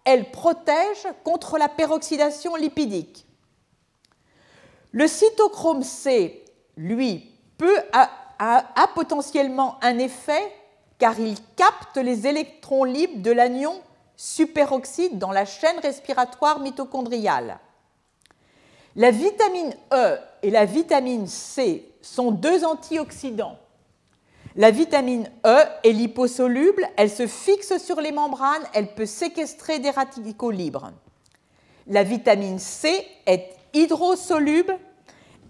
elle 0.04 0.30
protège 0.30 1.08
contre 1.24 1.58
la 1.58 1.68
peroxydation 1.68 2.54
lipidique. 2.54 3.26
Le 4.92 5.08
cytochrome 5.08 5.82
C, 5.82 6.44
lui, 6.76 7.28
peut, 7.58 7.76
a, 7.92 8.08
potentiellement 8.94 9.78
un 9.82 9.98
effet 9.98 10.52
car 10.98 11.18
il 11.18 11.36
capte 11.56 11.96
les 11.96 12.28
électrons 12.28 12.84
libres 12.84 13.20
de 13.20 13.32
l'anion 13.32 13.74
superoxyde 14.16 15.18
dans 15.18 15.32
la 15.32 15.44
chaîne 15.44 15.80
respiratoire 15.80 16.60
mitochondriale. 16.60 17.58
La 18.96 19.10
vitamine 19.10 19.74
E 19.92 20.18
et 20.42 20.50
la 20.50 20.64
vitamine 20.64 21.26
C 21.26 21.88
sont 22.02 22.32
deux 22.32 22.64
antioxydants 22.64 23.58
la 24.58 24.70
vitamine 24.70 25.28
E 25.44 25.58
est 25.84 25.92
liposoluble, 25.92 26.88
elle 26.96 27.10
se 27.10 27.26
fixe 27.26 27.76
sur 27.76 28.00
les 28.00 28.10
membranes, 28.10 28.62
elle 28.72 28.94
peut 28.94 29.04
séquestrer 29.04 29.80
des 29.80 29.90
radicaux 29.90 30.50
libres. 30.50 30.92
La 31.86 32.02
vitamine 32.02 32.58
C 32.58 33.06
est 33.26 33.50
hydrosoluble 33.74 34.78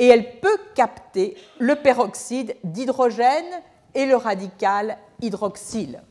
et 0.00 0.08
elle 0.08 0.40
peut 0.40 0.58
capter 0.74 1.36
le 1.60 1.76
peroxyde 1.76 2.56
d'hydrogène 2.64 3.62
et 3.94 4.06
le 4.06 4.16
radical 4.16 4.98
hydroxyle. 5.22 6.02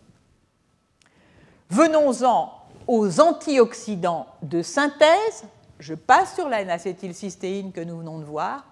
Venons-en 1.69 2.53
aux 2.87 3.19
antioxydants 3.19 4.25
de 4.41 4.61
synthèse 4.61 5.43
je 5.79 5.93
passe 5.93 6.35
sur 6.35 6.49
la 6.49 6.61
N-acétylcystéine 6.61 7.71
que 7.71 7.81
nous 7.81 7.97
venons 7.97 8.19
de 8.19 8.25
voir. 8.25 8.65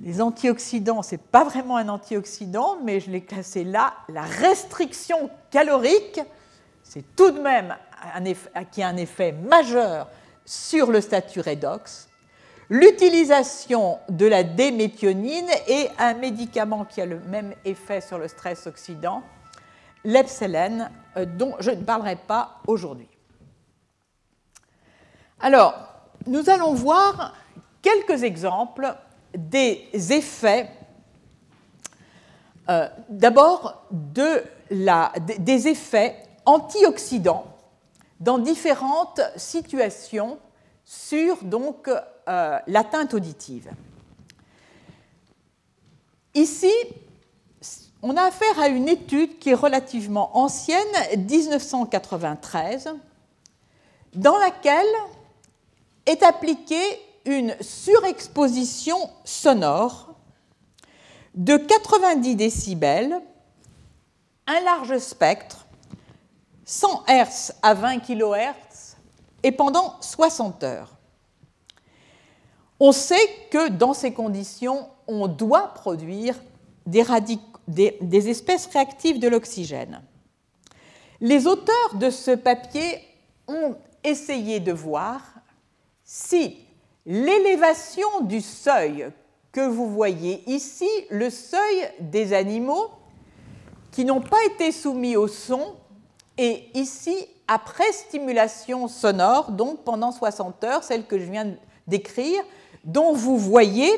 Les 0.00 0.20
antioxydants, 0.20 1.02
ce 1.02 1.12
n'est 1.12 1.18
pas 1.18 1.44
vraiment 1.44 1.76
un 1.76 1.88
antioxydant, 1.88 2.78
mais 2.82 3.00
je 3.00 3.10
l'ai 3.10 3.22
classé 3.22 3.64
là. 3.64 3.94
La 4.08 4.22
restriction 4.22 5.30
calorique, 5.50 6.20
c'est 6.82 7.04
tout 7.14 7.30
de 7.30 7.40
même 7.40 7.76
qui 8.70 8.82
a 8.82 8.88
un 8.88 8.96
effet 8.96 9.32
majeur 9.32 10.08
sur 10.44 10.90
le 10.90 11.00
statut 11.00 11.40
redox. 11.40 12.08
L'utilisation 12.68 13.98
de 14.08 14.26
la 14.26 14.44
déméthionine 14.44 15.48
est 15.68 15.90
un 15.98 16.14
médicament 16.14 16.84
qui 16.84 17.00
a 17.00 17.06
le 17.06 17.20
même 17.20 17.54
effet 17.64 18.00
sur 18.00 18.18
le 18.18 18.28
stress 18.28 18.66
oxydant, 18.66 19.22
l'epsélène, 20.04 20.90
euh, 21.16 21.26
dont 21.26 21.54
je 21.60 21.70
ne 21.70 21.82
parlerai 21.82 22.16
pas 22.16 22.60
aujourd'hui. 22.66 23.08
Alors, 25.44 25.74
nous 26.28 26.48
allons 26.48 26.72
voir 26.72 27.34
quelques 27.82 28.22
exemples 28.22 28.94
des 29.36 29.88
effets, 29.92 30.70
euh, 32.68 32.88
d'abord 33.08 33.82
de 33.90 34.44
des 35.38 35.68
effets 35.68 36.16
antioxydants 36.46 37.44
dans 38.20 38.38
différentes 38.38 39.20
situations 39.36 40.38
sur 40.84 41.36
donc 41.42 41.90
euh, 42.28 42.58
l'atteinte 42.68 43.12
auditive. 43.12 43.70
Ici, 46.34 46.72
on 48.00 48.16
a 48.16 48.22
affaire 48.22 48.60
à 48.60 48.68
une 48.68 48.88
étude 48.88 49.38
qui 49.40 49.50
est 49.50 49.54
relativement 49.54 50.38
ancienne, 50.38 50.78
1993, 51.16 52.94
dans 54.14 54.38
laquelle 54.38 54.86
est 56.06 56.22
appliquée 56.22 57.00
une 57.24 57.54
surexposition 57.60 59.10
sonore 59.24 60.14
de 61.34 61.56
90 61.56 62.36
décibels, 62.36 63.20
un 64.46 64.60
large 64.60 64.98
spectre, 64.98 65.66
100 66.64 67.04
Hz 67.08 67.52
à 67.62 67.74
20 67.74 68.00
kHz, 68.00 68.96
et 69.42 69.52
pendant 69.52 69.96
60 70.00 70.62
heures. 70.64 70.96
On 72.78 72.92
sait 72.92 73.28
que 73.50 73.68
dans 73.68 73.94
ces 73.94 74.12
conditions, 74.12 74.88
on 75.06 75.28
doit 75.28 75.72
produire 75.74 76.34
des, 76.86 77.04
des 78.00 78.28
espèces 78.28 78.66
réactives 78.66 79.20
de 79.20 79.28
l'oxygène. 79.28 80.02
Les 81.20 81.46
auteurs 81.46 81.94
de 81.94 82.10
ce 82.10 82.32
papier 82.32 83.00
ont 83.46 83.76
essayé 84.02 84.58
de 84.58 84.72
voir 84.72 85.31
si 86.14 86.58
l'élévation 87.06 88.20
du 88.20 88.42
seuil 88.42 89.10
que 89.50 89.66
vous 89.66 89.88
voyez 89.88 90.42
ici, 90.46 90.86
le 91.08 91.30
seuil 91.30 91.88
des 92.00 92.34
animaux 92.34 92.90
qui 93.92 94.04
n'ont 94.04 94.20
pas 94.20 94.44
été 94.44 94.72
soumis 94.72 95.16
au 95.16 95.26
son, 95.26 95.74
et 96.36 96.68
ici, 96.74 97.16
après 97.48 97.90
stimulation 97.92 98.88
sonore, 98.88 99.52
donc 99.52 99.84
pendant 99.84 100.12
60 100.12 100.62
heures, 100.64 100.84
celle 100.84 101.06
que 101.06 101.18
je 101.18 101.24
viens 101.30 101.54
d'écrire, 101.86 102.42
dont 102.84 103.14
vous 103.14 103.38
voyez 103.38 103.90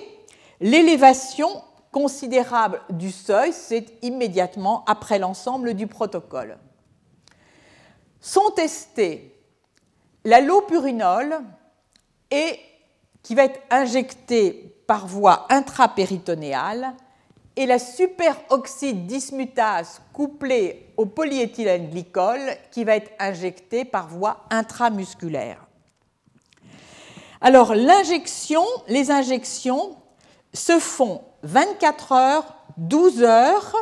l'élévation 0.61 1.49
considérable 1.91 2.81
du 2.91 3.11
seuil, 3.11 3.53
c'est 3.53 3.87
immédiatement 4.03 4.85
après 4.87 5.19
l'ensemble 5.19 5.75
du 5.75 5.89
protocole. 5.89 6.59
Sont 8.21 8.51
testés 8.55 9.37
l'allopurinol 10.25 11.43
et 12.35 12.59
qui 13.23 13.35
va 13.35 13.45
être 13.45 13.61
injecté 13.71 14.77
par 14.89 15.07
voie 15.07 15.47
intrapéritonéale 15.49 16.95
et 17.57 17.67
la 17.67 17.79
superoxyde 17.79 19.07
dismutase 19.07 20.03
couplée 20.13 20.93
au 20.97 21.07
polyéthylène 21.07 21.89
glycol 21.91 22.41
qui 22.73 22.83
va 22.83 22.97
être 22.97 23.13
injecté 23.21 23.85
par 23.85 24.09
voie 24.09 24.45
intramusculaire. 24.51 25.65
Alors 27.41 27.75
l'injection, 27.75 28.65
les 28.89 29.13
injections 29.13 29.97
se 30.53 30.79
font 30.81 31.23
24 31.45 32.13
heures, 32.13 32.57
12 32.79 33.23
heures 33.23 33.77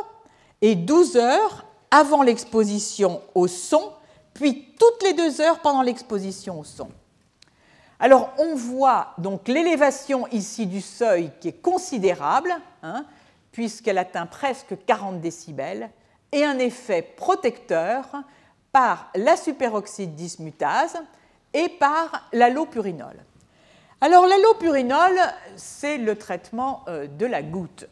et 0.61 0.75
12 0.75 1.17
heures 1.17 1.65
avant 1.89 2.21
l'exposition 2.21 3.21
au 3.33 3.47
son, 3.47 3.91
puis 4.33 4.67
toutes 4.79 5.03
les 5.03 5.13
deux 5.13 5.41
heures 5.41 5.59
pendant 5.59 5.81
l'exposition 5.81 6.59
au 6.59 6.63
son. 6.63 6.89
Alors 8.03 8.33
on 8.37 8.53
voit 8.53 9.13
donc 9.17 9.47
l'élévation 9.47 10.27
ici 10.27 10.65
du 10.65 10.81
seuil 10.81 11.31
qui 11.39 11.47
est 11.47 11.61
considérable, 11.61 12.53
hein, 12.81 13.05
puisqu'elle 13.53 13.97
atteint 13.97 14.25
presque 14.25 14.75
40 14.85 15.21
décibels, 15.21 15.89
et 16.33 16.43
un 16.43 16.59
effet 16.59 17.01
protecteur 17.01 18.03
par 18.73 19.09
la 19.15 19.37
superoxyde 19.37 20.15
dismutase 20.15 20.97
et 21.53 21.69
par 21.69 22.27
l'allopurinol. 22.33 23.15
Alors 24.01 24.27
l'allopurinol, 24.27 25.17
c'est 25.55 25.97
le 25.97 26.17
traitement 26.17 26.83
euh, 26.89 27.07
de 27.07 27.25
la 27.25 27.41
goutte. 27.41 27.87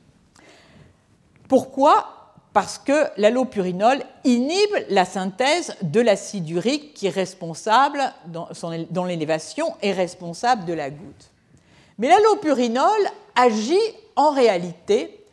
Pourquoi? 1.48 2.21
Parce 2.54 2.78
que 2.78 3.08
l'allopurinol 3.18 4.04
inhibe 4.26 4.76
la 4.90 5.06
synthèse 5.06 5.74
de 5.82 6.02
l'acide 6.02 6.50
urique 6.50 6.94
qui 6.94 7.08
est 7.08 7.12
responsable, 7.12 8.02
dans 8.28 9.06
l'élévation, 9.06 9.74
est 9.82 9.94
responsable 9.94 10.66
de 10.66 10.74
la 10.74 10.90
goutte. 10.90 11.32
Mais 11.98 12.10
l'allopurinol 12.10 13.08
agit 13.36 13.80
en 14.16 14.32
réalité 14.32 15.26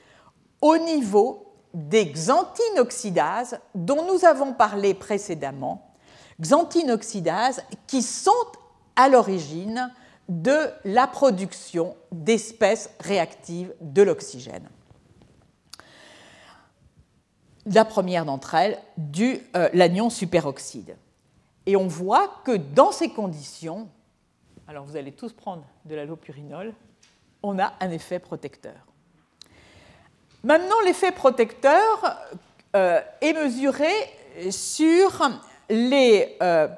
au 0.60 0.76
niveau 0.78 1.46
des 1.74 2.12
xanthinoxydases 2.12 3.58
dont 3.74 4.04
nous 4.06 4.24
avons 4.24 4.52
parlé 4.52 4.94
précédemment, 4.94 5.92
xanthinoxydases 6.40 7.62
qui 7.86 8.02
sont 8.02 8.30
à 8.96 9.08
l'origine 9.08 9.92
de 10.28 10.56
la 10.84 11.06
production 11.06 11.96
d'espèces 12.12 12.90
réactives 13.00 13.74
de 13.80 14.02
l'oxygène 14.02 14.68
la 17.74 17.84
première 17.84 18.24
d'entre 18.24 18.54
elles, 18.54 18.78
du 18.96 19.40
euh, 19.56 19.68
l'anion 19.72 20.10
superoxyde. 20.10 20.96
Et 21.66 21.76
on 21.76 21.86
voit 21.86 22.40
que 22.44 22.56
dans 22.56 22.92
ces 22.92 23.10
conditions, 23.10 23.88
alors 24.66 24.84
vous 24.84 24.96
allez 24.96 25.12
tous 25.12 25.32
prendre 25.32 25.64
de 25.84 25.94
l'allopurinol, 25.94 26.72
on 27.42 27.58
a 27.58 27.74
un 27.80 27.90
effet 27.90 28.18
protecteur. 28.18 28.74
Maintenant, 30.44 30.80
l'effet 30.84 31.12
protecteur 31.12 32.16
euh, 32.76 33.00
est 33.20 33.32
mesuré 33.32 33.90
sur 34.50 35.28
les 35.68 36.36
euh, 36.42 36.68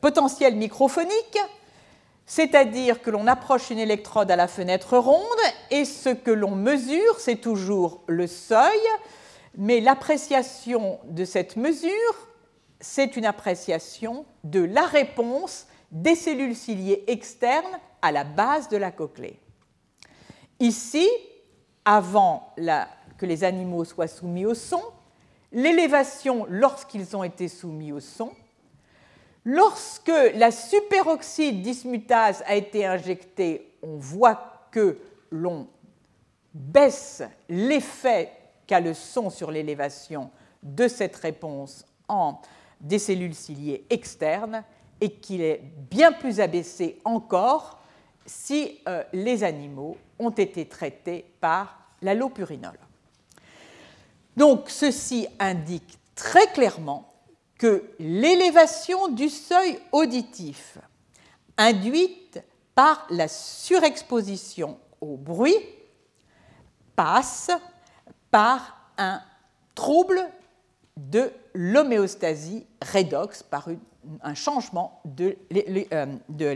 potentiels 0.00 0.56
microphoniques, 0.56 1.38
c'est-à-dire 2.26 3.00
que 3.00 3.10
l'on 3.10 3.26
approche 3.26 3.70
une 3.70 3.78
électrode 3.78 4.30
à 4.30 4.36
la 4.36 4.48
fenêtre 4.48 4.98
ronde 4.98 5.22
et 5.70 5.84
ce 5.84 6.10
que 6.10 6.30
l'on 6.30 6.54
mesure, 6.54 7.18
c'est 7.18 7.36
toujours 7.36 8.02
le 8.06 8.26
seuil 8.26 8.80
mais 9.58 9.80
l'appréciation 9.80 11.00
de 11.04 11.24
cette 11.24 11.56
mesure, 11.56 11.90
c'est 12.80 13.16
une 13.16 13.26
appréciation 13.26 14.24
de 14.44 14.60
la 14.60 14.86
réponse 14.86 15.66
des 15.90 16.14
cellules 16.14 16.54
ciliées 16.54 17.02
externes 17.08 17.78
à 18.00 18.12
la 18.12 18.22
base 18.22 18.68
de 18.68 18.76
la 18.76 18.92
cochlée. 18.92 19.40
Ici, 20.60 21.08
avant 21.84 22.54
que 23.18 23.26
les 23.26 23.42
animaux 23.42 23.84
soient 23.84 24.06
soumis 24.06 24.46
au 24.46 24.54
son, 24.54 24.82
l'élévation 25.50 26.46
lorsqu'ils 26.48 27.16
ont 27.16 27.24
été 27.24 27.48
soumis 27.48 27.90
au 27.90 27.98
son, 27.98 28.30
lorsque 29.44 30.12
la 30.34 30.52
superoxyde 30.52 31.62
dismutase 31.62 32.44
a 32.46 32.54
été 32.54 32.86
injectée, 32.86 33.74
on 33.82 33.96
voit 33.96 34.68
que 34.70 35.00
l'on 35.32 35.66
baisse 36.54 37.24
l'effet 37.48 38.37
qu'a 38.68 38.78
le 38.78 38.94
son 38.94 39.30
sur 39.30 39.50
l'élévation 39.50 40.30
de 40.62 40.86
cette 40.86 41.16
réponse 41.16 41.84
en 42.06 42.40
des 42.80 43.00
cellules 43.00 43.34
ciliées 43.34 43.84
externes 43.90 44.62
et 45.00 45.10
qu'il 45.10 45.40
est 45.40 45.62
bien 45.90 46.12
plus 46.12 46.38
abaissé 46.38 47.00
encore 47.04 47.80
si 48.26 48.78
euh, 48.86 49.02
les 49.12 49.42
animaux 49.42 49.96
ont 50.18 50.30
été 50.30 50.66
traités 50.66 51.24
par 51.40 51.78
l'allopurinol. 52.02 52.78
Donc 54.36 54.68
ceci 54.68 55.26
indique 55.40 55.98
très 56.14 56.46
clairement 56.52 57.12
que 57.58 57.90
l'élévation 57.98 59.08
du 59.08 59.28
seuil 59.28 59.78
auditif 59.90 60.78
induite 61.56 62.40
par 62.74 63.06
la 63.10 63.26
surexposition 63.26 64.78
au 65.00 65.16
bruit 65.16 65.56
passe 66.94 67.50
par 68.30 68.76
un 68.96 69.20
trouble 69.74 70.20
de 70.96 71.30
l'homéostasie 71.54 72.66
redox, 72.92 73.42
par 73.42 73.68
un 74.22 74.34
changement 74.34 75.00
de 75.04 75.36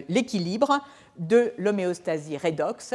l'équilibre 0.09 0.81
de 1.17 1.53
l'homéostasie 1.59 2.37
redox, 2.37 2.95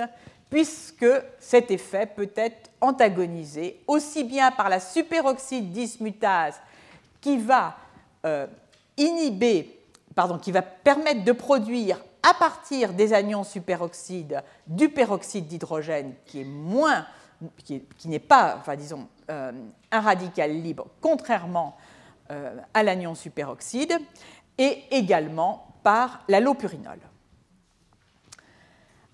puisque 0.49 1.05
cet 1.39 1.71
effet 1.71 2.05
peut 2.05 2.31
être 2.35 2.71
antagonisé 2.81 3.81
aussi 3.87 4.23
bien 4.23 4.51
par 4.51 4.69
la 4.69 4.79
superoxyde 4.79 5.71
dismutase 5.71 6.55
qui 7.21 7.37
va 7.37 7.75
inhiber, 8.97 9.79
pardon, 10.15 10.37
qui 10.37 10.51
va 10.51 10.61
permettre 10.61 11.23
de 11.23 11.31
produire 11.31 12.03
à 12.23 12.33
partir 12.33 12.93
des 12.93 13.13
anions 13.13 13.43
superoxydes 13.43 14.43
du 14.65 14.89
peroxyde 14.89 15.47
d'hydrogène 15.47 16.13
qui 16.25 16.41
est 16.41 16.45
moins 16.45 17.05
qui, 17.63 17.83
n'est 18.05 18.19
pas, 18.19 18.57
enfin, 18.59 18.75
disons, 18.75 19.07
euh, 19.29 19.51
un 19.91 20.01
radical 20.01 20.51
libre, 20.51 20.87
contrairement 21.01 21.77
euh, 22.31 22.55
à 22.73 22.83
l'anion 22.83 23.15
superoxyde, 23.15 23.97
et 24.57 24.83
également 24.91 25.67
par 25.83 26.23
l'allopurinol. 26.27 26.99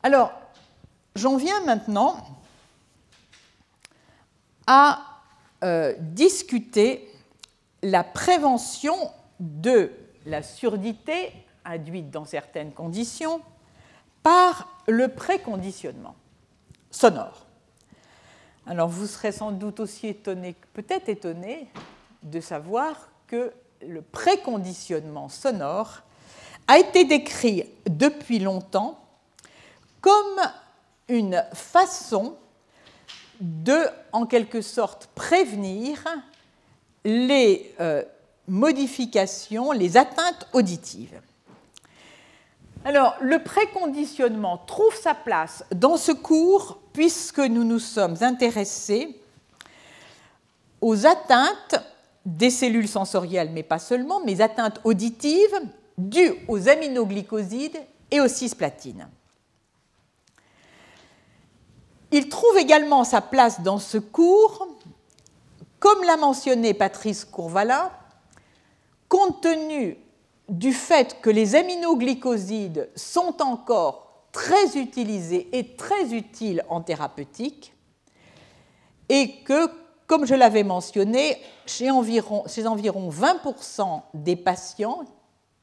Alors, 0.01 0.31
j'en 1.15 1.37
viens 1.37 1.63
maintenant 1.65 2.17
à 4.67 5.01
euh, 5.63 5.93
discuter 5.99 7.09
la 7.81 8.03
prévention 8.03 8.95
de 9.39 9.91
la 10.25 10.41
surdité 10.41 11.31
induite 11.65 12.09
dans 12.09 12.25
certaines 12.25 12.71
conditions 12.71 13.41
par 14.21 14.81
le 14.87 15.09
préconditionnement 15.09 16.15
sonore. 16.89 17.42
Alors 18.65 18.87
vous 18.87 19.07
serez 19.07 19.31
sans 19.31 19.51
doute 19.51 19.79
aussi 19.79 20.07
étonné, 20.07 20.55
peut-être 20.73 21.09
étonné, 21.09 21.67
de 22.23 22.39
savoir 22.39 23.09
que 23.27 23.51
le 23.81 24.01
préconditionnement 24.01 25.27
sonore 25.27 26.01
a 26.67 26.79
été 26.79 27.03
décrit 27.03 27.65
depuis 27.89 28.39
longtemps 28.39 28.99
comme 29.99 30.39
une 31.09 31.43
façon 31.53 32.37
de, 33.41 33.79
en 34.13 34.25
quelque 34.25 34.61
sorte, 34.61 35.09
prévenir 35.15 36.01
les 37.03 37.73
euh, 37.81 38.03
modifications, 38.47 39.73
les 39.73 39.97
atteintes 39.97 40.47
auditives. 40.53 41.19
Alors, 42.85 43.15
le 43.21 43.41
préconditionnement 43.41 44.57
trouve 44.57 44.95
sa 44.95 45.13
place 45.13 45.63
dans 45.73 45.95
ce 45.95 46.11
cours 46.11 46.79
puisque 46.91 47.39
nous 47.39 47.63
nous 47.63 47.79
sommes 47.79 48.17
intéressés 48.21 49.19
aux 50.81 51.05
atteintes 51.05 51.75
des 52.25 52.49
cellules 52.49 52.89
sensorielles, 52.89 53.51
mais 53.53 53.63
pas 53.63 53.79
seulement, 53.79 54.21
mais 54.25 54.41
atteintes 54.41 54.81
auditives 54.83 55.55
dues 55.97 56.33
aux 56.47 56.67
aminoglycosides 56.67 57.79
et 58.11 58.19
aux 58.19 58.27
cisplatines. 58.27 59.07
Il 62.11 62.29
trouve 62.29 62.57
également 62.57 63.05
sa 63.05 63.21
place 63.21 63.61
dans 63.61 63.79
ce 63.79 63.97
cours, 63.97 64.67
comme 65.79 66.03
l'a 66.03 66.17
mentionné 66.17 66.73
Patrice 66.73 67.25
Courvalin, 67.25 67.89
compte 69.09 69.41
tenu 69.41 69.97
du 70.53 70.71
fait 70.71 71.19
que 71.19 71.31
les 71.31 71.55
aminoglycosides 71.55 72.89
sont 72.95 73.41
encore 73.41 74.27
très 74.31 74.77
utilisés 74.77 75.49
et 75.57 75.75
très 75.75 76.13
utiles 76.13 76.63
en 76.69 76.81
thérapeutique, 76.81 77.73
et 79.09 79.41
que, 79.43 79.67
comme 80.05 80.25
je 80.25 80.35
l'avais 80.35 80.63
mentionné, 80.63 81.37
chez 81.65 81.89
environ, 81.89 82.43
chez 82.47 82.67
environ 82.67 83.09
20% 83.09 84.01
des 84.13 84.35
patients 84.35 85.05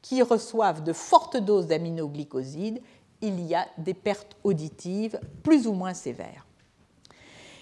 qui 0.03 0.23
reçoivent 0.23 0.83
de 0.83 0.93
fortes 0.93 1.37
doses 1.37 1.69
d'aminoglycosides, 1.69 2.83
il 3.23 3.41
y 3.47 3.55
a 3.55 3.67
des 3.79 3.95
pertes 3.95 4.37
auditives 4.43 5.21
plus 5.45 5.69
ou 5.69 5.73
moins 5.73 5.95
sévères. 5.95 6.47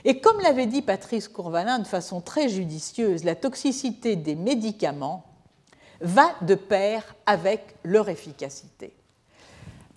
Et 0.05 0.21
comme 0.21 0.41
l'avait 0.41 0.67
dit 0.67 0.81
Patrice 0.81 1.29
Courvalin 1.29 1.79
de 1.79 1.87
façon 1.87 2.23
très 2.23 2.49
judicieuse, 2.49 3.25
la 3.25 3.35
toxicité 3.35 4.17
des 4.17 4.35
médicaments 4.35 5.25
va 6.01 6.35
de 6.43 6.55
pair 6.55 7.15
avec 7.27 7.77
leur 7.85 8.09
efficacité. 8.09 8.95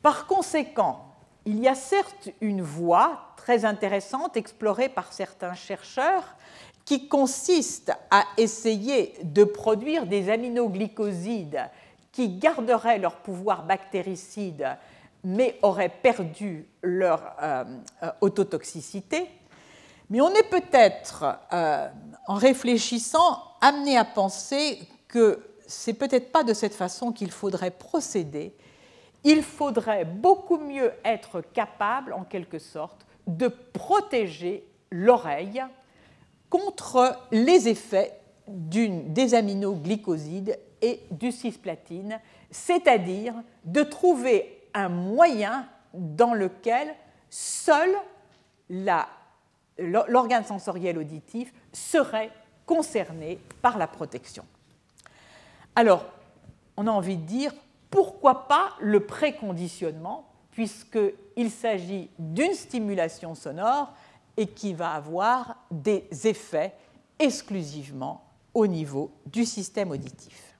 Par 0.02 0.26
conséquent, 0.28 1.06
il 1.46 1.60
y 1.60 1.68
a 1.68 1.76
certes 1.76 2.30
une 2.42 2.62
voie 2.62 3.34
très 3.38 3.66
intéressante 3.66 4.38
explorée 4.38 4.90
par 4.90 5.14
certains 5.14 5.54
chercheurs 5.54 6.36
qui 6.86 7.08
consiste 7.08 7.92
à 8.10 8.26
essayer 8.38 9.14
de 9.24 9.44
produire 9.44 10.06
des 10.06 10.30
aminoglycosides 10.30 11.70
qui 12.12 12.30
garderaient 12.30 13.00
leur 13.00 13.18
pouvoir 13.18 13.64
bactéricide 13.64 14.78
mais 15.24 15.60
auraient 15.62 15.90
perdu 15.90 16.68
leur 16.82 17.36
euh, 17.42 17.64
euh, 18.04 18.12
autotoxicité. 18.22 19.30
Mais 20.10 20.20
on 20.20 20.34
est 20.34 20.50
peut-être, 20.50 21.38
euh, 21.54 21.88
en 22.28 22.36
réfléchissant, 22.36 23.42
amené 23.62 23.98
à 23.98 24.06
penser 24.06 24.80
que 25.08 25.40
c'est 25.72 25.94
peut-être 25.94 26.32
pas 26.32 26.44
de 26.44 26.54
cette 26.54 26.76
façon 26.76 27.12
qu'il 27.12 27.32
faudrait 27.32 27.72
procéder. 27.72 28.54
Il 29.24 29.44
faudrait 29.44 30.06
beaucoup 30.06 30.58
mieux 30.58 30.92
être 31.06 31.42
capable, 31.42 32.14
en 32.14 32.24
quelque 32.24 32.60
sorte, 32.60 33.06
de 33.28 33.48
protéger 33.48 34.66
l'oreille 34.92 35.64
contre 36.50 37.18
les 37.32 37.70
effets 37.70 38.20
des 38.48 39.34
aminoglycosides 39.34 40.60
et 40.82 41.02
du 41.12 41.32
cisplatine, 41.32 42.20
c'est-à-dire 42.50 43.36
de 43.64 43.84
trouver 43.84 44.68
un 44.74 44.90
moyen 44.90 45.68
dans 45.94 46.34
lequel 46.34 46.94
seul 47.30 47.96
l'organe 49.78 50.44
sensoriel 50.44 50.98
auditif 50.98 51.54
serait 51.72 52.32
concerné 52.66 53.40
par 53.62 53.78
la 53.78 53.88
protection. 53.88 54.44
Alors, 55.76 56.06
on 56.78 56.88
a 56.88 56.92
envie 56.92 57.18
de 57.18 57.26
dire, 57.26 57.54
pourquoi 57.90 58.48
pas 58.48 58.72
le 58.80 59.06
préconditionnement, 59.06 60.28
puisqu'il 60.52 61.52
s'agit 61.52 62.10
d'une 62.20 62.54
stimulation 62.54 63.36
sonore 63.36 63.94
et 64.38 64.48
qui 64.48 64.74
va 64.74 64.92
avoir 64.92 65.56
des 65.70 66.08
effets 66.26 66.74
exclusivement 67.20 68.24
au 68.54 68.68
niveau 68.68 69.12
du 69.26 69.46
système 69.46 69.92
auditif. 69.92 70.56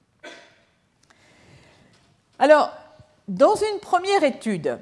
Alors, 2.38 2.70
dans 3.28 3.54
une 3.54 3.80
première 3.80 4.24
étude, 4.24 4.78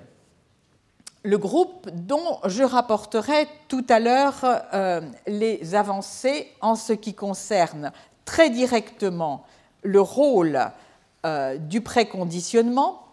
le 1.22 1.38
groupe 1.38 1.90
dont 1.90 2.38
je 2.46 2.62
rapporterai 2.62 3.46
tout 3.68 3.84
à 3.88 4.00
l'heure 4.00 4.40
euh, 4.72 5.02
les 5.26 5.74
avancées 5.74 6.50
en 6.60 6.74
ce 6.74 6.92
qui 6.92 7.14
concerne 7.14 7.92
très 8.24 8.48
directement 8.48 9.44
le 9.82 10.00
rôle 10.00 10.70
euh, 11.26 11.56
du 11.58 11.82
préconditionnement, 11.82 13.04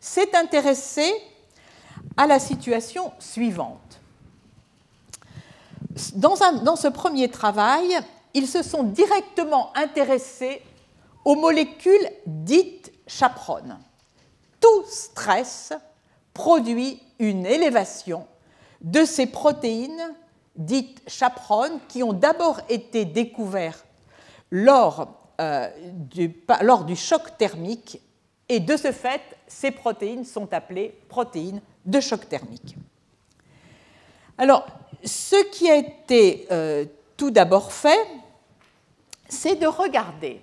s'est 0.00 0.34
intéressé 0.36 1.12
à 2.16 2.26
la 2.26 2.40
situation 2.40 3.12
suivante. 3.20 4.00
Dans, 6.14 6.34
dans, 6.64 6.74
ce 6.74 6.88
premier 6.88 7.28
travail, 7.28 7.96
ils 8.34 8.48
se 8.48 8.62
sont 8.62 8.82
directement 8.82 9.70
intéressés 9.76 10.60
aux 11.24 11.36
molécules 11.36 12.10
dites 12.26 12.92
chaperones. 13.06 13.78
Tout 14.60 14.84
stress 14.88 15.72
produit 16.34 17.00
une 17.20 17.46
élévation 17.46 18.26
de 18.80 19.04
ces 19.04 19.26
protéines 19.26 20.14
dites 20.56 21.00
chaperones 21.06 21.78
qui 21.88 22.02
ont 22.02 22.12
d'abord 22.12 22.60
été 22.68 23.04
découvertes 23.04 23.86
lors 24.50 25.21
euh, 25.42 25.68
lors 26.62 26.84
du 26.84 26.94
choc 26.94 27.36
thermique 27.36 28.00
et 28.48 28.60
de 28.60 28.76
ce 28.76 28.92
fait, 28.92 29.22
ces 29.46 29.70
protéines 29.70 30.24
sont 30.24 30.52
appelées 30.52 30.94
protéines 31.08 31.60
de 31.84 32.00
choc 32.00 32.28
thermique. 32.28 32.76
Alors, 34.38 34.66
ce 35.04 35.50
qui 35.50 35.68
a 35.70 35.76
été 35.76 36.46
euh, 36.50 36.84
tout 37.16 37.30
d'abord 37.30 37.72
fait, 37.72 38.06
c'est 39.28 39.56
de 39.56 39.66
regarder 39.66 40.40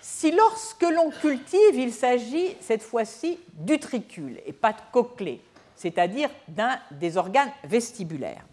si 0.00 0.32
lorsque 0.32 0.82
l'on 0.82 1.10
cultive, 1.10 1.74
il 1.74 1.92
s'agit 1.92 2.56
cette 2.60 2.82
fois-ci 2.82 3.38
d'utricule 3.52 4.40
et 4.44 4.52
pas 4.52 4.72
de 4.72 4.80
cochlée, 4.92 5.40
c'est-à-dire 5.76 6.30
d'un 6.48 6.78
des 6.90 7.16
organes 7.16 7.52
vestibulaires, 7.64 8.44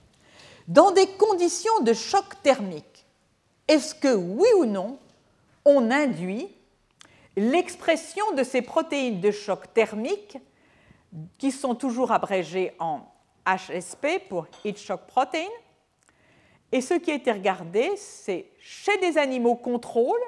dans 0.68 0.92
des 0.92 1.08
conditions 1.08 1.80
de 1.82 1.94
choc 1.94 2.26
thermique, 2.44 3.06
est-ce 3.68 3.96
que 3.96 4.14
oui 4.14 4.48
ou 4.58 4.66
non 4.66 5.00
on 5.70 5.92
induit 5.92 6.50
l'expression 7.36 8.34
de 8.34 8.44
ces 8.44 8.62
protéines 8.62 9.22
de 9.22 9.32
choc 9.32 9.74
thermique 9.74 10.38
qui 11.38 11.52
sont 11.52 11.76
toujours 11.76 12.12
abrégées 12.12 12.74
en 12.80 13.02
HSP 13.46 14.28
pour 14.28 14.48
Heat 14.64 14.78
Shock 14.78 15.02
Protein. 15.08 15.48
Et 16.72 16.82
ce 16.82 16.96
qui 16.96 17.12
a 17.12 17.16
été 17.16 17.32
regardé, 17.32 17.92
c'est 17.98 18.48
chez 18.60 18.98
des 18.98 19.18
animaux 19.18 19.56
contrôles 19.56 20.20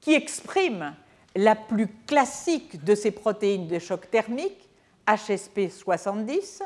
qui 0.00 0.14
expriment 0.14 0.94
la 1.36 1.56
plus 1.56 1.88
classique 2.06 2.82
de 2.84 2.94
ces 2.94 3.10
protéines 3.10 3.66
de 3.66 3.78
choc 3.78 4.10
thermique, 4.10 4.68
HSP70, 5.06 6.62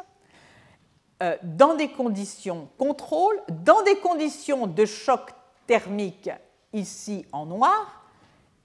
euh, 1.22 1.36
dans 1.43 1.74
des 1.74 1.89
conditions 1.89 2.68
contrôle, 2.78 3.41
dans 3.49 3.82
des 3.82 3.97
conditions 3.97 4.66
de 4.66 4.84
choc 4.84 5.30
thermique 5.66 6.30
ici 6.73 7.27
en 7.33 7.47
noir, 7.47 8.05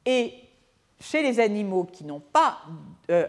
et 0.06 0.34
chez 1.00 1.22
les 1.22 1.40
animaux 1.40 1.86
qui 1.86 2.06
euh, 3.10 3.28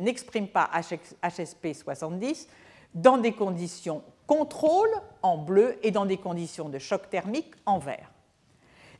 n'expriment 0.00 0.48
pas 0.48 0.68
HSP70, 0.74 2.46
dans 2.94 3.18
des 3.18 3.32
conditions 3.32 4.02
contrôle 4.26 4.90
en 5.22 5.38
bleu 5.38 5.78
et 5.82 5.90
dans 5.90 6.06
des 6.06 6.16
conditions 6.16 6.68
de 6.68 6.78
choc 6.78 7.10
thermique 7.10 7.52
en 7.66 7.80
vert. 7.80 8.12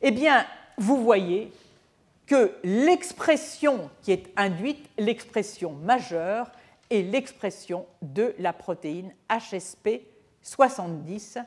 Eh 0.01 0.11
bien, 0.11 0.45
vous 0.77 1.01
voyez 1.01 1.53
que 2.27 2.53
l'expression 2.63 3.89
qui 4.01 4.11
est 4.11 4.25
induite, 4.35 4.89
l'expression 4.97 5.71
majeure, 5.71 6.51
est 6.89 7.03
l'expression 7.03 7.85
de 8.01 8.35
la 8.39 8.51
protéine 8.51 9.13
HSP70. 9.29 11.41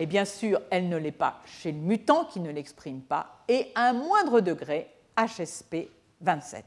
Et 0.00 0.06
bien 0.06 0.24
sûr, 0.24 0.60
elle 0.70 0.88
ne 0.88 0.96
l'est 0.96 1.12
pas 1.12 1.40
chez 1.44 1.72
le 1.72 1.78
mutant 1.78 2.24
qui 2.24 2.40
ne 2.40 2.50
l'exprime 2.50 3.00
pas, 3.00 3.44
et 3.48 3.70
à 3.74 3.88
un 3.90 3.92
moindre 3.92 4.40
degré, 4.40 4.88
HSP27. 5.16 6.62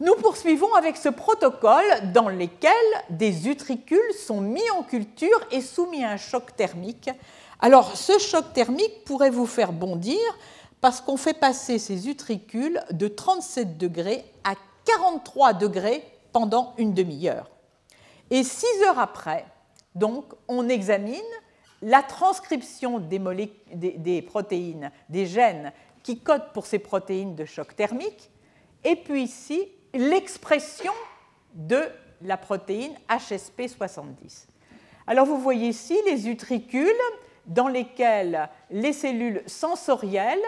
Nous 0.00 0.14
poursuivons 0.14 0.72
avec 0.74 0.96
ce 0.96 1.08
protocole 1.08 2.12
dans 2.12 2.28
lequel 2.28 2.72
des 3.10 3.48
utricules 3.48 4.14
sont 4.14 4.40
mis 4.40 4.70
en 4.70 4.84
culture 4.84 5.40
et 5.50 5.60
soumis 5.60 6.04
à 6.04 6.10
un 6.10 6.16
choc 6.16 6.54
thermique. 6.54 7.10
Alors, 7.58 7.96
ce 7.96 8.16
choc 8.20 8.52
thermique 8.52 9.04
pourrait 9.04 9.30
vous 9.30 9.46
faire 9.46 9.72
bondir 9.72 10.20
parce 10.80 11.00
qu'on 11.00 11.16
fait 11.16 11.34
passer 11.34 11.80
ces 11.80 12.08
utricules 12.08 12.80
de 12.92 13.08
37 13.08 13.76
degrés 13.76 14.24
à 14.44 14.54
43 14.84 15.54
degrés 15.54 16.04
pendant 16.32 16.74
une 16.78 16.94
demi-heure. 16.94 17.50
Et 18.30 18.44
six 18.44 18.82
heures 18.86 19.00
après, 19.00 19.44
donc, 19.96 20.26
on 20.46 20.68
examine 20.68 21.20
la 21.82 22.02
transcription 22.02 22.98
des, 22.98 24.22
protéines, 24.22 24.90
des 25.08 25.26
gènes 25.26 25.72
qui 26.02 26.20
codent 26.20 26.52
pour 26.52 26.66
ces 26.66 26.78
protéines 26.78 27.34
de 27.34 27.44
choc 27.44 27.76
thermique, 27.76 28.30
et 28.84 28.96
puis 28.96 29.24
ici, 29.24 29.68
l'expression 29.94 30.92
de 31.54 31.82
la 32.22 32.36
protéine 32.36 32.94
HSP70. 33.08 34.46
Alors 35.06 35.26
vous 35.26 35.38
voyez 35.38 35.68
ici 35.68 35.96
les 36.06 36.28
utricules 36.28 36.88
dans 37.46 37.68
lesquels 37.68 38.48
les 38.70 38.92
cellules 38.92 39.42
sensorielles 39.46 40.38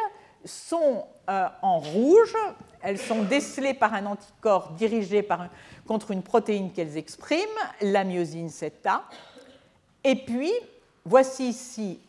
sont 0.44 1.06
euh, 1.28 1.48
en 1.62 1.78
rouge, 1.78 2.34
elles 2.82 2.98
sont 2.98 3.22
décelées 3.22 3.74
par 3.74 3.94
un 3.94 4.06
anticorps 4.06 4.72
dirigé 4.72 5.26
contre 5.86 6.10
une 6.10 6.22
protéine 6.22 6.72
qu'elles 6.72 6.96
expriment, 6.96 7.40
la 7.80 8.04
myosine 8.04 8.48
7A. 8.48 9.00
Et 10.04 10.16
puis, 10.16 10.52
voici 11.04 11.48
ici, 11.48 12.00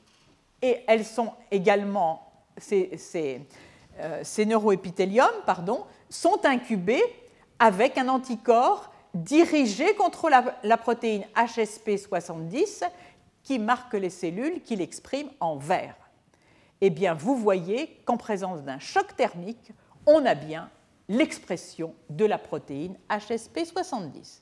et 0.62 0.84
elles 0.88 1.06
sont 1.06 1.34
également, 1.50 2.32
ces, 2.58 3.42
euh, 4.00 4.24
neuroépithéliums 4.46 5.42
pardon, 5.46 5.86
sont 6.10 6.46
incubés 6.46 7.04
avec 7.60 7.98
un 7.98 8.08
anticorps 8.08 8.92
dirigé 9.14 9.96
contre 9.96 10.30
la, 10.30 10.58
la 10.64 10.78
protéine 10.78 11.26
HSP70 11.36 12.84
qui 13.44 13.60
marque 13.60 13.94
les 13.94 14.10
cellules 14.10 14.62
qui 14.62 14.76
l'expriment 14.76 15.32
en 15.40 15.58
vert 15.58 15.96
eh 16.82 16.90
bien, 16.90 17.14
vous 17.14 17.36
voyez 17.36 18.02
qu'en 18.06 18.18
présence 18.18 18.64
d'un 18.64 18.80
choc 18.80 19.16
thermique, 19.16 19.72
on 20.08 20.26
a 20.26 20.34
bien 20.34 20.70
l'expression 21.08 21.94
de 22.10 22.26
la 22.26 22.40
protéine 22.40 22.98
HSP70. 23.10 24.42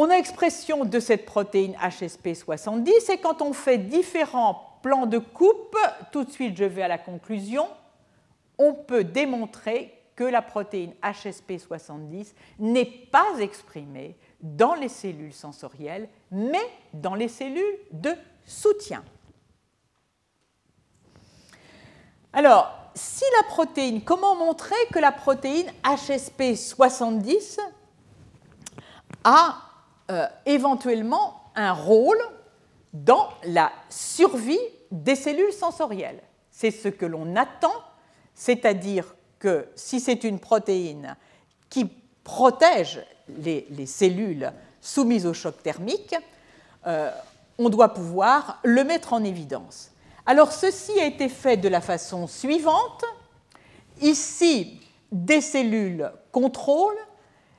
On 0.00 0.10
a 0.10 0.14
expression 0.14 0.84
de 0.84 1.00
cette 1.00 1.26
protéine 1.26 1.74
HSP70 1.74 3.10
et 3.10 3.18
quand 3.18 3.42
on 3.42 3.52
fait 3.52 3.78
différents 3.78 4.78
plans 4.80 5.06
de 5.06 5.18
coupe, 5.18 5.76
tout 6.12 6.22
de 6.22 6.30
suite 6.30 6.56
je 6.56 6.62
vais 6.62 6.82
à 6.82 6.88
la 6.88 6.98
conclusion, 6.98 7.66
on 8.58 8.74
peut 8.74 9.02
démontrer 9.02 9.92
que 10.14 10.22
la 10.22 10.40
protéine 10.40 10.92
HSP70 11.02 12.32
n'est 12.60 12.84
pas 12.84 13.40
exprimée 13.40 14.16
dans 14.40 14.74
les 14.74 14.88
cellules 14.88 15.34
sensorielles, 15.34 16.08
mais 16.30 16.70
dans 16.94 17.16
les 17.16 17.26
cellules 17.26 17.78
de 17.90 18.12
soutien. 18.46 19.02
Alors, 22.32 22.72
si 22.94 23.24
la 23.42 23.48
protéine, 23.48 24.04
comment 24.04 24.36
montrer 24.36 24.76
que 24.92 25.00
la 25.00 25.10
protéine 25.10 25.72
HSP70 25.82 27.58
a 29.24 29.64
euh, 30.10 30.26
éventuellement 30.46 31.42
un 31.54 31.72
rôle 31.72 32.18
dans 32.92 33.28
la 33.44 33.70
survie 33.90 34.58
des 34.90 35.16
cellules 35.16 35.52
sensorielles 35.52 36.22
C'est 36.50 36.70
ce 36.70 36.88
que 36.88 37.04
l'on 37.04 37.36
attend, 37.36 37.74
c'est-à-dire 38.34 39.14
que 39.38 39.68
si 39.74 40.00
c'est 40.00 40.24
une 40.24 40.38
protéine 40.38 41.16
qui 41.68 41.90
protège 42.24 43.04
les, 43.28 43.86
cellules 43.86 44.52
soumises 44.80 45.26
au 45.26 45.34
choc 45.34 45.62
thermique, 45.62 46.14
euh, 46.86 47.10
on 47.58 47.68
doit 47.68 47.92
pouvoir 47.92 48.60
le 48.62 48.84
mettre 48.84 49.12
en 49.12 49.22
évidence. 49.24 49.90
Alors 50.24 50.52
ceci 50.52 50.98
a 51.00 51.06
été 51.06 51.28
fait 51.28 51.56
de 51.56 51.68
la 51.68 51.80
façon 51.80 52.26
suivante. 52.26 53.04
Ici, 54.00 54.80
des 55.10 55.40
cellules 55.40 56.10
contrôle. 56.32 56.96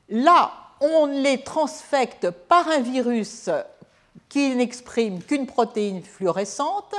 Là, 0.08 0.52
on 0.82 1.06
les 1.06 1.44
transfecte 1.44 2.30
par 2.30 2.68
un 2.68 2.80
virus 2.80 3.50
qui 4.30 4.56
n'exprime 4.56 5.22
qu'une 5.24 5.46
protéine 5.46 6.04
fluorescente. 6.04 6.96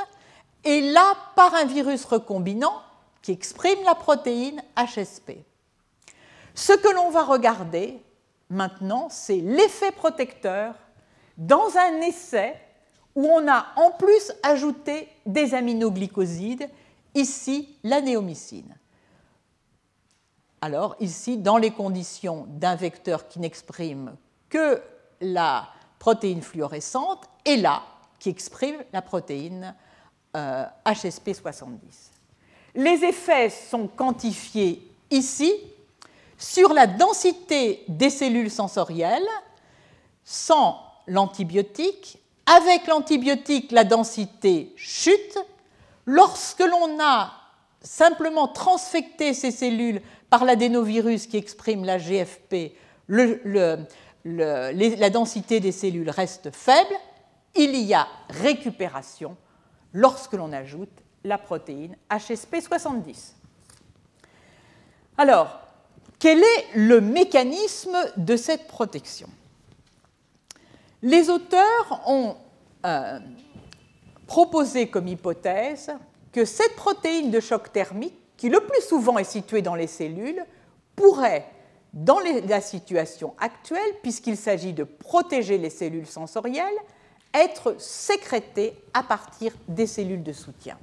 Et 0.65 0.93
là, 0.93 1.15
par 1.37 1.55
un 1.55 1.65
virus 1.65 2.05
recombinant 2.05 2.83
qui 3.23 3.33
exprime 3.33 3.83
la 3.85 3.95
protéine 3.95 4.63
HSP. 4.77 5.33
Ce 6.55 6.73
que 6.73 6.93
l'on 6.95 7.11
va 7.11 7.23
regarder 7.23 8.03
maintenant, 8.51 9.09
c'est 9.11 9.37
l'effet 9.37 9.93
protecteur 9.93 10.75
dans 11.39 11.77
un 11.77 12.01
essai 12.03 12.55
où 13.15 13.27
on 13.27 13.49
a 13.49 13.67
en 13.77 13.91
plus 13.93 14.33
ajouté 14.43 15.09
des 15.27 15.55
aminoglycosides, 15.55 16.69
ici 17.15 17.77
la 17.83 18.01
néomycine. 18.01 18.77
Alors 20.61 20.97
ici, 21.01 21.39
dans 21.39 21.57
les 21.57 21.71
conditions 21.71 22.47
d'un 22.49 22.75
vecteur 22.75 23.29
qui 23.29 23.41
n'exprime 23.41 24.17
que 24.49 24.83
la 25.21 25.69
protéine 25.99 26.43
fluorescente, 26.43 27.25
et 27.45 27.57
là, 27.57 27.83
qui 28.19 28.29
exprime 28.29 28.77
la 28.93 29.03
protéine 29.03 29.75
HSP70. 30.35 31.65
Euh, 31.67 31.71
les 32.75 33.05
effets 33.05 33.51
sont 33.51 33.89
quantifiés 33.89 34.87
ici 35.11 35.53
sur 36.39 36.73
la 36.73 36.87
densité 36.87 37.85
des 37.89 38.11
cellules 38.11 38.51
sensorielles 38.51 39.29
sans 40.25 40.81
l'antibiotique 41.07 42.19
avec 42.47 42.87
l'antibiotique, 42.87 43.73
la 43.73 43.85
densité 43.85 44.73
chute. 44.77 45.39
Lorsque 46.07 46.61
l'on 46.61 46.99
a 47.01 47.33
simplement 47.83 48.49
transfecté 48.49 49.35
ces 49.35 49.51
cellules 49.51 50.01
par 50.29 50.45
l'adénovirus 50.45 51.27
qui 51.27 51.37
exprime 51.37 51.85
la 51.85 51.99
GFP, 51.99 52.73
la 53.09 55.11
densité 55.11 55.61
des 55.61 55.73
cellules 55.73 56.11
reste 56.11 56.55
faible. 56.55 56.95
Il 57.55 57.75
y 57.77 57.95
a 57.95 58.07
récupération 58.29 59.37
lorsque 59.93 60.35
l'on 60.35 60.53
ajoute 60.53 60.91
la 61.25 61.39
protéine 61.39 61.97
HSP70. 62.11 63.33
Alors, 65.19 65.61
quel 66.19 66.39
est 66.39 66.67
le 66.75 67.01
mécanisme 67.01 67.97
de 68.17 68.37
cette 68.37 68.69
protection? 68.69 69.29
Les 71.03 71.31
auteurs 71.31 72.03
ont 72.07 72.37
euh, 72.85 73.19
proposé 74.27 74.89
comme 74.89 75.09
hypothèse 75.09 75.91
que 76.33 76.45
cette 76.45 76.77
protéine 76.77 77.31
de 77.31 77.41
choc 77.41 77.73
thermique, 77.73 78.15
qui 78.37 78.49
le 78.49 78.61
plus 78.61 78.83
souvent 78.83 79.19
est 79.19 79.25
située 79.25 79.63
dans 79.63 79.75
les 79.75 79.87
cellules, 79.87 80.45
pourrait, 80.97 81.47
dans 81.93 82.19
la 82.21 82.61
situation 82.61 83.35
actuelle, 83.39 83.95
puisqu'il 84.03 84.37
s'agit 84.37 84.73
de 84.73 84.85
protéger 84.85 85.59
les 85.59 85.71
cellules 85.71 86.07
sensorielles, 86.07 86.77
être 87.35 87.77
sécrétée 87.79 88.75
à 88.95 89.03
partir 89.03 89.53
des 89.69 89.87
cellules 89.87 90.23
de 90.23 90.33
soutien. 90.33 90.79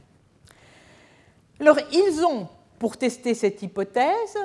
Alors, 1.60 1.80
ils 1.92 2.24
ont, 2.24 2.48
pour 2.80 2.98
tester 2.98 3.34
cette 3.34 3.62
hypothèse, 3.62 4.38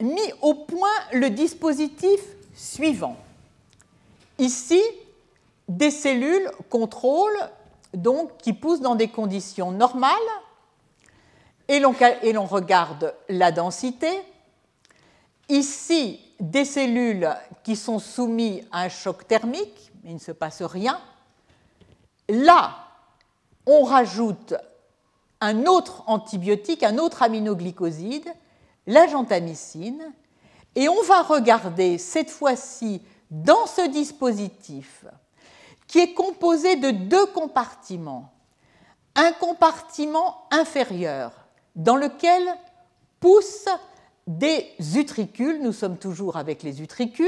mis 0.00 0.32
au 0.42 0.54
point 0.54 0.88
le 1.12 1.30
dispositif 1.30 2.20
suivant. 2.54 3.16
Ici, 4.38 4.82
des 5.68 5.90
cellules 5.90 6.50
contrôle 6.70 7.36
donc 8.02 8.36
qui 8.38 8.52
poussent 8.52 8.80
dans 8.80 8.94
des 8.94 9.08
conditions 9.08 9.70
normales 9.72 10.14
Et 11.68 11.80
l'on 11.80 12.44
regarde 12.44 13.14
la 13.28 13.52
densité. 13.52 14.08
Ici, 15.48 16.20
des 16.40 16.64
cellules 16.64 17.28
qui 17.64 17.76
sont 17.76 17.98
soumises 17.98 18.64
à 18.70 18.82
un 18.82 18.88
choc 18.88 19.26
thermique, 19.26 19.90
mais 20.02 20.10
il 20.10 20.14
ne 20.14 20.20
se 20.20 20.32
passe 20.32 20.62
rien. 20.62 21.00
Là, 22.28 22.76
on 23.66 23.82
rajoute 23.82 24.54
un 25.40 25.66
autre 25.66 26.02
antibiotique, 26.06 26.82
un 26.82 26.98
autre 26.98 27.22
aminoglycoside, 27.22 28.28
la 28.86 29.06
gentamicine, 29.06 30.12
et 30.74 30.88
on 30.88 31.02
va 31.02 31.22
regarder 31.22 31.98
cette 31.98 32.30
fois-ci 32.30 33.02
dans 33.30 33.66
ce 33.66 33.88
dispositif 33.88 35.04
qui 35.88 35.98
est 35.98 36.12
composé 36.12 36.76
de 36.76 36.90
deux 36.90 37.26
compartiments. 37.26 38.32
Un 39.16 39.32
compartiment 39.32 40.46
inférieur 40.52 41.32
dans 41.74 41.96
lequel 41.96 42.42
poussent 43.18 43.68
des 44.28 44.76
utricules, 44.94 45.60
nous 45.60 45.72
sommes 45.72 45.96
toujours 45.96 46.36
avec 46.36 46.62
les 46.62 46.82
utricules, 46.82 47.26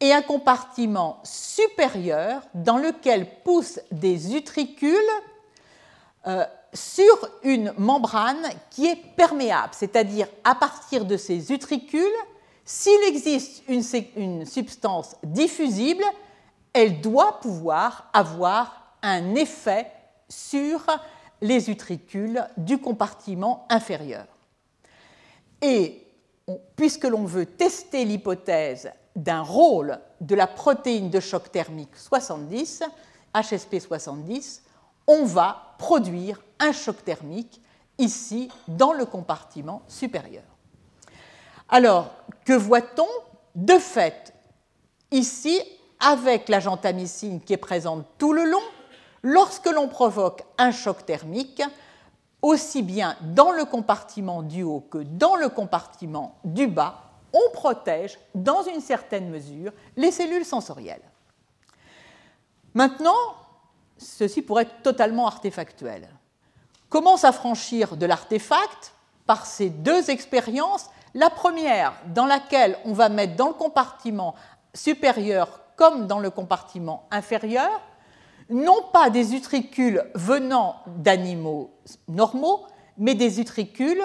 et 0.00 0.12
un 0.12 0.22
compartiment 0.22 1.20
supérieur 1.22 2.42
dans 2.54 2.78
lequel 2.78 3.26
poussent 3.44 3.80
des 3.92 4.34
utricules 4.34 4.96
euh, 6.26 6.44
sur 6.72 7.28
une 7.42 7.72
membrane 7.76 8.48
qui 8.70 8.86
est 8.86 8.96
perméable, 9.16 9.72
c'est-à-dire 9.72 10.26
à 10.44 10.54
partir 10.54 11.04
de 11.04 11.16
ces 11.16 11.52
utricules, 11.52 12.06
s'il 12.64 13.02
existe 13.06 13.62
une, 13.68 14.46
substance 14.46 15.16
diffusible, 15.22 16.04
elle 16.72 17.00
doit 17.00 17.40
pouvoir 17.40 18.08
avoir 18.12 18.94
un 19.02 19.34
effet 19.34 19.90
sur 20.28 20.84
les 21.40 21.70
utricules 21.70 22.46
du 22.56 22.78
compartiment 22.78 23.66
inférieur. 23.68 24.26
Et 25.62 26.06
puisque 26.76 27.04
l'on 27.04 27.24
veut 27.24 27.46
tester 27.46 28.04
l'hypothèse 28.04 28.92
d'un 29.16 29.42
rôle 29.42 29.98
de 30.20 30.34
la 30.34 30.46
protéine 30.46 31.10
de 31.10 31.20
choc 31.20 31.50
thermique 31.50 31.96
70, 31.96 32.82
HSP 33.34 33.78
70, 33.80 34.62
on 35.06 35.24
va 35.24 35.74
produire 35.78 36.40
un 36.58 36.72
choc 36.72 37.04
thermique 37.04 37.60
ici 37.98 38.50
dans 38.68 38.92
le 38.92 39.04
compartiment 39.04 39.82
supérieur. 39.88 40.44
Alors, 41.68 42.10
que 42.44 42.52
voit-on 42.52 43.06
De 43.54 43.78
fait, 43.78 44.34
ici, 45.10 45.60
avec 46.00 46.48
la 46.48 46.60
gentamicine 46.60 47.40
qui 47.40 47.52
est 47.52 47.58
présente 47.58 48.06
tout 48.18 48.32
le 48.32 48.44
long, 48.44 48.62
lorsque 49.22 49.70
l'on 49.70 49.88
provoque 49.88 50.42
un 50.58 50.72
choc 50.72 51.04
thermique, 51.04 51.62
aussi 52.42 52.82
bien 52.82 53.16
dans 53.20 53.52
le 53.52 53.64
compartiment 53.64 54.42
du 54.42 54.62
haut 54.62 54.80
que 54.80 54.98
dans 54.98 55.36
le 55.36 55.48
compartiment 55.48 56.38
du 56.44 56.66
bas, 56.66 57.02
on 57.32 57.52
protège 57.52 58.18
dans 58.34 58.62
une 58.62 58.80
certaine 58.80 59.28
mesure 59.28 59.72
les 59.96 60.10
cellules 60.10 60.44
sensorielles. 60.44 61.02
Maintenant, 62.74 63.36
ceci 63.98 64.42
pourrait 64.42 64.62
être 64.62 64.82
totalement 64.82 65.26
artefactuel. 65.26 66.08
Comment 66.88 67.16
s'affranchir 67.16 67.96
de 67.96 68.06
l'artefact 68.06 68.94
Par 69.26 69.46
ces 69.46 69.70
deux 69.70 70.10
expériences? 70.10 70.90
La 71.14 71.30
première, 71.30 71.92
dans 72.06 72.26
laquelle 72.26 72.78
on 72.84 72.92
va 72.92 73.08
mettre 73.08 73.36
dans 73.36 73.48
le 73.48 73.54
compartiment 73.54 74.34
supérieur 74.74 75.59
comme 75.80 76.06
dans 76.06 76.18
le 76.18 76.28
compartiment 76.28 77.06
inférieur, 77.10 77.80
non 78.50 78.82
pas 78.92 79.08
des 79.08 79.34
utricules 79.34 80.04
venant 80.14 80.76
d'animaux 80.86 81.70
normaux, 82.06 82.66
mais 82.98 83.14
des 83.14 83.40
utricules 83.40 84.02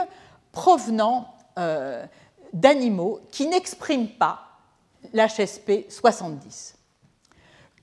provenant 0.54 1.36
euh, 1.60 2.06
d'animaux 2.54 3.20
qui 3.30 3.48
n'expriment 3.48 4.08
pas 4.08 4.40
l'HSP 5.12 5.90
70. 5.90 6.78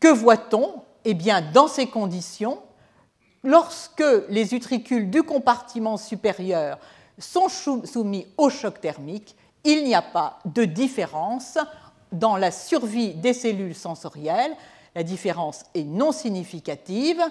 Que 0.00 0.08
voit-on? 0.08 0.76
Eh 1.04 1.12
bien, 1.12 1.42
dans 1.52 1.68
ces 1.68 1.86
conditions, 1.86 2.62
lorsque 3.44 4.04
les 4.30 4.54
utricules 4.54 5.10
du 5.10 5.22
compartiment 5.22 5.98
supérieur 5.98 6.78
sont 7.18 7.50
soumis 7.50 8.26
au 8.38 8.48
choc 8.48 8.80
thermique, 8.80 9.36
il 9.64 9.84
n'y 9.84 9.94
a 9.94 10.00
pas 10.00 10.38
de 10.46 10.64
différence 10.64 11.58
dans 12.12 12.36
la 12.36 12.50
survie 12.50 13.14
des 13.14 13.32
cellules 13.32 13.74
sensorielles. 13.74 14.54
La 14.94 15.02
différence 15.02 15.64
est 15.74 15.84
non 15.84 16.12
significative 16.12 17.22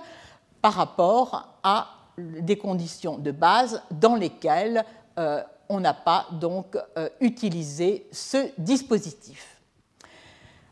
par 0.61 0.73
rapport 0.73 1.47
à 1.63 1.87
des 2.17 2.57
conditions 2.57 3.17
de 3.17 3.31
base 3.31 3.81
dans 3.91 4.15
lesquelles 4.15 4.83
euh, 5.17 5.41
on 5.69 5.79
n'a 5.79 5.93
pas 5.93 6.27
donc 6.33 6.77
euh, 6.97 7.09
utilisé 7.19 8.07
ce 8.11 8.49
dispositif. 8.57 9.61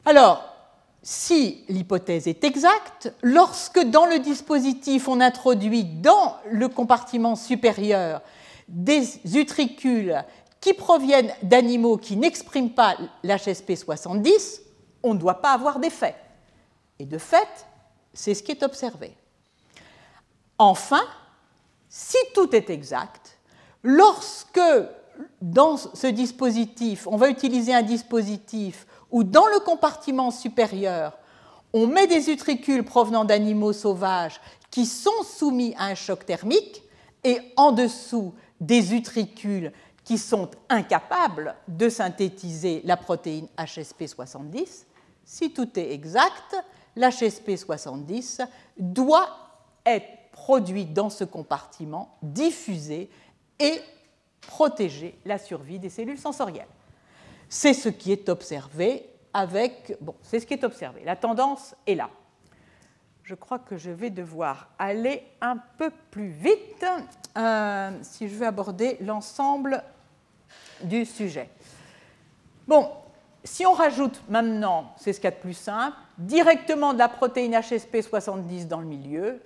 Alors, 0.06 0.44
si 1.02 1.64
l'hypothèse 1.70 2.28
est 2.28 2.44
exacte, 2.44 3.14
lorsque 3.22 3.80
dans 3.80 4.06
le 4.06 4.20
dispositif 4.20 5.08
on 5.08 5.22
introduit 5.22 5.84
dans 5.86 6.36
le 6.50 6.68
compartiment 6.68 7.36
supérieur 7.36 8.22
des 8.68 9.20
utricules 9.38 10.24
qui 10.62 10.74
proviennent 10.74 11.34
d'animaux 11.42 11.98
qui 11.98 12.18
n'expriment 12.18 12.72
pas 12.72 12.98
l'HSP 13.24 13.76
70, 13.76 14.62
on 15.04 15.14
ne 15.14 15.20
doit 15.20 15.42
pas 15.42 15.54
avoir 15.54 15.80
d'effet. 15.80 16.16
Et 17.00 17.06
de 17.06 17.18
fait, 17.18 17.66
c'est 18.14 18.34
ce 18.34 18.44
qui 18.44 18.52
est 18.52 18.64
observé. 18.64 19.16
Enfin, 20.58 21.04
si 21.88 22.18
tout 22.34 22.54
est 22.56 22.70
exact, 22.70 23.38
lorsque 23.84 24.60
dans 25.42 25.78
ce 25.78 26.08
dispositif, 26.08 27.08
on 27.08 27.18
va 27.18 27.30
utiliser 27.30 27.74
un 27.74 27.82
dispositif 27.82 28.86
où 29.12 29.24
dans 29.24 29.48
le 29.48 29.60
compartiment 29.60 30.32
supérieur, 30.32 31.18
on 31.74 31.88
met 31.88 32.08
des 32.08 32.30
utricules 32.30 32.84
provenant 32.84 33.26
d'animaux 33.26 33.74
sauvages 33.74 34.40
qui 34.72 34.86
sont 34.86 35.24
soumis 35.24 35.74
à 35.78 35.86
un 35.86 35.96
choc 35.96 36.26
thermique 36.26 36.84
et 37.24 37.40
en 37.56 37.72
dessous 37.72 38.34
des 38.60 38.94
utricules 38.94 39.72
qui 40.10 40.18
sont 40.18 40.50
incapables 40.70 41.54
de 41.68 41.88
synthétiser 41.88 42.82
la 42.84 42.98
protéine 42.98 43.48
HSP70, 43.60 44.86
si 45.24 45.54
tout 45.54 45.78
est 45.78 45.92
exact, 45.92 46.56
l'HSP70 46.98 48.44
doit 48.76 49.30
être 49.86 50.32
produit 50.32 50.86
dans 50.86 51.12
ce 51.12 51.26
compartiment, 51.26 52.18
diffusé 52.24 53.08
et 53.60 53.82
protéger 54.42 55.16
la 55.26 55.38
survie 55.38 55.78
des 55.78 55.92
cellules 55.92 56.18
sensorielles. 56.18 56.66
C'est 57.48 57.76
ce 57.76 57.90
qui 57.90 58.12
est 58.12 58.30
observé 58.30 59.08
avec... 59.32 59.96
Bon, 60.02 60.16
c'est 60.24 60.40
ce 60.40 60.48
qui 60.48 60.56
est 60.56 60.64
observé. 60.64 61.04
La 61.06 61.18
tendance 61.18 61.76
est 61.86 61.94
là. 61.94 62.10
Je 63.22 63.36
crois 63.36 63.60
que 63.60 63.78
je 63.78 63.92
vais 63.92 64.10
devoir 64.10 64.70
aller 64.80 65.22
un 65.40 65.58
peu 65.78 65.92
plus 66.10 66.30
vite 66.30 66.84
euh, 67.38 67.92
si 68.02 68.28
je 68.28 68.34
veux 68.34 68.48
aborder 68.48 68.98
l'ensemble 69.02 69.84
du 70.84 71.06
sujet. 71.06 71.50
Bon, 72.68 72.90
si 73.44 73.66
on 73.66 73.74
rajoute 73.74 74.22
maintenant, 74.30 74.94
c'est 74.98 75.14
ce 75.14 75.20
qu'il 75.20 75.30
y 75.30 75.34
a 75.34 75.36
de 75.36 75.42
plus 75.42 75.58
simple, 75.58 75.98
directement 76.18 76.94
de 76.94 77.00
la 77.00 77.10
protéine 77.10 77.54
HSP70 77.54 78.68
dans 78.68 78.80
le 78.80 78.86
milieu, 78.86 79.42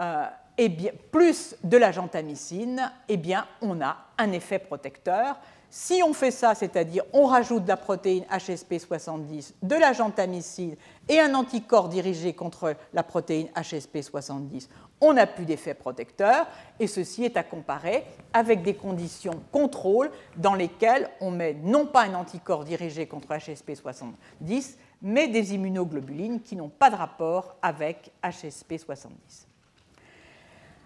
euh, 0.00 0.26
et 0.58 0.68
bien, 0.68 0.92
plus 1.12 1.54
de 1.62 1.76
la 1.76 1.92
gentamicine, 1.92 2.90
eh 3.08 3.16
bien, 3.16 3.46
on 3.60 3.80
a 3.82 3.96
un 4.18 4.32
effet 4.32 4.58
protecteur. 4.58 5.36
Si 5.68 6.00
on 6.02 6.14
fait 6.14 6.30
ça, 6.30 6.54
c'est-à-dire 6.54 7.02
on 7.12 7.26
rajoute 7.26 7.64
de 7.64 7.68
la 7.68 7.76
protéine 7.76 8.24
HSP70, 8.24 9.52
de 9.62 9.74
la 9.74 9.92
gentamicine 9.92 10.76
et 11.08 11.20
un 11.20 11.34
anticorps 11.34 11.88
dirigé 11.88 12.32
contre 12.32 12.76
la 12.92 13.02
protéine 13.02 13.48
HSP70, 13.48 14.68
on 15.00 15.12
n'a 15.12 15.26
plus 15.26 15.44
d'effet 15.44 15.74
protecteur. 15.74 16.46
Et 16.80 16.86
ceci 16.86 17.24
est 17.24 17.36
à 17.36 17.42
comparer 17.42 18.04
avec 18.32 18.62
des 18.62 18.74
conditions 18.74 19.42
contrôle 19.52 20.10
dans 20.36 20.54
lesquelles 20.54 21.10
on 21.20 21.30
met 21.30 21.54
non 21.54 21.86
pas 21.86 22.04
un 22.04 22.14
anticorps 22.14 22.64
dirigé 22.64 23.06
contre 23.06 23.28
HSP70, 23.34 24.76
mais 25.02 25.28
des 25.28 25.54
immunoglobulines 25.54 26.40
qui 26.40 26.56
n'ont 26.56 26.68
pas 26.68 26.90
de 26.90 26.96
rapport 26.96 27.56
avec 27.60 28.12
HSP70. 28.22 29.10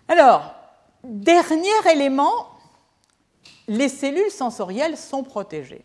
Alors, 0.08 0.54
dernier 1.04 1.68
élément, 1.92 2.48
les 3.68 3.88
cellules 3.88 4.30
sensorielles 4.30 4.96
sont 4.96 5.22
protégées. 5.22 5.84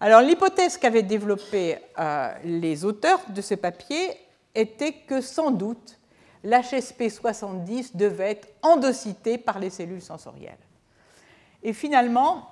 Alors, 0.00 0.20
l'hypothèse 0.20 0.76
qu'avaient 0.76 1.04
développée 1.04 1.78
euh, 1.98 2.34
les 2.44 2.84
auteurs 2.84 3.20
de 3.28 3.40
ce 3.40 3.54
papier 3.54 4.10
était 4.54 4.92
que 4.92 5.20
sans 5.20 5.52
doute 5.52 5.98
l'HSP 6.42 7.08
70 7.08 7.96
devait 7.96 8.32
être 8.32 8.48
endocyté 8.62 9.38
par 9.38 9.60
les 9.60 9.70
cellules 9.70 10.02
sensorielles. 10.02 10.58
Et 11.62 11.72
finalement, 11.72 12.48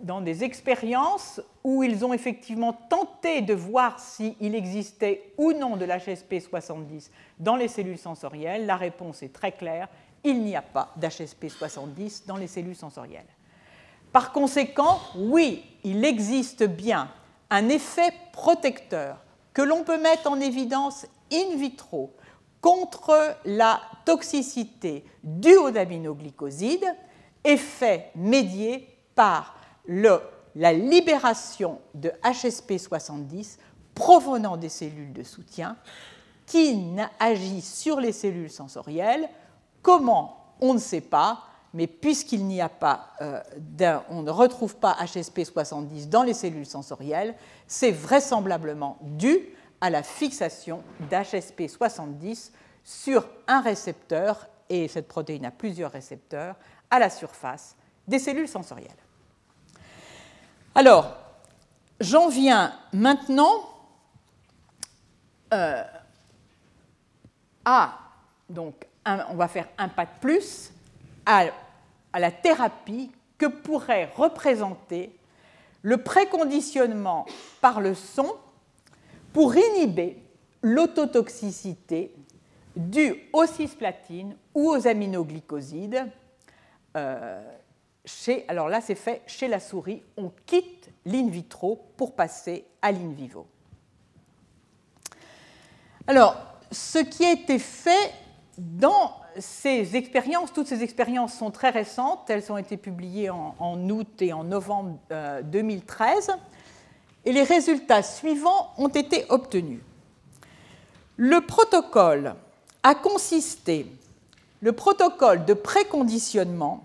dans 0.00 0.20
des 0.20 0.44
expériences 0.44 1.40
où 1.64 1.82
ils 1.82 2.04
ont 2.04 2.12
effectivement 2.12 2.72
tenté 2.72 3.40
de 3.40 3.54
voir 3.54 3.98
s'il 3.98 4.54
existait 4.54 5.32
ou 5.36 5.52
non 5.52 5.76
de 5.76 5.84
l'HSP 5.84 6.40
70 6.40 7.10
dans 7.40 7.56
les 7.56 7.68
cellules 7.68 7.98
sensorielles, 7.98 8.66
la 8.66 8.76
réponse 8.76 9.22
est 9.22 9.32
très 9.32 9.52
claire, 9.52 9.88
il 10.24 10.42
n'y 10.42 10.56
a 10.56 10.62
pas 10.62 10.92
d'HSP70 11.00 12.26
dans 12.26 12.36
les 12.36 12.46
cellules 12.46 12.76
sensorielles. 12.76 13.26
Par 14.12 14.32
conséquent, 14.32 15.00
oui, 15.16 15.64
il 15.84 16.04
existe 16.04 16.64
bien 16.64 17.10
un 17.50 17.68
effet 17.68 18.12
protecteur 18.32 19.18
que 19.52 19.62
l'on 19.62 19.84
peut 19.84 20.00
mettre 20.00 20.30
en 20.30 20.40
évidence 20.40 21.06
in 21.32 21.56
vitro 21.56 22.14
contre 22.60 23.36
la 23.44 23.80
toxicité 24.04 25.04
due 25.22 25.56
aux 25.56 25.76
aminoglycosides, 25.76 26.86
effet 27.44 28.10
médié 28.14 28.88
par 29.14 29.56
la 29.86 30.72
libération 30.72 31.80
de 31.94 32.10
HSP70 32.22 33.58
provenant 33.94 34.56
des 34.56 34.68
cellules 34.68 35.12
de 35.12 35.22
soutien 35.22 35.76
qui 36.46 36.80
agit 37.20 37.60
sur 37.60 38.00
les 38.00 38.12
cellules 38.12 38.50
sensorielles. 38.50 39.28
Comment? 39.82 40.54
On 40.60 40.74
ne 40.74 40.78
sait 40.78 41.00
pas, 41.00 41.47
mais 41.74 41.86
puisqu'il 41.86 42.46
n'y 42.46 42.60
a 42.60 42.68
pas, 42.68 43.10
euh, 43.20 43.40
on 44.10 44.22
ne 44.22 44.30
retrouve 44.30 44.76
pas 44.76 44.96
HSP70 45.00 46.08
dans 46.08 46.22
les 46.22 46.34
cellules 46.34 46.66
sensorielles, 46.66 47.34
c'est 47.66 47.92
vraisemblablement 47.92 48.98
dû 49.02 49.38
à 49.80 49.90
la 49.90 50.02
fixation 50.02 50.82
d'HSP70 51.10 52.50
sur 52.84 53.28
un 53.46 53.60
récepteur, 53.60 54.48
et 54.68 54.88
cette 54.88 55.08
protéine 55.08 55.44
a 55.44 55.50
plusieurs 55.50 55.92
récepteurs, 55.92 56.56
à 56.90 56.98
la 56.98 57.10
surface 57.10 57.76
des 58.06 58.18
cellules 58.18 58.48
sensorielles. 58.48 58.90
Alors, 60.74 61.16
j'en 62.00 62.28
viens 62.28 62.72
maintenant 62.92 63.68
euh, 65.52 65.82
à, 67.64 67.98
donc, 68.48 68.86
on 69.06 69.34
va 69.34 69.48
faire 69.48 69.68
un 69.78 69.88
pas 69.88 70.04
de 70.04 70.10
plus, 70.20 70.70
à, 71.28 71.44
la 72.18 72.30
thérapie 72.32 73.12
que 73.36 73.46
pourrait 73.46 74.10
représenter 74.16 75.14
le 75.82 75.98
préconditionnement 75.98 77.26
par 77.60 77.80
le 77.80 77.94
son 77.94 78.34
pour 79.32 79.54
inhiber 79.54 80.20
l'autotoxicité 80.62 82.12
due 82.74 83.14
aux 83.32 83.46
cisplatines 83.46 84.36
ou 84.54 84.70
aux 84.70 84.88
aminoglycosides. 84.88 86.06
Euh, 86.96 87.52
alors 88.48 88.68
là, 88.68 88.80
c'est 88.80 88.94
fait 88.94 89.22
chez 89.26 89.48
la 89.48 89.60
souris. 89.60 90.02
On 90.16 90.32
quitte 90.46 90.90
l'in 91.04 91.28
vitro 91.28 91.90
pour 91.96 92.16
passer 92.16 92.64
à 92.80 92.90
l'in 92.90 93.12
vivo. 93.12 93.46
Alors, 96.06 96.36
ce 96.72 96.98
qui 96.98 97.24
a 97.24 97.32
été 97.32 97.58
fait 97.58 98.12
dans 98.56 99.12
toutes 100.54 100.66
ces 100.66 100.82
expériences 100.82 101.34
sont 101.34 101.50
très 101.50 101.70
récentes, 101.70 102.28
elles 102.28 102.50
ont 102.50 102.58
été 102.58 102.76
publiées 102.76 103.30
en, 103.30 103.90
août 103.90 104.20
et 104.20 104.32
en 104.32 104.44
novembre 104.44 104.98
2013, 105.44 106.30
euh, 106.30 106.32
et 107.24 107.32
les 107.32 107.42
résultats 107.42 108.02
suivants 108.02 108.72
ont 108.78 108.88
été 108.88 109.26
obtenus. 109.28 109.80
Le 111.16 111.40
protocole 111.40 112.34
a 112.82 112.94
consisté, 112.94 113.86
le 114.60 114.72
protocole 114.72 115.44
de 115.44 115.54
préconditionnement 115.54 116.84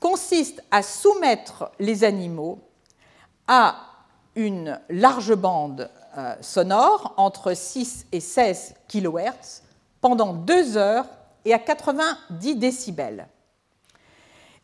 consiste 0.00 0.62
à 0.70 0.82
soumettre 0.82 1.70
les 1.78 2.04
animaux 2.04 2.58
à 3.46 3.76
une 4.34 4.80
large 4.88 5.34
bande 5.34 5.90
euh, 6.16 6.34
sonore 6.40 7.14
entre 7.16 7.54
6 7.54 8.06
et 8.12 8.20
16 8.20 8.74
kHz 8.88 9.62
pendant 10.00 10.32
deux 10.32 10.76
heures 10.76 11.06
et 11.44 11.54
à 11.54 11.58
90 11.58 12.56
décibels. 12.56 13.28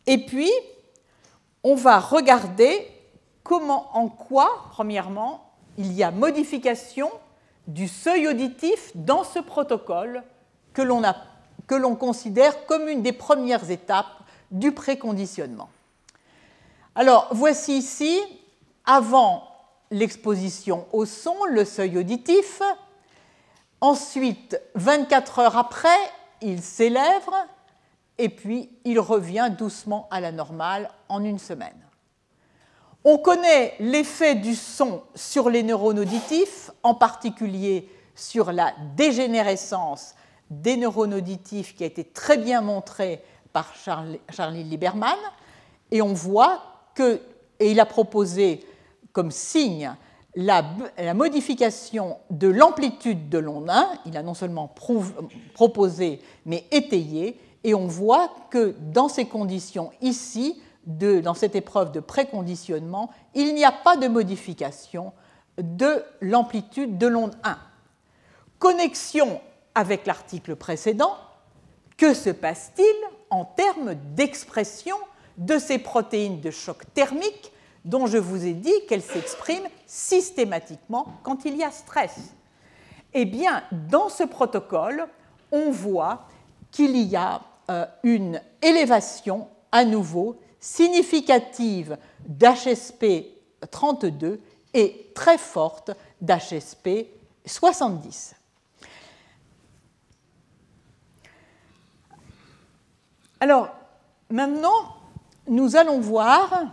Et 0.07 0.24
puis, 0.24 0.51
on 1.62 1.74
va 1.74 1.98
regarder 1.98 2.86
comment, 3.43 3.97
en 3.97 4.09
quoi, 4.09 4.66
premièrement, 4.70 5.51
il 5.78 5.93
y 5.93 6.03
a 6.03 6.11
modification 6.11 7.11
du 7.66 7.89
seuil 7.89 8.28
auditif 8.28 8.93
dans 8.94 9.24
ce 9.24 9.39
protocole 9.39 10.23
que 10.73 10.82
l'on 10.82 11.97
considère 11.97 12.66
comme 12.66 12.89
une 12.89 13.03
des 13.03 13.12
premières 13.12 13.70
étapes 13.70 14.07
du 14.51 14.73
préconditionnement. 14.73 15.69
Alors, 16.94 17.28
voici 17.32 17.78
ici, 17.78 18.20
avant 18.85 19.43
l'exposition 19.90 20.86
au 20.93 21.05
son, 21.05 21.35
le 21.51 21.65
seuil 21.65 21.98
auditif. 21.98 22.62
Ensuite, 23.81 24.61
24 24.74 25.39
heures 25.40 25.57
après, 25.57 25.89
il 26.40 26.62
s'élève 26.62 27.28
et 28.18 28.28
puis 28.28 28.70
il 28.84 28.98
revient 28.98 29.50
doucement 29.56 30.08
à 30.10 30.20
la 30.20 30.32
normale 30.32 30.90
en 31.08 31.24
une 31.24 31.38
semaine. 31.38 31.86
On 33.04 33.18
connaît 33.18 33.74
l'effet 33.78 34.34
du 34.34 34.54
son 34.54 35.02
sur 35.14 35.48
les 35.48 35.62
neurones 35.62 36.00
auditifs, 36.00 36.70
en 36.82 36.94
particulier 36.94 37.88
sur 38.16 38.50
la 38.50 38.72
dégénérescence 38.96 40.14
des 40.50 40.76
neurones 40.76 41.14
auditifs 41.14 41.74
qui 41.74 41.84
a 41.84 41.86
été 41.86 42.04
très 42.04 42.36
bien 42.36 42.62
montré 42.62 43.22
par 43.52 43.74
Charlie 43.76 44.64
Lieberman. 44.64 45.16
Et 45.90 46.02
on 46.02 46.14
voit 46.14 46.62
que, 46.94 47.20
et 47.60 47.70
il 47.70 47.78
a 47.78 47.86
proposé 47.86 48.66
comme 49.12 49.30
signe 49.30 49.94
la, 50.36 50.62
modification 51.14 52.18
de 52.30 52.48
l'amplitude 52.48 53.28
de 53.30 53.38
l'onde 53.38 53.70
1, 53.70 53.88
il 54.04 54.16
a 54.16 54.22
non 54.22 54.34
seulement 54.34 54.72
proposé, 55.54 56.20
mais 56.44 56.64
étayé, 56.70 57.40
et 57.64 57.74
on 57.74 57.86
voit 57.86 58.30
que 58.50 58.76
dans 58.92 59.08
ces 59.08 59.24
conditions 59.24 59.90
ici, 60.02 60.60
dans 60.86 61.34
cette 61.34 61.56
épreuve 61.56 61.90
de 61.90 62.00
préconditionnement, 62.00 63.10
il 63.34 63.54
n'y 63.54 63.64
a 63.64 63.72
pas 63.72 63.96
de 63.96 64.06
modification 64.06 65.12
de 65.58 66.04
l'amplitude 66.20 66.98
de 66.98 67.06
l'onde 67.06 67.34
1. 67.42 67.58
Connexion 68.58 69.40
avec 69.74 70.06
l'article 70.06 70.54
précédent, 70.54 71.16
que 71.96 72.14
se 72.14 72.30
passe-t-il 72.30 72.94
en 73.30 73.44
termes 73.44 73.94
d'expression 74.14 74.96
de 75.38 75.58
ces 75.58 75.78
protéines 75.78 76.40
de 76.40 76.50
choc 76.50 76.82
thermique 76.94 77.52
dont 77.86 78.06
je 78.06 78.18
vous 78.18 78.44
ai 78.44 78.52
dit 78.52 78.74
qu'elles 78.86 79.00
s'expriment 79.02 79.68
systématiquement 79.86 81.06
quand 81.22 81.44
il 81.44 81.56
y 81.56 81.62
a 81.62 81.70
stress 81.70 82.34
Eh 83.14 83.24
bien, 83.24 83.62
dans 83.70 84.08
ce 84.08 84.24
protocole, 84.24 85.06
on 85.52 85.70
voit 85.70 86.26
qu'il 86.72 86.96
y 86.96 87.14
a 87.16 87.40
euh, 87.70 87.86
une 88.02 88.42
élévation 88.60 89.48
à 89.70 89.84
nouveau 89.84 90.36
significative 90.58 91.96
d'HSP 92.26 93.04
32 93.70 94.40
et 94.74 95.10
très 95.14 95.38
forte 95.38 95.92
d'HSP 96.20 97.06
70. 97.44 98.34
Alors, 103.38 103.68
maintenant, 104.28 104.96
nous 105.46 105.76
allons 105.76 106.00
voir 106.00 106.64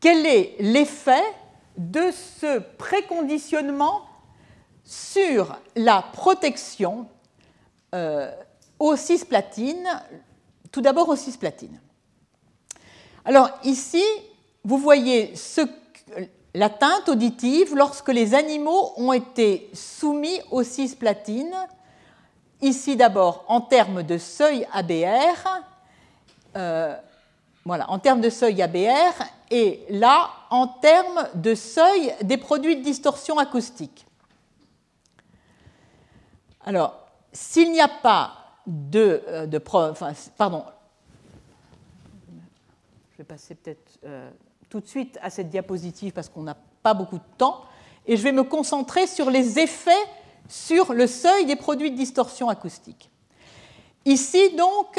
quel 0.00 0.26
est 0.26 0.56
l'effet 0.60 1.22
de 1.76 2.10
ce 2.10 2.58
préconditionnement 2.58 4.02
sur 4.84 5.56
la 5.76 6.02
protection 6.02 7.06
euh, 7.94 8.30
aux 8.78 8.96
cisplatines, 8.96 9.88
tout 10.72 10.80
d'abord 10.80 11.08
aux 11.08 11.16
cisplatines. 11.16 11.80
Alors 13.24 13.50
ici, 13.64 14.04
vous 14.64 14.78
voyez 14.78 15.34
l'atteinte 16.54 17.08
auditive 17.08 17.74
lorsque 17.74 18.08
les 18.08 18.34
animaux 18.34 18.92
ont 18.96 19.12
été 19.12 19.70
soumis 19.74 20.40
aux 20.50 20.62
cisplatines, 20.62 21.54
ici 22.62 22.96
d'abord 22.96 23.44
en 23.48 23.60
termes 23.60 24.02
de 24.02 24.18
seuil 24.18 24.66
ABR, 24.72 25.62
euh, 26.56 26.96
voilà, 27.64 27.90
en 27.90 27.98
termes 27.98 28.20
de 28.20 28.30
seuil 28.30 28.62
ABR, 28.62 29.22
et 29.50 29.84
là, 29.88 30.30
en 30.50 30.66
termes 30.66 31.28
de 31.34 31.54
seuil 31.54 32.14
des 32.22 32.36
produits 32.36 32.76
de 32.76 32.82
distorsion 32.82 33.38
acoustique. 33.38 34.06
Alors, 36.64 37.06
s'il 37.32 37.72
n'y 37.72 37.80
a 37.80 37.88
pas 37.88 38.34
de, 38.66 39.22
euh, 39.28 39.46
de 39.46 39.58
pardon, 39.58 40.64
je 43.12 43.18
vais 43.18 43.24
passer 43.24 43.54
peut-être 43.54 43.98
euh, 44.04 44.30
tout 44.68 44.80
de 44.80 44.86
suite 44.86 45.18
à 45.22 45.30
cette 45.30 45.48
diapositive 45.48 46.12
parce 46.12 46.28
qu'on 46.28 46.42
n'a 46.42 46.56
pas 46.82 46.94
beaucoup 46.94 47.18
de 47.18 47.36
temps, 47.38 47.64
et 48.06 48.16
je 48.16 48.22
vais 48.22 48.32
me 48.32 48.44
concentrer 48.44 49.06
sur 49.06 49.30
les 49.30 49.58
effets 49.58 49.90
sur 50.48 50.94
le 50.94 51.06
seuil 51.06 51.44
des 51.46 51.56
produits 51.56 51.90
de 51.90 51.96
distorsion 51.96 52.48
acoustique. 52.48 53.10
Ici, 54.04 54.54
donc, 54.56 54.98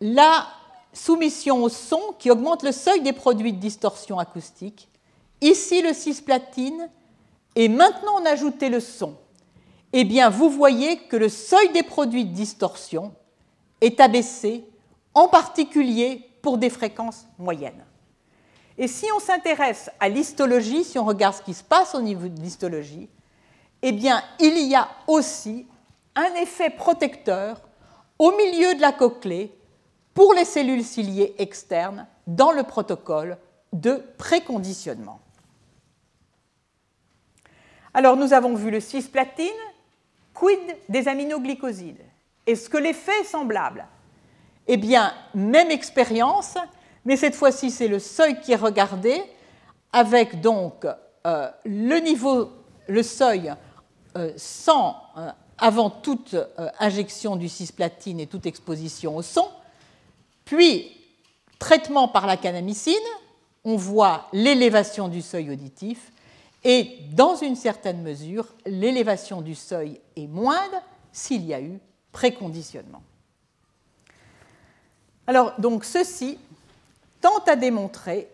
la 0.00 0.46
soumission 0.92 1.62
au 1.62 1.68
son 1.68 2.00
qui 2.18 2.30
augmente 2.30 2.62
le 2.62 2.72
seuil 2.72 3.02
des 3.02 3.12
produits 3.12 3.52
de 3.52 3.58
distorsion 3.58 4.18
acoustique. 4.18 4.88
Ici, 5.40 5.82
le 5.82 5.92
cisplatine. 5.92 6.88
Et 7.56 7.68
maintenant, 7.68 8.20
on 8.20 8.26
a 8.26 8.30
ajouté 8.30 8.68
le 8.68 8.80
son. 8.80 9.16
Eh 9.92 10.04
bien, 10.04 10.30
vous 10.30 10.50
voyez 10.50 10.98
que 11.08 11.16
le 11.16 11.28
seuil 11.28 11.70
des 11.70 11.82
produits 11.82 12.24
de 12.24 12.32
distorsion 12.32 13.12
est 13.80 13.98
abaissé, 13.98 14.64
en 15.14 15.28
particulier 15.28 16.28
pour 16.42 16.58
des 16.58 16.70
fréquences 16.70 17.26
moyennes. 17.38 17.84
Et 18.78 18.86
si 18.86 19.06
on 19.14 19.18
s'intéresse 19.18 19.90
à 19.98 20.08
l'histologie, 20.08 20.84
si 20.84 20.98
on 20.98 21.04
regarde 21.04 21.34
ce 21.34 21.42
qui 21.42 21.54
se 21.54 21.64
passe 21.64 21.94
au 21.94 22.00
niveau 22.00 22.28
de 22.28 22.40
l'histologie, 22.40 23.08
eh 23.82 23.92
bien, 23.92 24.22
il 24.38 24.58
y 24.58 24.74
a 24.74 24.88
aussi 25.06 25.66
un 26.14 26.34
effet 26.34 26.70
protecteur 26.70 27.60
au 28.18 28.32
milieu 28.32 28.74
de 28.74 28.80
la 28.80 28.92
cochlée 28.92 29.52
pour 30.14 30.34
les 30.34 30.44
cellules 30.44 30.84
ciliées 30.84 31.34
externes 31.38 32.06
dans 32.26 32.52
le 32.52 32.62
protocole 32.62 33.38
de 33.72 34.02
préconditionnement. 34.18 35.20
Alors, 37.94 38.16
nous 38.16 38.32
avons 38.32 38.54
vu 38.54 38.70
le 38.70 38.80
cisplatine, 38.80 39.48
quid 40.34 40.60
des 40.88 41.08
aminoglycosides? 41.08 42.04
Est-ce 42.46 42.68
que 42.68 42.78
l'effet 42.78 43.20
est 43.20 43.24
semblable? 43.24 43.86
Eh 44.66 44.76
bien, 44.76 45.12
même 45.34 45.70
expérience, 45.70 46.56
mais 47.04 47.16
cette 47.16 47.34
fois-ci, 47.34 47.70
c'est 47.70 47.88
le 47.88 47.98
seuil 47.98 48.40
qui 48.40 48.52
est 48.52 48.56
regardé, 48.56 49.22
avec 49.92 50.40
donc 50.40 50.86
euh, 51.26 51.50
le 51.64 51.98
niveau, 51.98 52.50
le 52.86 53.02
seuil 53.02 53.52
euh, 54.16 54.32
sans, 54.36 54.96
euh, 55.16 55.30
avant 55.58 55.90
toute 55.90 56.36
injection 56.78 57.36
du 57.36 57.48
cisplatine 57.48 58.20
et 58.20 58.26
toute 58.26 58.46
exposition 58.46 59.16
au 59.16 59.22
son, 59.22 59.48
puis 60.50 60.90
traitement 61.60 62.08
par 62.08 62.26
la 62.26 62.36
canamycine, 62.36 62.94
on 63.62 63.76
voit 63.76 64.26
l'élévation 64.32 65.06
du 65.06 65.22
seuil 65.22 65.48
auditif, 65.48 66.10
et 66.64 66.98
dans 67.12 67.36
une 67.36 67.54
certaine 67.54 68.02
mesure, 68.02 68.48
l'élévation 68.66 69.42
du 69.42 69.54
seuil 69.54 70.00
est 70.16 70.26
moindre 70.26 70.82
s'il 71.12 71.46
y 71.46 71.54
a 71.54 71.60
eu 71.60 71.78
préconditionnement. 72.10 73.00
Alors, 75.28 75.52
donc, 75.60 75.84
ceci 75.84 76.36
tente 77.20 77.48
à 77.48 77.54
démontrer 77.54 78.28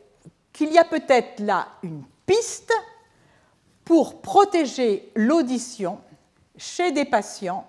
qu'il 0.54 0.72
y 0.72 0.78
a 0.78 0.84
peut-être 0.84 1.40
là 1.40 1.68
une 1.82 2.02
piste 2.24 2.72
pour 3.84 4.22
protéger 4.22 5.12
l'audition 5.14 6.00
chez 6.56 6.92
des 6.92 7.04
patients 7.04 7.68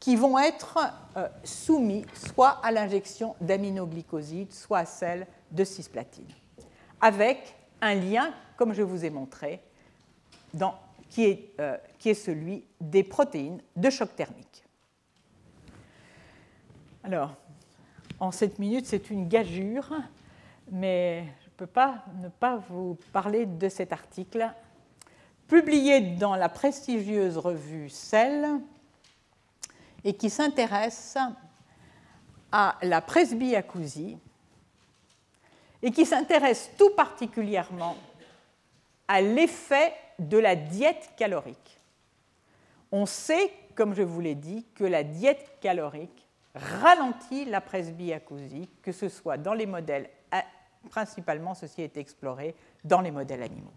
qui 0.00 0.16
vont 0.16 0.38
être 0.38 0.78
euh, 1.16 1.28
soumis 1.44 2.04
soit 2.14 2.60
à 2.62 2.70
l'injection 2.70 3.34
d'aminoglycosides, 3.40 4.52
soit 4.52 4.78
à 4.78 4.86
celle 4.86 5.26
de 5.50 5.64
cisplatine, 5.64 6.28
avec 7.00 7.54
un 7.80 7.94
lien, 7.94 8.32
comme 8.56 8.72
je 8.72 8.82
vous 8.82 9.04
ai 9.04 9.10
montré, 9.10 9.60
qui, 11.08 11.24
est, 11.24 11.50
euh, 11.60 11.76
qui 11.98 12.10
est 12.10 12.14
celui 12.14 12.64
des 12.80 13.02
protéines 13.02 13.60
de 13.76 13.90
choc 13.90 14.14
thermique. 14.14 14.64
Alors, 17.04 17.34
en 18.20 18.30
7 18.30 18.58
minutes, 18.58 18.86
c'est 18.86 19.10
une 19.10 19.28
gageure, 19.28 19.92
mais 20.70 21.24
je 21.40 21.46
ne 21.46 21.54
peux 21.56 21.66
pas 21.66 22.04
ne 22.20 22.28
pas 22.28 22.56
vous 22.68 22.98
parler 23.12 23.46
de 23.46 23.68
cet 23.68 23.92
article 23.92 24.50
publié 25.46 26.00
dans 26.00 26.34
la 26.36 26.48
prestigieuse 26.48 27.38
revue 27.38 27.88
Cell 27.88 28.60
et 30.04 30.14
qui 30.14 30.30
s'intéresse 30.30 31.16
à 32.52 32.76
la 32.82 33.00
presbyacousie 33.00 34.18
et 35.82 35.90
qui 35.90 36.06
s'intéresse 36.06 36.70
tout 36.78 36.90
particulièrement 36.90 37.96
à 39.06 39.20
l'effet 39.20 39.94
de 40.18 40.38
la 40.38 40.56
diète 40.56 41.12
calorique. 41.16 41.78
On 42.90 43.06
sait, 43.06 43.52
comme 43.74 43.94
je 43.94 44.02
vous 44.02 44.20
l'ai 44.20 44.34
dit, 44.34 44.66
que 44.74 44.84
la 44.84 45.04
diète 45.04 45.58
calorique 45.60 46.26
ralentit 46.54 47.44
la 47.44 47.60
presbyacousie, 47.60 48.68
que 48.82 48.92
ce 48.92 49.08
soit 49.08 49.36
dans 49.36 49.54
les 49.54 49.66
modèles, 49.66 50.10
principalement 50.90 51.54
ceci 51.54 51.82
est 51.82 51.96
exploré 51.96 52.54
dans 52.84 53.00
les 53.00 53.10
modèles 53.10 53.42
animaux. 53.42 53.72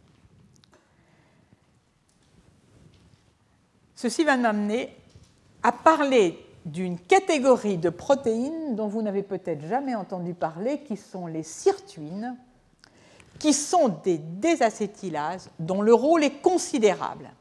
Ceci 3.96 4.24
va 4.24 4.38
m'amener 4.38 4.96
à 5.64 5.72
parler 5.72 6.40
d'une 6.66 7.00
catégorie 7.00 7.78
de 7.78 7.90
protéines 7.90 8.76
dont 8.76 8.88
vous 8.88 9.02
n'avez 9.02 9.24
peut-être 9.24 9.66
jamais 9.66 9.96
entendu 9.96 10.34
parler, 10.34 10.80
qui 10.80 10.98
sont 10.98 11.28
les 11.28 11.44
sirtuines, 11.44 12.38
qui 13.40 13.54
sont 13.54 13.90
des 14.04 14.18
désacétylases 14.20 15.50
dont 15.60 15.82
le 15.82 15.94
rôle 15.94 16.24
est 16.24 16.42
considérable. 16.42 17.32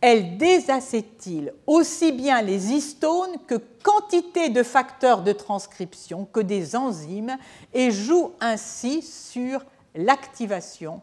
Elles 0.00 0.36
désacétylent 0.36 1.54
aussi 1.66 2.12
bien 2.12 2.42
les 2.42 2.72
histones 2.72 3.36
que 3.46 3.54
quantité 3.82 4.50
de 4.50 4.62
facteurs 4.62 5.22
de 5.22 5.32
transcription, 5.32 6.26
que 6.26 6.40
des 6.40 6.76
enzymes, 6.76 7.36
et 7.72 7.90
jouent 7.90 8.32
ainsi 8.40 9.02
sur 9.02 9.64
l'activation 9.94 11.00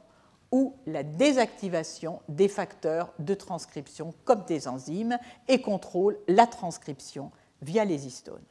ou 0.54 0.76
la 0.86 1.02
désactivation 1.02 2.22
des 2.30 2.48
facteurs 2.48 3.12
de 3.18 3.34
transcription 3.34 4.14
comme 4.24 4.46
des 4.46 4.68
enzymes 4.68 5.18
et 5.48 5.60
contrôlent 5.62 6.20
la 6.28 6.46
transcription 6.46 7.32
via 7.64 7.84
les 7.86 8.06
histones. 8.06 8.46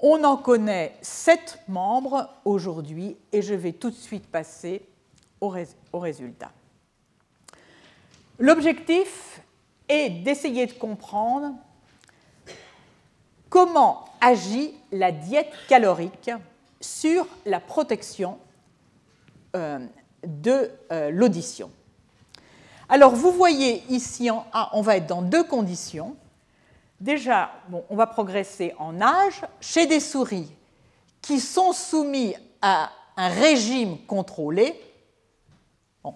On 0.00 0.24
en 0.24 0.36
connaît 0.36 0.96
sept 1.00 1.60
membres 1.68 2.28
aujourd'hui 2.44 3.16
et 3.30 3.40
je 3.40 3.54
vais 3.54 3.70
tout 3.70 3.90
de 3.90 3.94
suite 3.94 4.26
passer 4.26 4.82
au, 5.40 5.48
résultat. 5.94 6.50
L'objectif 8.40 9.40
est 9.88 10.10
d'essayer 10.10 10.66
de 10.66 10.72
comprendre 10.72 11.54
comment 13.48 14.06
agit 14.20 14.74
la 14.90 15.12
diète 15.12 15.52
calorique 15.68 16.32
sur 16.80 17.28
la 17.44 17.60
protection 17.60 18.40
euh, 19.54 19.78
de 20.26 20.70
euh, 20.92 21.10
l'audition. 21.10 21.70
Alors 22.88 23.14
vous 23.14 23.32
voyez 23.32 23.82
ici 23.88 24.30
en 24.30 24.46
A, 24.52 24.70
on 24.74 24.82
va 24.82 24.96
être 24.96 25.06
dans 25.06 25.22
deux 25.22 25.44
conditions. 25.44 26.16
Déjà, 27.00 27.50
on 27.90 27.96
va 27.96 28.06
progresser 28.06 28.74
en 28.78 29.00
âge 29.02 29.42
chez 29.60 29.86
des 29.86 30.00
souris 30.00 30.50
qui 31.20 31.40
sont 31.40 31.72
soumis 31.72 32.34
à 32.62 32.90
un 33.16 33.28
régime 33.28 33.98
contrôlé. 34.06 34.80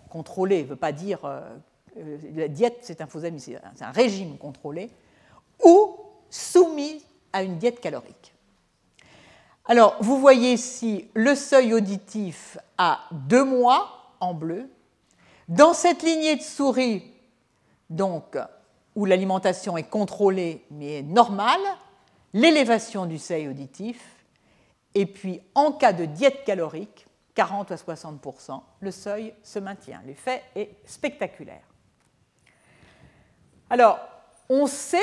contrôlé 0.09 0.63
ne 0.63 0.69
veut 0.69 0.77
pas 0.77 0.93
dire 0.93 1.25
euh, 1.25 1.41
euh, 1.97 2.19
la 2.35 2.49
diète, 2.49 2.79
c'est 2.83 3.01
un 3.01 3.07
faux 3.07 3.25
ami, 3.25 3.41
c'est 3.41 3.85
un 3.85 3.91
régime 3.91 4.39
contrôlé, 4.39 4.91
ou 5.65 5.97
soumis 6.31 7.05
à 7.33 7.43
une 7.43 7.59
diète 7.59 7.81
calorique. 7.81 8.33
Alors, 9.67 9.97
vous 10.01 10.19
voyez 10.19 10.53
ici 10.53 11.09
le 11.15 11.35
seuil 11.35 11.75
auditif 11.75 12.59
à 12.79 13.01
deux 13.13 13.45
mois 13.45 14.00
en 14.21 14.35
bleu. 14.35 14.71
Dans 15.49 15.75
cette 15.75 16.03
lignée 16.03 16.37
de 16.37 16.43
souris, 16.43 17.03
donc 17.89 18.39
où 18.95 19.05
l'alimentation 19.05 19.77
est 19.77 19.89
contrôlée 19.89 20.65
mais 20.71 21.03
normale, 21.03 21.61
l'élévation 22.33 23.07
du 23.07 23.19
seuil 23.19 23.49
auditif, 23.49 24.01
et 24.95 25.07
puis 25.07 25.41
en 25.55 25.73
cas 25.73 25.93
de 25.93 26.05
diète 26.05 26.45
calorique, 26.45 27.07
40 27.35 27.73
à 27.73 27.77
60% 27.77 28.61
le 28.81 28.91
seuil 28.91 29.35
se 29.43 29.59
maintient. 29.59 30.03
L'effet 30.07 30.43
est 30.55 30.77
spectaculaire. 30.85 31.63
Alors, 33.71 34.01
on 34.49 34.67
sait 34.67 34.99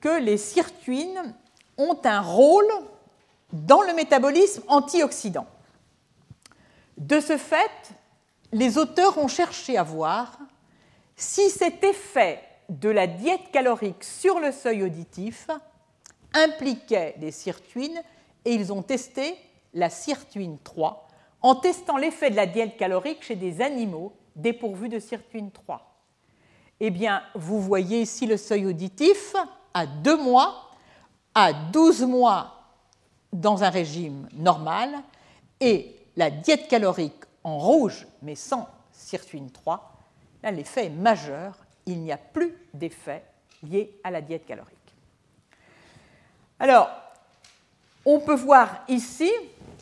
que 0.00 0.20
les 0.20 0.38
sirtuines 0.38 1.34
ont 1.76 1.98
un 2.04 2.20
rôle 2.20 2.68
dans 3.52 3.82
le 3.82 3.92
métabolisme 3.92 4.62
antioxydant. 4.68 5.46
De 6.96 7.20
ce 7.20 7.36
fait, 7.36 7.92
les 8.52 8.76
auteurs 8.78 9.18
ont 9.18 9.28
cherché 9.28 9.76
à 9.76 9.82
voir 9.82 10.38
si 11.16 11.50
cet 11.50 11.82
effet 11.82 12.42
de 12.68 12.90
la 12.90 13.06
diète 13.06 13.50
calorique 13.52 14.04
sur 14.04 14.38
le 14.40 14.52
seuil 14.52 14.82
auditif 14.82 15.48
impliquait 16.34 17.14
les 17.18 17.30
sirtuines 17.30 18.00
et 18.44 18.54
ils 18.54 18.72
ont 18.72 18.82
testé 18.82 19.36
la 19.74 19.90
sirtuine 19.90 20.58
3 20.62 21.08
en 21.40 21.54
testant 21.54 21.96
l'effet 21.96 22.30
de 22.30 22.36
la 22.36 22.46
diète 22.46 22.76
calorique 22.76 23.24
chez 23.24 23.36
des 23.36 23.60
animaux 23.60 24.12
dépourvus 24.36 24.88
de 24.88 24.98
sirtuine 24.98 25.50
3. 25.50 25.88
Eh 26.80 26.90
bien, 26.90 27.22
vous 27.34 27.60
voyez 27.60 28.02
ici 28.02 28.26
le 28.26 28.36
seuil 28.36 28.66
auditif 28.66 29.34
à 29.74 29.86
2 29.86 30.16
mois, 30.16 30.70
à 31.34 31.52
12 31.52 32.02
mois 32.02 32.62
dans 33.32 33.64
un 33.64 33.70
régime 33.70 34.28
normal 34.34 34.90
et 35.60 35.96
la 36.16 36.30
diète 36.30 36.68
calorique 36.68 37.24
en 37.44 37.58
rouge 37.58 38.06
mais 38.22 38.34
sans 38.34 38.68
sirtuine 38.92 39.50
3. 39.50 39.92
Là, 40.42 40.50
l'effet 40.50 40.86
est 40.86 40.90
majeur 40.90 41.56
il 41.86 42.00
n'y 42.00 42.12
a 42.12 42.16
plus 42.16 42.54
d'effet 42.74 43.24
lié 43.62 43.98
à 44.04 44.10
la 44.10 44.20
diète 44.20 44.46
calorique. 44.46 44.78
Alors, 46.60 46.88
on 48.04 48.20
peut 48.20 48.36
voir 48.36 48.82
ici 48.88 49.30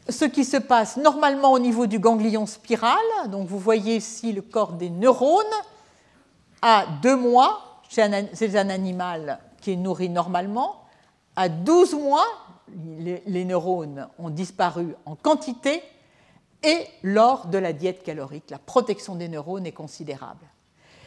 ce 0.08 0.24
qui 0.24 0.44
se 0.44 0.56
passe 0.56 0.96
normalement 0.96 1.52
au 1.52 1.58
niveau 1.58 1.86
du 1.86 1.98
ganglion 1.98 2.46
spiral. 2.46 2.98
Donc 3.28 3.46
vous 3.46 3.58
voyez 3.58 3.96
ici 3.96 4.32
le 4.32 4.42
corps 4.42 4.72
des 4.72 4.90
neurones 4.90 5.44
à 6.62 6.86
deux 7.02 7.16
mois 7.16 7.80
chez 7.88 8.02
un, 8.02 8.70
animal 8.70 9.40
qui 9.60 9.72
est 9.72 9.76
nourri 9.76 10.08
normalement. 10.08 10.84
À 11.36 11.48
12 11.48 11.94
mois, 11.94 12.26
les, 12.98 13.44
neurones 13.44 14.08
ont 14.18 14.30
disparu 14.30 14.94
en 15.06 15.16
quantité 15.16 15.82
et 16.62 16.86
lors 17.02 17.46
de 17.46 17.58
la 17.58 17.72
diète 17.72 18.02
calorique, 18.02 18.50
la 18.50 18.58
protection 18.58 19.14
des 19.14 19.28
neurones 19.28 19.66
est 19.66 19.72
considérable. 19.72 20.46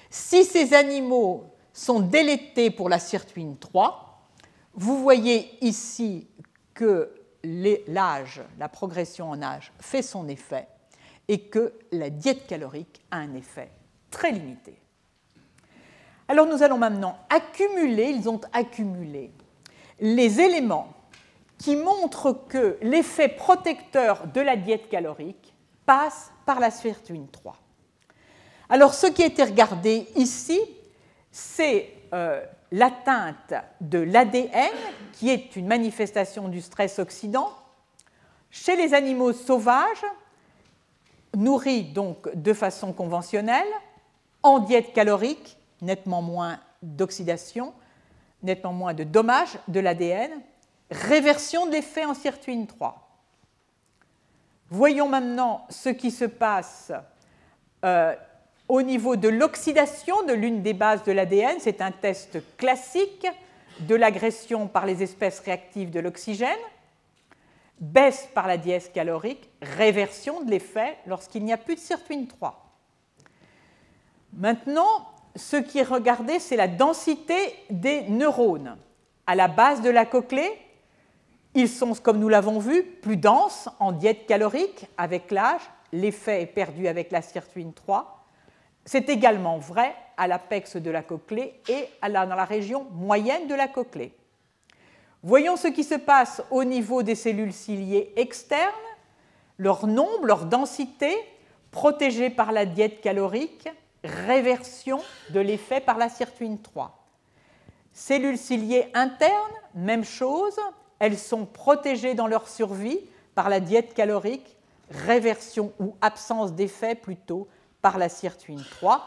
Si 0.09 0.45
ces 0.45 0.73
animaux 0.73 1.45
sont 1.73 1.99
délétés 1.99 2.69
pour 2.69 2.89
la 2.89 2.99
sirtuine 2.99 3.57
3, 3.57 4.29
vous 4.75 5.01
voyez 5.01 5.57
ici 5.65 6.27
que 6.73 7.13
l'âge, 7.43 8.41
la 8.57 8.69
progression 8.69 9.29
en 9.29 9.41
âge 9.41 9.71
fait 9.79 10.01
son 10.01 10.27
effet 10.27 10.67
et 11.27 11.41
que 11.41 11.73
la 11.91 12.09
diète 12.09 12.47
calorique 12.47 13.01
a 13.11 13.17
un 13.17 13.33
effet 13.35 13.71
très 14.09 14.31
limité. 14.31 14.79
Alors 16.27 16.47
nous 16.47 16.63
allons 16.63 16.77
maintenant 16.77 17.17
accumuler, 17.29 18.09
ils 18.09 18.29
ont 18.29 18.41
accumulé 18.53 19.31
les 19.99 20.39
éléments 20.39 20.93
qui 21.63 21.77
montrent 21.77 22.33
que 22.49 22.77
l'effet 22.81 23.29
protecteur 23.29 24.27
de 24.27 24.41
la 24.41 24.57
diète 24.57 24.89
calorique 24.89 25.53
passe 25.85 26.29
par 26.45 26.59
la 26.59 26.69
sirtuine 26.69 27.29
3. 27.29 27.55
Alors 28.67 28.93
ce 28.93 29.07
qui 29.07 29.23
a 29.23 29.27
été 29.27 29.45
regardé 29.45 30.09
ici, 30.17 30.59
c'est 31.31 31.89
euh, 32.13 32.43
l'atteinte 32.73 33.53
de 33.79 33.99
l'ADN, 33.99 34.73
qui 35.13 35.29
est 35.29 35.55
une 35.55 35.67
manifestation 35.67 36.49
du 36.49 36.59
stress 36.59 36.99
oxydant, 36.99 37.53
chez 38.51 38.75
les 38.75 38.93
animaux 38.93 39.31
sauvages, 39.31 40.05
nourris 41.33 41.85
donc 41.85 42.29
de 42.35 42.51
façon 42.51 42.91
conventionnelle, 42.91 43.71
en 44.43 44.59
diète 44.59 44.91
calorique, 44.91 45.57
nettement 45.81 46.21
moins 46.21 46.59
d'oxydation, 46.81 47.73
nettement 48.41 48.73
moins 48.73 48.93
de 48.93 49.05
dommages 49.05 49.57
de 49.69 49.79
l'ADN, 49.79 50.29
réversion 50.93 51.65
de 51.65 51.71
l'effet 51.71 52.05
en 52.05 52.13
sirtuine 52.13 52.67
3. 52.67 52.99
Voyons 54.69 55.09
maintenant 55.09 55.65
ce 55.69 55.89
qui 55.89 56.11
se 56.11 56.25
passe 56.25 56.91
euh, 57.83 58.15
au 58.67 58.81
niveau 58.81 59.15
de 59.15 59.27
l'oxydation 59.27 60.23
de 60.23 60.33
l'une 60.33 60.61
des 60.61 60.73
bases 60.73 61.03
de 61.03 61.11
l'ADN. 61.11 61.57
C'est 61.59 61.81
un 61.81 61.91
test 61.91 62.39
classique 62.57 63.27
de 63.81 63.95
l'agression 63.95 64.67
par 64.67 64.85
les 64.85 65.03
espèces 65.03 65.39
réactives 65.39 65.91
de 65.91 65.99
l'oxygène. 65.99 66.49
Baisse 67.79 68.29
par 68.33 68.47
la 68.47 68.57
dièse 68.57 68.89
calorique, 68.93 69.49
réversion 69.61 70.41
de 70.41 70.51
l'effet 70.51 70.97
lorsqu'il 71.05 71.43
n'y 71.43 71.53
a 71.53 71.57
plus 71.57 71.75
de 71.75 71.79
sirtuine 71.79 72.27
3. 72.27 72.63
Maintenant, 74.37 75.07
ce 75.35 75.57
qui 75.57 75.79
est 75.79 75.83
regardé, 75.83 76.39
c'est 76.39 76.55
la 76.55 76.67
densité 76.67 77.35
des 77.69 78.03
neurones. 78.03 78.77
À 79.27 79.35
la 79.35 79.47
base 79.47 79.81
de 79.81 79.89
la 79.89 80.05
cochlée, 80.05 80.51
ils 81.55 81.69
sont, 81.69 81.93
comme 81.93 82.19
nous 82.19 82.29
l'avons 82.29 82.59
vu, 82.59 82.83
plus 82.83 83.17
denses 83.17 83.69
en 83.79 83.91
diète 83.91 84.25
calorique 84.25 84.87
avec 84.97 85.31
l'âge. 85.31 85.61
L'effet 85.91 86.41
est 86.41 86.47
perdu 86.47 86.87
avec 86.87 87.11
la 87.11 87.21
sirtuine 87.21 87.73
3. 87.73 88.25
C'est 88.85 89.09
également 89.09 89.59
vrai 89.59 89.95
à 90.17 90.27
l'apex 90.27 90.77
de 90.77 90.89
la 90.91 91.03
cochlée 91.03 91.61
et 91.69 91.87
dans 92.01 92.35
la 92.35 92.45
région 92.45 92.87
moyenne 92.91 93.47
de 93.47 93.55
la 93.55 93.67
cochlée. 93.67 94.13
Voyons 95.21 95.55
ce 95.55 95.67
qui 95.67 95.83
se 95.83 95.95
passe 95.95 96.41
au 96.51 96.63
niveau 96.63 97.03
des 97.03 97.15
cellules 97.15 97.53
ciliées 97.53 98.11
externes, 98.17 98.71
leur 99.57 99.87
nombre, 99.87 100.25
leur 100.25 100.45
densité, 100.45 101.15
protégées 101.71 102.29
par 102.29 102.51
la 102.51 102.65
diète 102.65 102.99
calorique, 102.99 103.69
réversion 104.03 104.99
de 105.29 105.39
l'effet 105.39 105.79
par 105.79 105.97
la 105.97 106.09
sirtuine 106.09 106.59
3. 106.59 107.05
Cellules 107.93 108.37
ciliées 108.37 108.87
internes, 108.93 109.31
même 109.75 110.03
chose, 110.03 110.59
elles 111.03 111.19
sont 111.19 111.45
protégées 111.45 112.13
dans 112.13 112.27
leur 112.27 112.47
survie 112.47 112.97
par 113.35 113.49
la 113.49 113.59
diète 113.59 113.93
calorique, 113.93 114.55
réversion 114.89 115.73
ou 115.77 115.97
absence 115.99 116.53
d'effet 116.53 116.95
plutôt 116.95 117.49
par 117.81 117.97
la 117.97 118.07
sirtuine 118.07 118.63
3. 118.77 119.03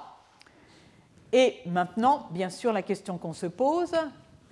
Et 1.32 1.56
maintenant, 1.64 2.28
bien 2.32 2.51
sûr, 2.51 2.74
la 2.74 2.82
question 2.82 3.16
qu'on 3.16 3.32
se 3.32 3.47
pose, 3.47 3.93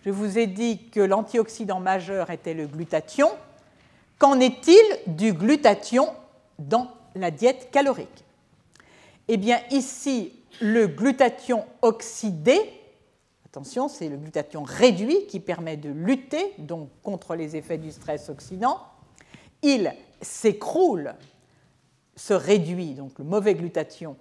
je 0.07 0.11
vous 0.11 0.39
ai 0.39 0.47
dit 0.47 0.89
que 0.89 1.01
l'antioxydant 1.01 1.81
majeur 1.81 2.31
était 2.31 2.55
le 2.55 2.66
glutathion. 2.66 3.29
Qu'en 4.19 4.41
est-il 4.41 4.83
du 5.07 5.35
glutathion 5.35 6.09
dans 6.59 6.93
la 7.15 7.31
diète 7.31 7.69
calorique? 7.71 8.25
Eh 9.29 9.37
bien, 9.37 9.61
ici, 9.71 10.33
le 10.62 10.87
glutathion 10.87 11.66
oxydé, 11.83 12.59
attention, 13.55 13.87
c'est 13.87 14.09
le 14.09 14.17
glutathion 14.17 14.65
réduit 14.65 15.29
qui 15.29 15.39
permet 15.39 15.77
de 15.77 15.89
lutter 15.89 16.55
donc, 16.59 16.89
contre 17.05 17.37
les 17.37 17.55
effets 17.55 17.79
du 17.79 17.93
stress 17.93 18.29
oxydant, 18.29 18.81
il 19.63 19.95
s'écroule 20.21 21.15
se 22.17 22.35
réduit, 22.35 22.95
donc 22.95 23.17
le 23.17 23.25
mauvais 23.25 23.55
glutathion, 23.55 24.17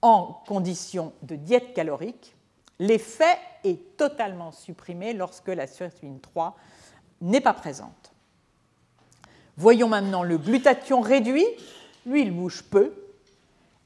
en 0.00 0.42
conditions 0.46 1.12
de 1.20 1.36
diète 1.36 1.74
calorique, 1.74 2.34
l'effet 2.78 3.36
est 3.64 3.98
totalement 3.98 4.50
supprimé 4.50 5.12
lorsque 5.12 5.48
la 5.48 5.66
sirtuine 5.66 6.18
3 6.18 6.56
n'est 7.20 7.42
pas 7.42 7.52
présente. 7.52 8.14
Voyons 9.58 9.88
maintenant 9.88 10.22
le 10.22 10.38
glutathion 10.38 11.02
réduit. 11.02 11.44
Lui, 12.06 12.22
il 12.22 12.34
bouge 12.34 12.62
peu. 12.62 12.94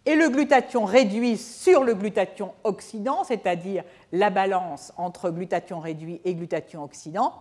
Et 0.07 0.17
le 0.17 0.29
glutathion 0.29 0.85
réduit 0.85 1.39
sur 1.39 1.83
le 1.83 1.95
glutathion 1.95 2.53
oxydant, 2.63 3.25
c'est-à-dire 3.25 3.85
la 4.13 4.31
balance 4.31 4.93
entre 4.97 5.31
glutathion 5.31 5.81
réduit 5.81 6.21
et 6.25 6.35
glutathion 6.35 6.85
oxydant. 6.85 7.33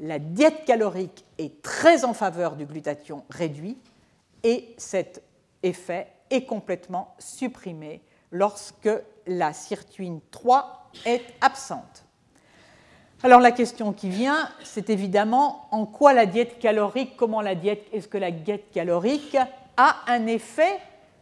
La 0.00 0.18
diète 0.18 0.64
calorique 0.66 1.24
est 1.38 1.62
très 1.62 2.04
en 2.04 2.12
faveur 2.12 2.56
du 2.56 2.66
glutathion 2.66 3.24
réduit 3.30 3.78
et 4.42 4.74
cet 4.76 5.22
effet 5.62 6.08
est 6.30 6.44
complètement 6.44 7.14
supprimé 7.18 8.02
lorsque 8.30 8.90
la 9.26 9.52
sirtuine 9.52 10.20
3 10.30 10.90
est 11.06 11.22
absente. 11.40 12.04
Alors 13.22 13.40
la 13.40 13.52
question 13.52 13.94
qui 13.94 14.10
vient, 14.10 14.50
c'est 14.62 14.90
évidemment 14.90 15.68
en 15.70 15.86
quoi 15.86 16.12
la 16.12 16.26
diète 16.26 16.58
calorique, 16.58 17.16
comment 17.16 17.40
la 17.40 17.54
diète, 17.54 17.86
est-ce 17.92 18.08
que 18.08 18.18
la 18.18 18.30
diète 18.30 18.70
calorique 18.70 19.38
a 19.78 19.96
un 20.08 20.26
effet 20.26 20.78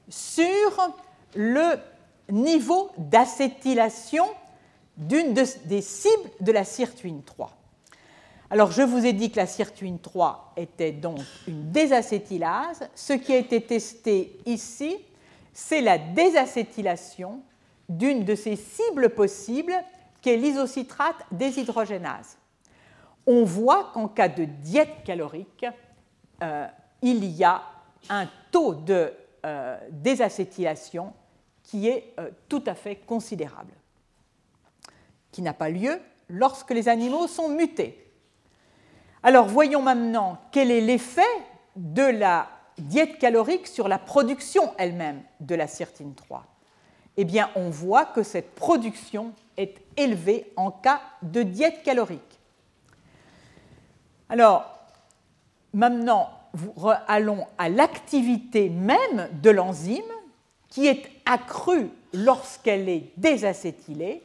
sur 0.09 0.95
le 1.35 1.79
niveau 2.31 2.91
d'acétylation 2.99 4.27
d'une 4.97 5.33
des 5.33 5.81
cibles 5.81 6.31
de 6.41 6.53
la 6.53 6.65
sirtuine 6.65 7.23
3. 7.23 7.57
Alors, 8.51 8.71
je 8.71 8.83
vous 8.83 9.07
ai 9.07 9.15
dit 9.15 9.31
que 9.31 9.37
la 9.37 9.47
sirtuine 9.47 9.99
3 9.99 10.53
était 10.59 10.93
donc 10.93 11.21
une 11.49 11.71
désacétylase. 11.71 12.87
Ce 12.95 13.15
qui 13.15 13.33
a 13.33 13.39
été 13.39 13.63
testé 13.63 14.39
ici, 14.45 14.99
c'est 15.55 15.81
la 15.81 15.97
désacétylation 15.97 17.41
d'une 17.89 18.25
de 18.25 18.35
ces 18.35 18.57
cibles 18.57 19.11
possibles, 19.11 19.75
qui 20.21 20.31
est 20.31 20.37
l'isocitrate 20.37 21.17
déshydrogénase. 21.31 22.37
On 23.27 23.45
voit 23.45 23.91
qu'en 23.95 24.09
cas 24.09 24.29
de 24.29 24.45
diète 24.45 25.03
calorique, 25.05 25.65
euh, 26.43 26.67
il 27.01 27.25
y 27.25 27.45
a 27.45 27.63
un 28.11 28.27
taux 28.51 28.75
de 28.75 29.15
euh, 29.45 29.79
désacétylation 29.91 31.13
qui 31.63 31.89
est 31.89 32.15
euh, 32.19 32.31
tout 32.49 32.63
à 32.67 32.75
fait 32.75 32.97
considérable, 32.97 33.73
qui 35.31 35.43
n'a 35.43 35.55
pas 35.55 35.69
lieu 35.69 36.01
lorsque 36.29 36.71
les 36.71 36.89
animaux 36.89 37.27
sont 37.27 37.49
mutés. 37.49 38.11
Alors 39.23 39.47
voyons 39.47 39.83
maintenant 39.83 40.39
quel 40.51 40.71
est 40.71 40.81
l'effet 40.81 41.23
de 41.77 42.03
la 42.03 42.49
diète 42.79 43.19
calorique 43.19 43.67
sur 43.67 43.89
la 43.89 43.99
production 43.99 44.75
elle-même 44.79 45.23
de 45.41 45.55
la 45.55 45.67
sirtine 45.67 46.15
3. 46.15 46.47
Eh 47.17 47.25
bien, 47.25 47.51
on 47.57 47.69
voit 47.69 48.07
que 48.07 48.23
cette 48.23 48.55
production 48.55 49.35
est 49.57 49.77
élevée 49.97 50.53
en 50.57 50.71
cas 50.71 51.01
de 51.23 51.43
diète 51.43 51.83
calorique. 51.83 52.41
Alors, 54.29 54.65
maintenant, 55.75 56.31
allons 57.07 57.47
à 57.59 57.69
l'activité 57.69 58.69
même 58.69 59.29
de 59.43 59.51
l'enzyme 59.51 60.03
qui 60.69 60.87
est 60.87 61.03
accrue 61.27 61.91
lorsqu'elle 62.13 62.89
est 62.89 63.11
désacétylée. 63.17 64.23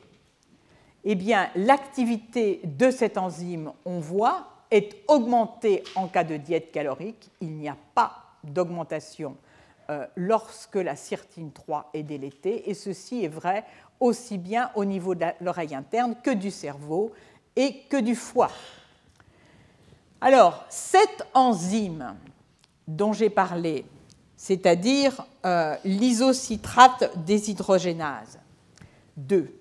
Eh 1.03 1.15
l'activité 1.55 2.61
de 2.63 2.91
cette 2.91 3.17
enzyme, 3.17 3.71
on 3.85 3.99
voit, 3.99 4.47
est 4.71 4.97
augmentée 5.07 5.83
en 5.95 6.07
cas 6.07 6.23
de 6.23 6.35
diète 6.35 6.71
calorique. 6.71 7.29
Il 7.39 7.53
n'y 7.53 7.69
a 7.69 7.77
pas 7.95 8.23
d'augmentation 8.43 9.37
euh, 9.89 10.05
lorsque 10.17 10.75
la 10.75 10.97
sirtine 10.97 11.51
3 11.51 11.91
est 11.93 12.03
délétée, 12.03 12.69
et 12.69 12.73
ceci 12.73 13.23
est 13.23 13.29
vrai 13.29 13.63
aussi 13.99 14.37
bien 14.37 14.69
au 14.75 14.83
niveau 14.83 15.15
de 15.15 15.25
l'oreille 15.41 15.75
interne 15.75 16.15
que 16.21 16.31
du 16.31 16.51
cerveau 16.51 17.13
et 17.55 17.83
que 17.89 17.97
du 17.97 18.15
foie. 18.15 18.51
Alors, 20.19 20.65
cette 20.69 21.27
enzyme 21.33 22.15
dont 22.87 23.13
j'ai 23.13 23.29
parlé, 23.29 23.85
c'est-à-dire 24.35 25.25
euh, 25.45 25.75
l'isocitrate 25.83 27.11
déshydrogénase 27.23 28.39
2, 29.17 29.53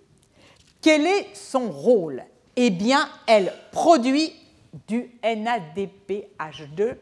quel 0.80 1.06
est 1.06 1.34
son 1.34 1.70
rôle? 1.70 2.24
Eh 2.56 2.70
bien, 2.70 3.08
elle 3.26 3.52
produit 3.70 4.32
du 4.88 5.10
NADPH2. 5.22 6.96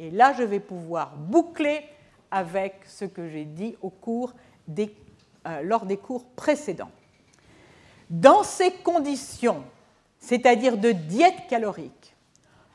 Et 0.00 0.10
là, 0.10 0.32
je 0.36 0.42
vais 0.42 0.60
pouvoir 0.60 1.16
boucler 1.16 1.82
avec 2.30 2.80
ce 2.86 3.04
que 3.04 3.28
j'ai 3.28 3.44
dit 3.44 3.76
euh, 5.46 5.62
lors 5.62 5.86
des 5.86 5.96
cours 5.96 6.24
précédents. 6.30 6.90
Dans 8.10 8.42
ces 8.42 8.72
conditions, 8.72 9.62
c'est-à-dire 10.18 10.78
de 10.78 10.90
diète 10.92 11.46
calorique, 11.48 12.07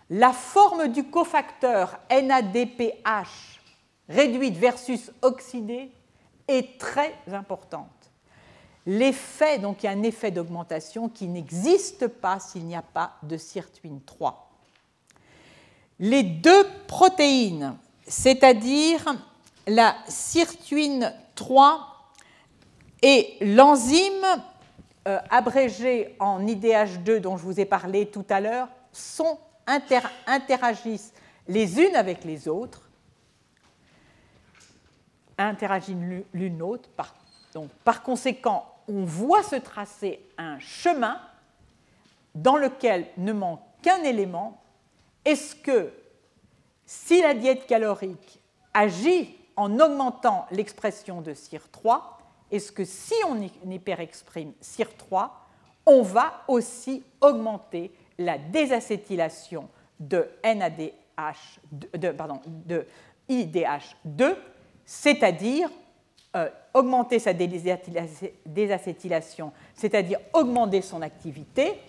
la 0.10 0.32
forme 0.32 0.90
du 0.90 1.06
cofacteur 1.06 2.00
NADPH 2.12 3.62
réduite 4.10 4.58
versus 4.58 5.12
oxydée 5.22 5.92
est 6.48 6.80
très 6.80 7.14
importante. 7.32 7.88
L'effet, 8.86 9.60
donc 9.60 9.82
il 9.82 9.86
y 9.86 9.90
a 9.90 9.94
un 9.94 10.04
effet 10.04 10.30
d'augmentation 10.30 11.08
qui 11.08 11.28
n'existe 11.28 12.08
pas 12.08 12.40
s'il 12.40 12.66
n'y 12.66 12.76
a 12.76 12.82
pas 12.82 13.14
de 13.24 13.38
sirtuine 13.38 14.02
3. 14.06 14.50
Les 16.00 16.24
deux 16.24 16.68
protéines, 16.88 17.78
c'est-à-dire 18.06 19.16
la 19.68 19.96
sirtuine 20.10 21.14
3 21.36 22.12
et 23.02 23.38
l'enzyme 23.40 24.26
euh, 25.08 25.20
abrégée 25.30 26.16
en 26.20 26.46
IDH2 26.46 27.20
dont 27.20 27.38
je 27.38 27.44
vous 27.44 27.60
ai 27.60 27.66
parlé 27.66 28.08
tout 28.08 28.26
à 28.30 28.42
l'heure, 28.42 28.68
interagissent 29.68 31.14
les 31.48 31.81
unes 31.81 31.95
avec 31.95 32.23
les 32.23 32.48
autres, 32.48 32.90
interagissent 35.38 35.95
l'une 36.34 36.57
l'autre. 36.57 36.90
Par, 37.84 38.03
conséquent, 38.03 38.68
on 38.88 39.03
voit 39.03 39.44
se 39.44 39.56
tracer 39.56 40.27
un 40.38 40.60
chemin 40.60 41.19
dans 42.35 42.57
lequel 42.57 43.07
ne 43.18 43.34
manque 43.34 43.61
qu'un 43.81 44.03
élément. 44.03 44.61
Est-ce 45.26 45.56
que 45.56 45.94
si 46.85 47.22
la 47.22 47.34
diète 47.34 47.68
calorique 47.68 48.40
agit 48.73 49.38
en 49.56 49.80
augmentant 49.80 50.48
l'expression 50.52 51.22
de 51.22 51.34
CIR3, 51.34 52.02
est-ce 52.52 52.72
que 52.72 52.85
si 52.85 53.14
on 53.27 53.40
hyperexprime 53.69 54.53
CIR3, 54.61 55.30
on 55.85 56.02
va 56.02 56.44
aussi 56.48 57.03
augmenter 57.22 57.94
la 58.18 58.38
désacétylation 58.38 59.69
de 59.99 60.27
NADH, 60.44 61.60
de, 61.72 62.11
pardon, 62.11 62.41
de 62.45 62.85
IDH2, 63.30 64.35
c'est-à-dire 64.85 65.69
euh, 66.35 66.49
augmenter 66.73 67.19
sa 67.19 67.34
désacétylation, 67.34 69.52
c'est-à-dire 69.76 70.19
augmenter 70.34 70.81
son 70.81 71.02
activité. 71.02 71.80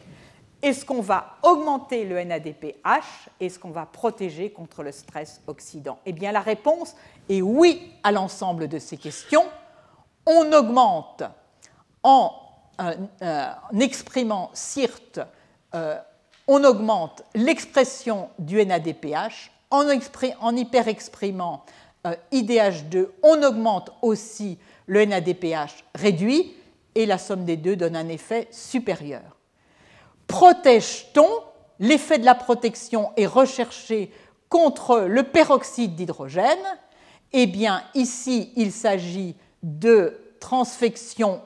Est-ce 0.63 0.85
qu'on 0.85 1.01
va 1.01 1.37
augmenter 1.43 2.05
le 2.05 2.23
NADPH 2.23 3.29
Est-ce 3.41 3.59
qu'on 3.59 3.71
va 3.71 3.87
protéger 3.87 4.51
contre 4.51 4.83
le 4.83 4.93
stress 4.93 5.43
oxydant? 5.47 5.99
Eh 6.07 6.13
bien, 6.13 6.33
la 6.33 6.41
réponse 6.41 6.95
est 7.29 7.43
oui 7.43 7.93
à 8.03 8.13
l'ensemble 8.13 8.69
de 8.69 8.79
ces 8.79 8.97
questions. 8.97 9.45
On 10.27 10.53
augmente 10.53 11.23
en, 12.03 12.33
euh, 12.81 12.95
euh, 13.23 13.51
exprimant 13.81 14.51
CIRT, 14.55 15.21
on 16.47 16.65
augmente 16.65 17.23
l'expression 17.35 18.29
du 18.39 18.65
NADPH, 18.65 19.51
en, 19.71 20.57
hyperexprimant 20.57 21.65
euh, 22.07 22.15
IDH2, 22.33 23.07
on 23.23 23.43
augmente 23.43 23.91
aussi 24.03 24.59
le 24.87 25.05
NADPH 25.05 25.85
réduit 25.95 26.55
et 26.95 27.07
la 27.07 27.19
somme 27.19 27.45
des 27.45 27.57
deux 27.57 27.77
donne 27.77 27.97
un 27.97 28.09
effet 28.09 28.47
supérieur. 28.51 29.37
Protège-t-on 30.27 31.29
L'effet 31.81 32.19
de 32.19 32.25
la 32.25 32.35
protection 32.35 33.11
est 33.17 33.27
recherché 33.27 34.13
contre 34.49 35.01
le 35.01 35.25
peroxyde 35.25 35.97
d'hydrogène? 35.97 36.65
Eh 37.33 37.47
bien, 37.47 37.83
ici, 37.95 38.53
il 38.57 38.71
s'agit 38.71 39.35
de 39.63 40.17
transfection. 40.39 41.41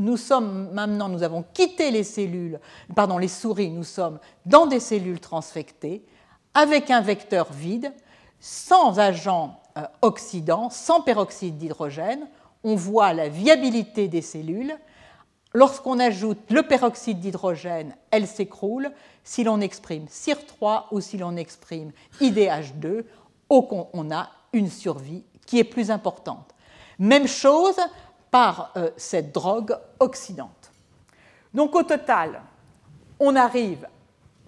Nous 0.00 0.16
sommes 0.16 0.70
maintenant, 0.72 1.08
nous 1.08 1.22
avons 1.22 1.44
quitté 1.54 1.90
les 1.92 2.02
les 3.18 3.28
souris, 3.28 3.70
nous 3.70 3.84
sommes 3.84 4.18
dans 4.44 4.66
des 4.66 4.80
cellules 4.80 5.20
transfectées 5.20 6.04
avec 6.52 6.90
un 6.90 7.00
vecteur 7.00 7.52
vide, 7.52 7.92
sans 8.40 8.98
agent 8.98 9.60
euh, 9.76 9.82
oxydant, 10.02 10.70
sans 10.70 11.00
peroxyde 11.00 11.58
d'hydrogène, 11.58 12.26
on 12.64 12.74
voit 12.74 13.12
la 13.12 13.28
viabilité 13.28 14.08
des 14.08 14.22
cellules. 14.22 14.76
Lorsqu'on 15.52 16.00
ajoute 16.00 16.38
le 16.50 16.62
peroxyde 16.62 17.20
d'hydrogène, 17.20 17.94
elle 18.10 18.26
s'écroule. 18.26 18.90
Si 19.22 19.44
l'on 19.44 19.60
exprime 19.60 20.06
CIR3 20.06 20.86
ou 20.90 21.00
si 21.00 21.18
l'on 21.18 21.36
exprime 21.36 21.92
IDH2, 22.20 23.04
on 23.48 24.10
a 24.10 24.30
une 24.52 24.70
survie 24.70 25.24
qui 25.46 25.58
est 25.58 25.64
plus 25.64 25.90
importante. 25.90 26.54
Même 26.98 27.28
chose 27.28 27.76
par 28.34 28.72
euh, 28.76 28.90
cette 28.96 29.30
drogue 29.30 29.78
oxydante. 30.00 30.72
Donc 31.52 31.76
au 31.76 31.84
total, 31.84 32.42
on 33.20 33.36
arrive 33.36 33.86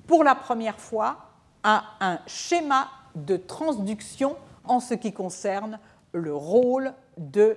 pour 0.09 0.25
la 0.25 0.35
première 0.35 0.81
fois 0.81 1.19
à 1.63 1.85
un 2.01 2.19
schéma 2.27 2.91
de 3.15 3.37
transduction 3.37 4.35
en 4.65 4.81
ce 4.81 4.95
qui 4.95 5.13
concerne 5.13 5.79
le 6.11 6.35
rôle 6.35 6.95
de 7.17 7.57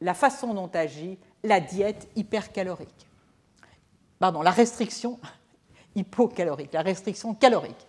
la 0.00 0.14
façon 0.14 0.54
dont 0.54 0.70
agit 0.74 1.18
la 1.42 1.58
diète 1.58 2.06
hypercalorique. 2.14 3.08
Pardon, 4.20 4.42
la 4.42 4.52
restriction 4.52 5.18
hypocalorique, 5.96 6.72
la 6.72 6.82
restriction 6.82 7.34
calorique. 7.34 7.84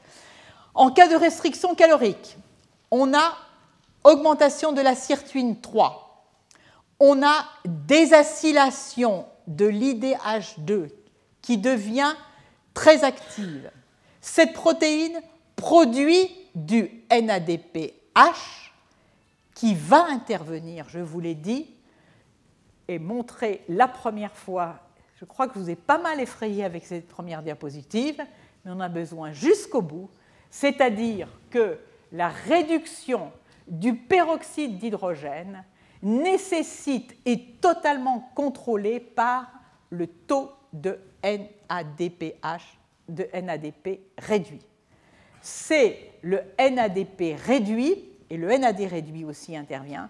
En 0.74 0.90
cas 0.90 1.08
de 1.08 1.18
restriction 1.18 1.76
calorique, 1.76 2.36
on 2.90 3.14
a 3.14 3.38
augmentation 4.04 4.72
de 4.72 4.82
la 4.82 4.96
sirtuine 4.96 5.62
3. 5.62 6.05
On 7.00 7.24
a 7.24 7.46
désacylation 7.66 9.26
de 9.48 9.66
l'IDH2 9.66 10.90
qui 11.42 11.58
devient 11.58 12.14
très 12.74 13.04
active. 13.04 13.70
Cette 14.22 14.54
protéine 14.54 15.22
produit 15.56 16.30
du 16.56 16.90
NADP 17.12 17.94
H 18.16 18.66
qui 19.54 19.76
va 19.76 20.06
intervenir, 20.06 20.86
je 20.90 21.00
vous 21.00 21.20
l'ai 21.20 21.36
dit, 21.36 21.68
et 22.88 23.00
montrer 23.00 23.64
la 23.70 23.88
première 23.88 24.36
fois. 24.36 24.80
Je 25.20 25.26
crois 25.26 25.48
que 25.48 25.56
je 25.56 25.60
vous 25.60 25.70
ai 25.70 25.76
pas 25.76 25.98
mal 25.98 26.20
effrayé 26.20 26.64
avec 26.64 26.86
cette 26.86 27.08
première 27.08 27.42
diapositive, 27.42 28.22
mais 28.64 28.72
on 28.72 28.80
a 28.80 28.90
besoin 28.90 29.32
jusqu'au 29.32 29.82
bout, 29.82 30.10
c'est-à-dire 30.50 31.30
que 31.50 31.80
la 32.12 32.30
réduction 32.30 33.32
du 33.68 33.96
peroxyde 33.96 34.78
d'hydrogène 34.78 35.64
nécessite 36.06 37.14
et 37.26 37.58
totalement 37.60 38.32
contrôlée 38.34 39.02
par 39.02 39.52
le 39.90 40.08
taux 40.08 40.52
de 40.72 40.98
NADPH, 41.22 42.80
de 43.10 43.28
NADP 43.34 44.00
réduit 44.18 44.62
c'est 45.46 46.10
le 46.24 46.42
NADP 46.58 47.40
réduit, 47.46 48.04
et 48.32 48.36
le 48.38 48.48
NAD 48.58 48.80
réduit 48.80 49.24
aussi 49.24 49.56
intervient, 49.56 50.10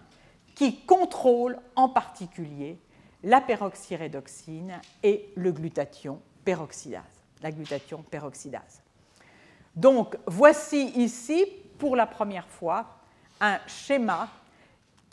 qui 0.55 0.79
contrôle 0.85 1.59
en 1.75 1.89
particulier 1.89 2.79
la 3.21 3.41
peroxyrédoxine 3.41 4.79
et 5.03 5.33
le 5.35 5.51
glutathion 5.51 6.21
peroxydase, 6.45 7.03
la 7.41 7.51
glutathion 7.51 8.01
peroxydase. 8.09 8.81
Donc 9.75 10.15
voici 10.25 10.93
ici 10.95 11.45
pour 11.77 11.97
la 11.97 12.07
première 12.07 12.47
fois 12.47 12.85
un 13.41 13.59
schéma 13.67 14.29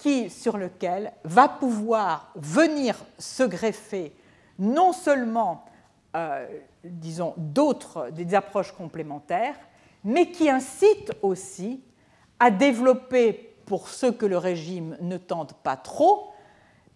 qui, 0.03 0.31
sur 0.31 0.59
lequel 0.59 1.13
va 1.23 1.49
pouvoir 1.49 2.33
venir 2.35 2.97
se 3.19 3.45
greffer 3.45 4.13
non 4.59 4.93
seulement, 4.93 5.65
euh, 6.17 6.45
disons, 6.83 7.35
d'autres, 7.37 8.11
des 8.11 8.35
approches 8.35 8.73
complémentaires, 8.73 9.55
mais 10.03 10.33
qui 10.33 10.51
incite 10.51 11.13
aussi 11.23 11.85
à 12.41 12.51
développer, 12.51 13.55
pour 13.65 13.89
ceux 13.89 14.11
que 14.11 14.27
le 14.27 14.39
régime 14.39 14.99
ne 15.01 15.17
tente 15.19 15.55
pas 15.63 15.77
trop, 15.77 16.33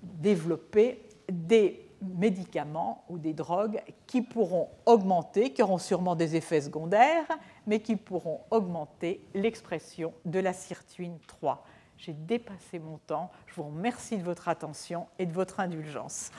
développer 0.02 1.08
des 1.30 1.88
médicaments 2.02 3.04
ou 3.08 3.18
des 3.18 3.34
drogues 3.34 3.82
qui 4.08 4.20
pourront 4.20 4.68
augmenter, 4.84 5.52
qui 5.52 5.62
auront 5.62 5.78
sûrement 5.78 6.16
des 6.16 6.34
effets 6.34 6.60
secondaires, 6.60 7.28
mais 7.68 7.78
qui 7.78 7.94
pourront 7.94 8.40
augmenter 8.50 9.20
l'expression 9.32 10.12
de 10.24 10.40
la 10.40 10.52
sirtuine 10.52 11.18
3. 11.28 11.64
J'ai 11.98 12.12
dépassé 12.12 12.78
mon 12.78 12.98
temps. 12.98 13.32
Je 13.46 13.54
vous 13.54 13.64
remercie 13.64 14.18
de 14.18 14.22
votre 14.22 14.48
attention 14.48 15.08
et 15.18 15.26
de 15.26 15.32
votre 15.32 15.58
indulgence. 15.60 16.30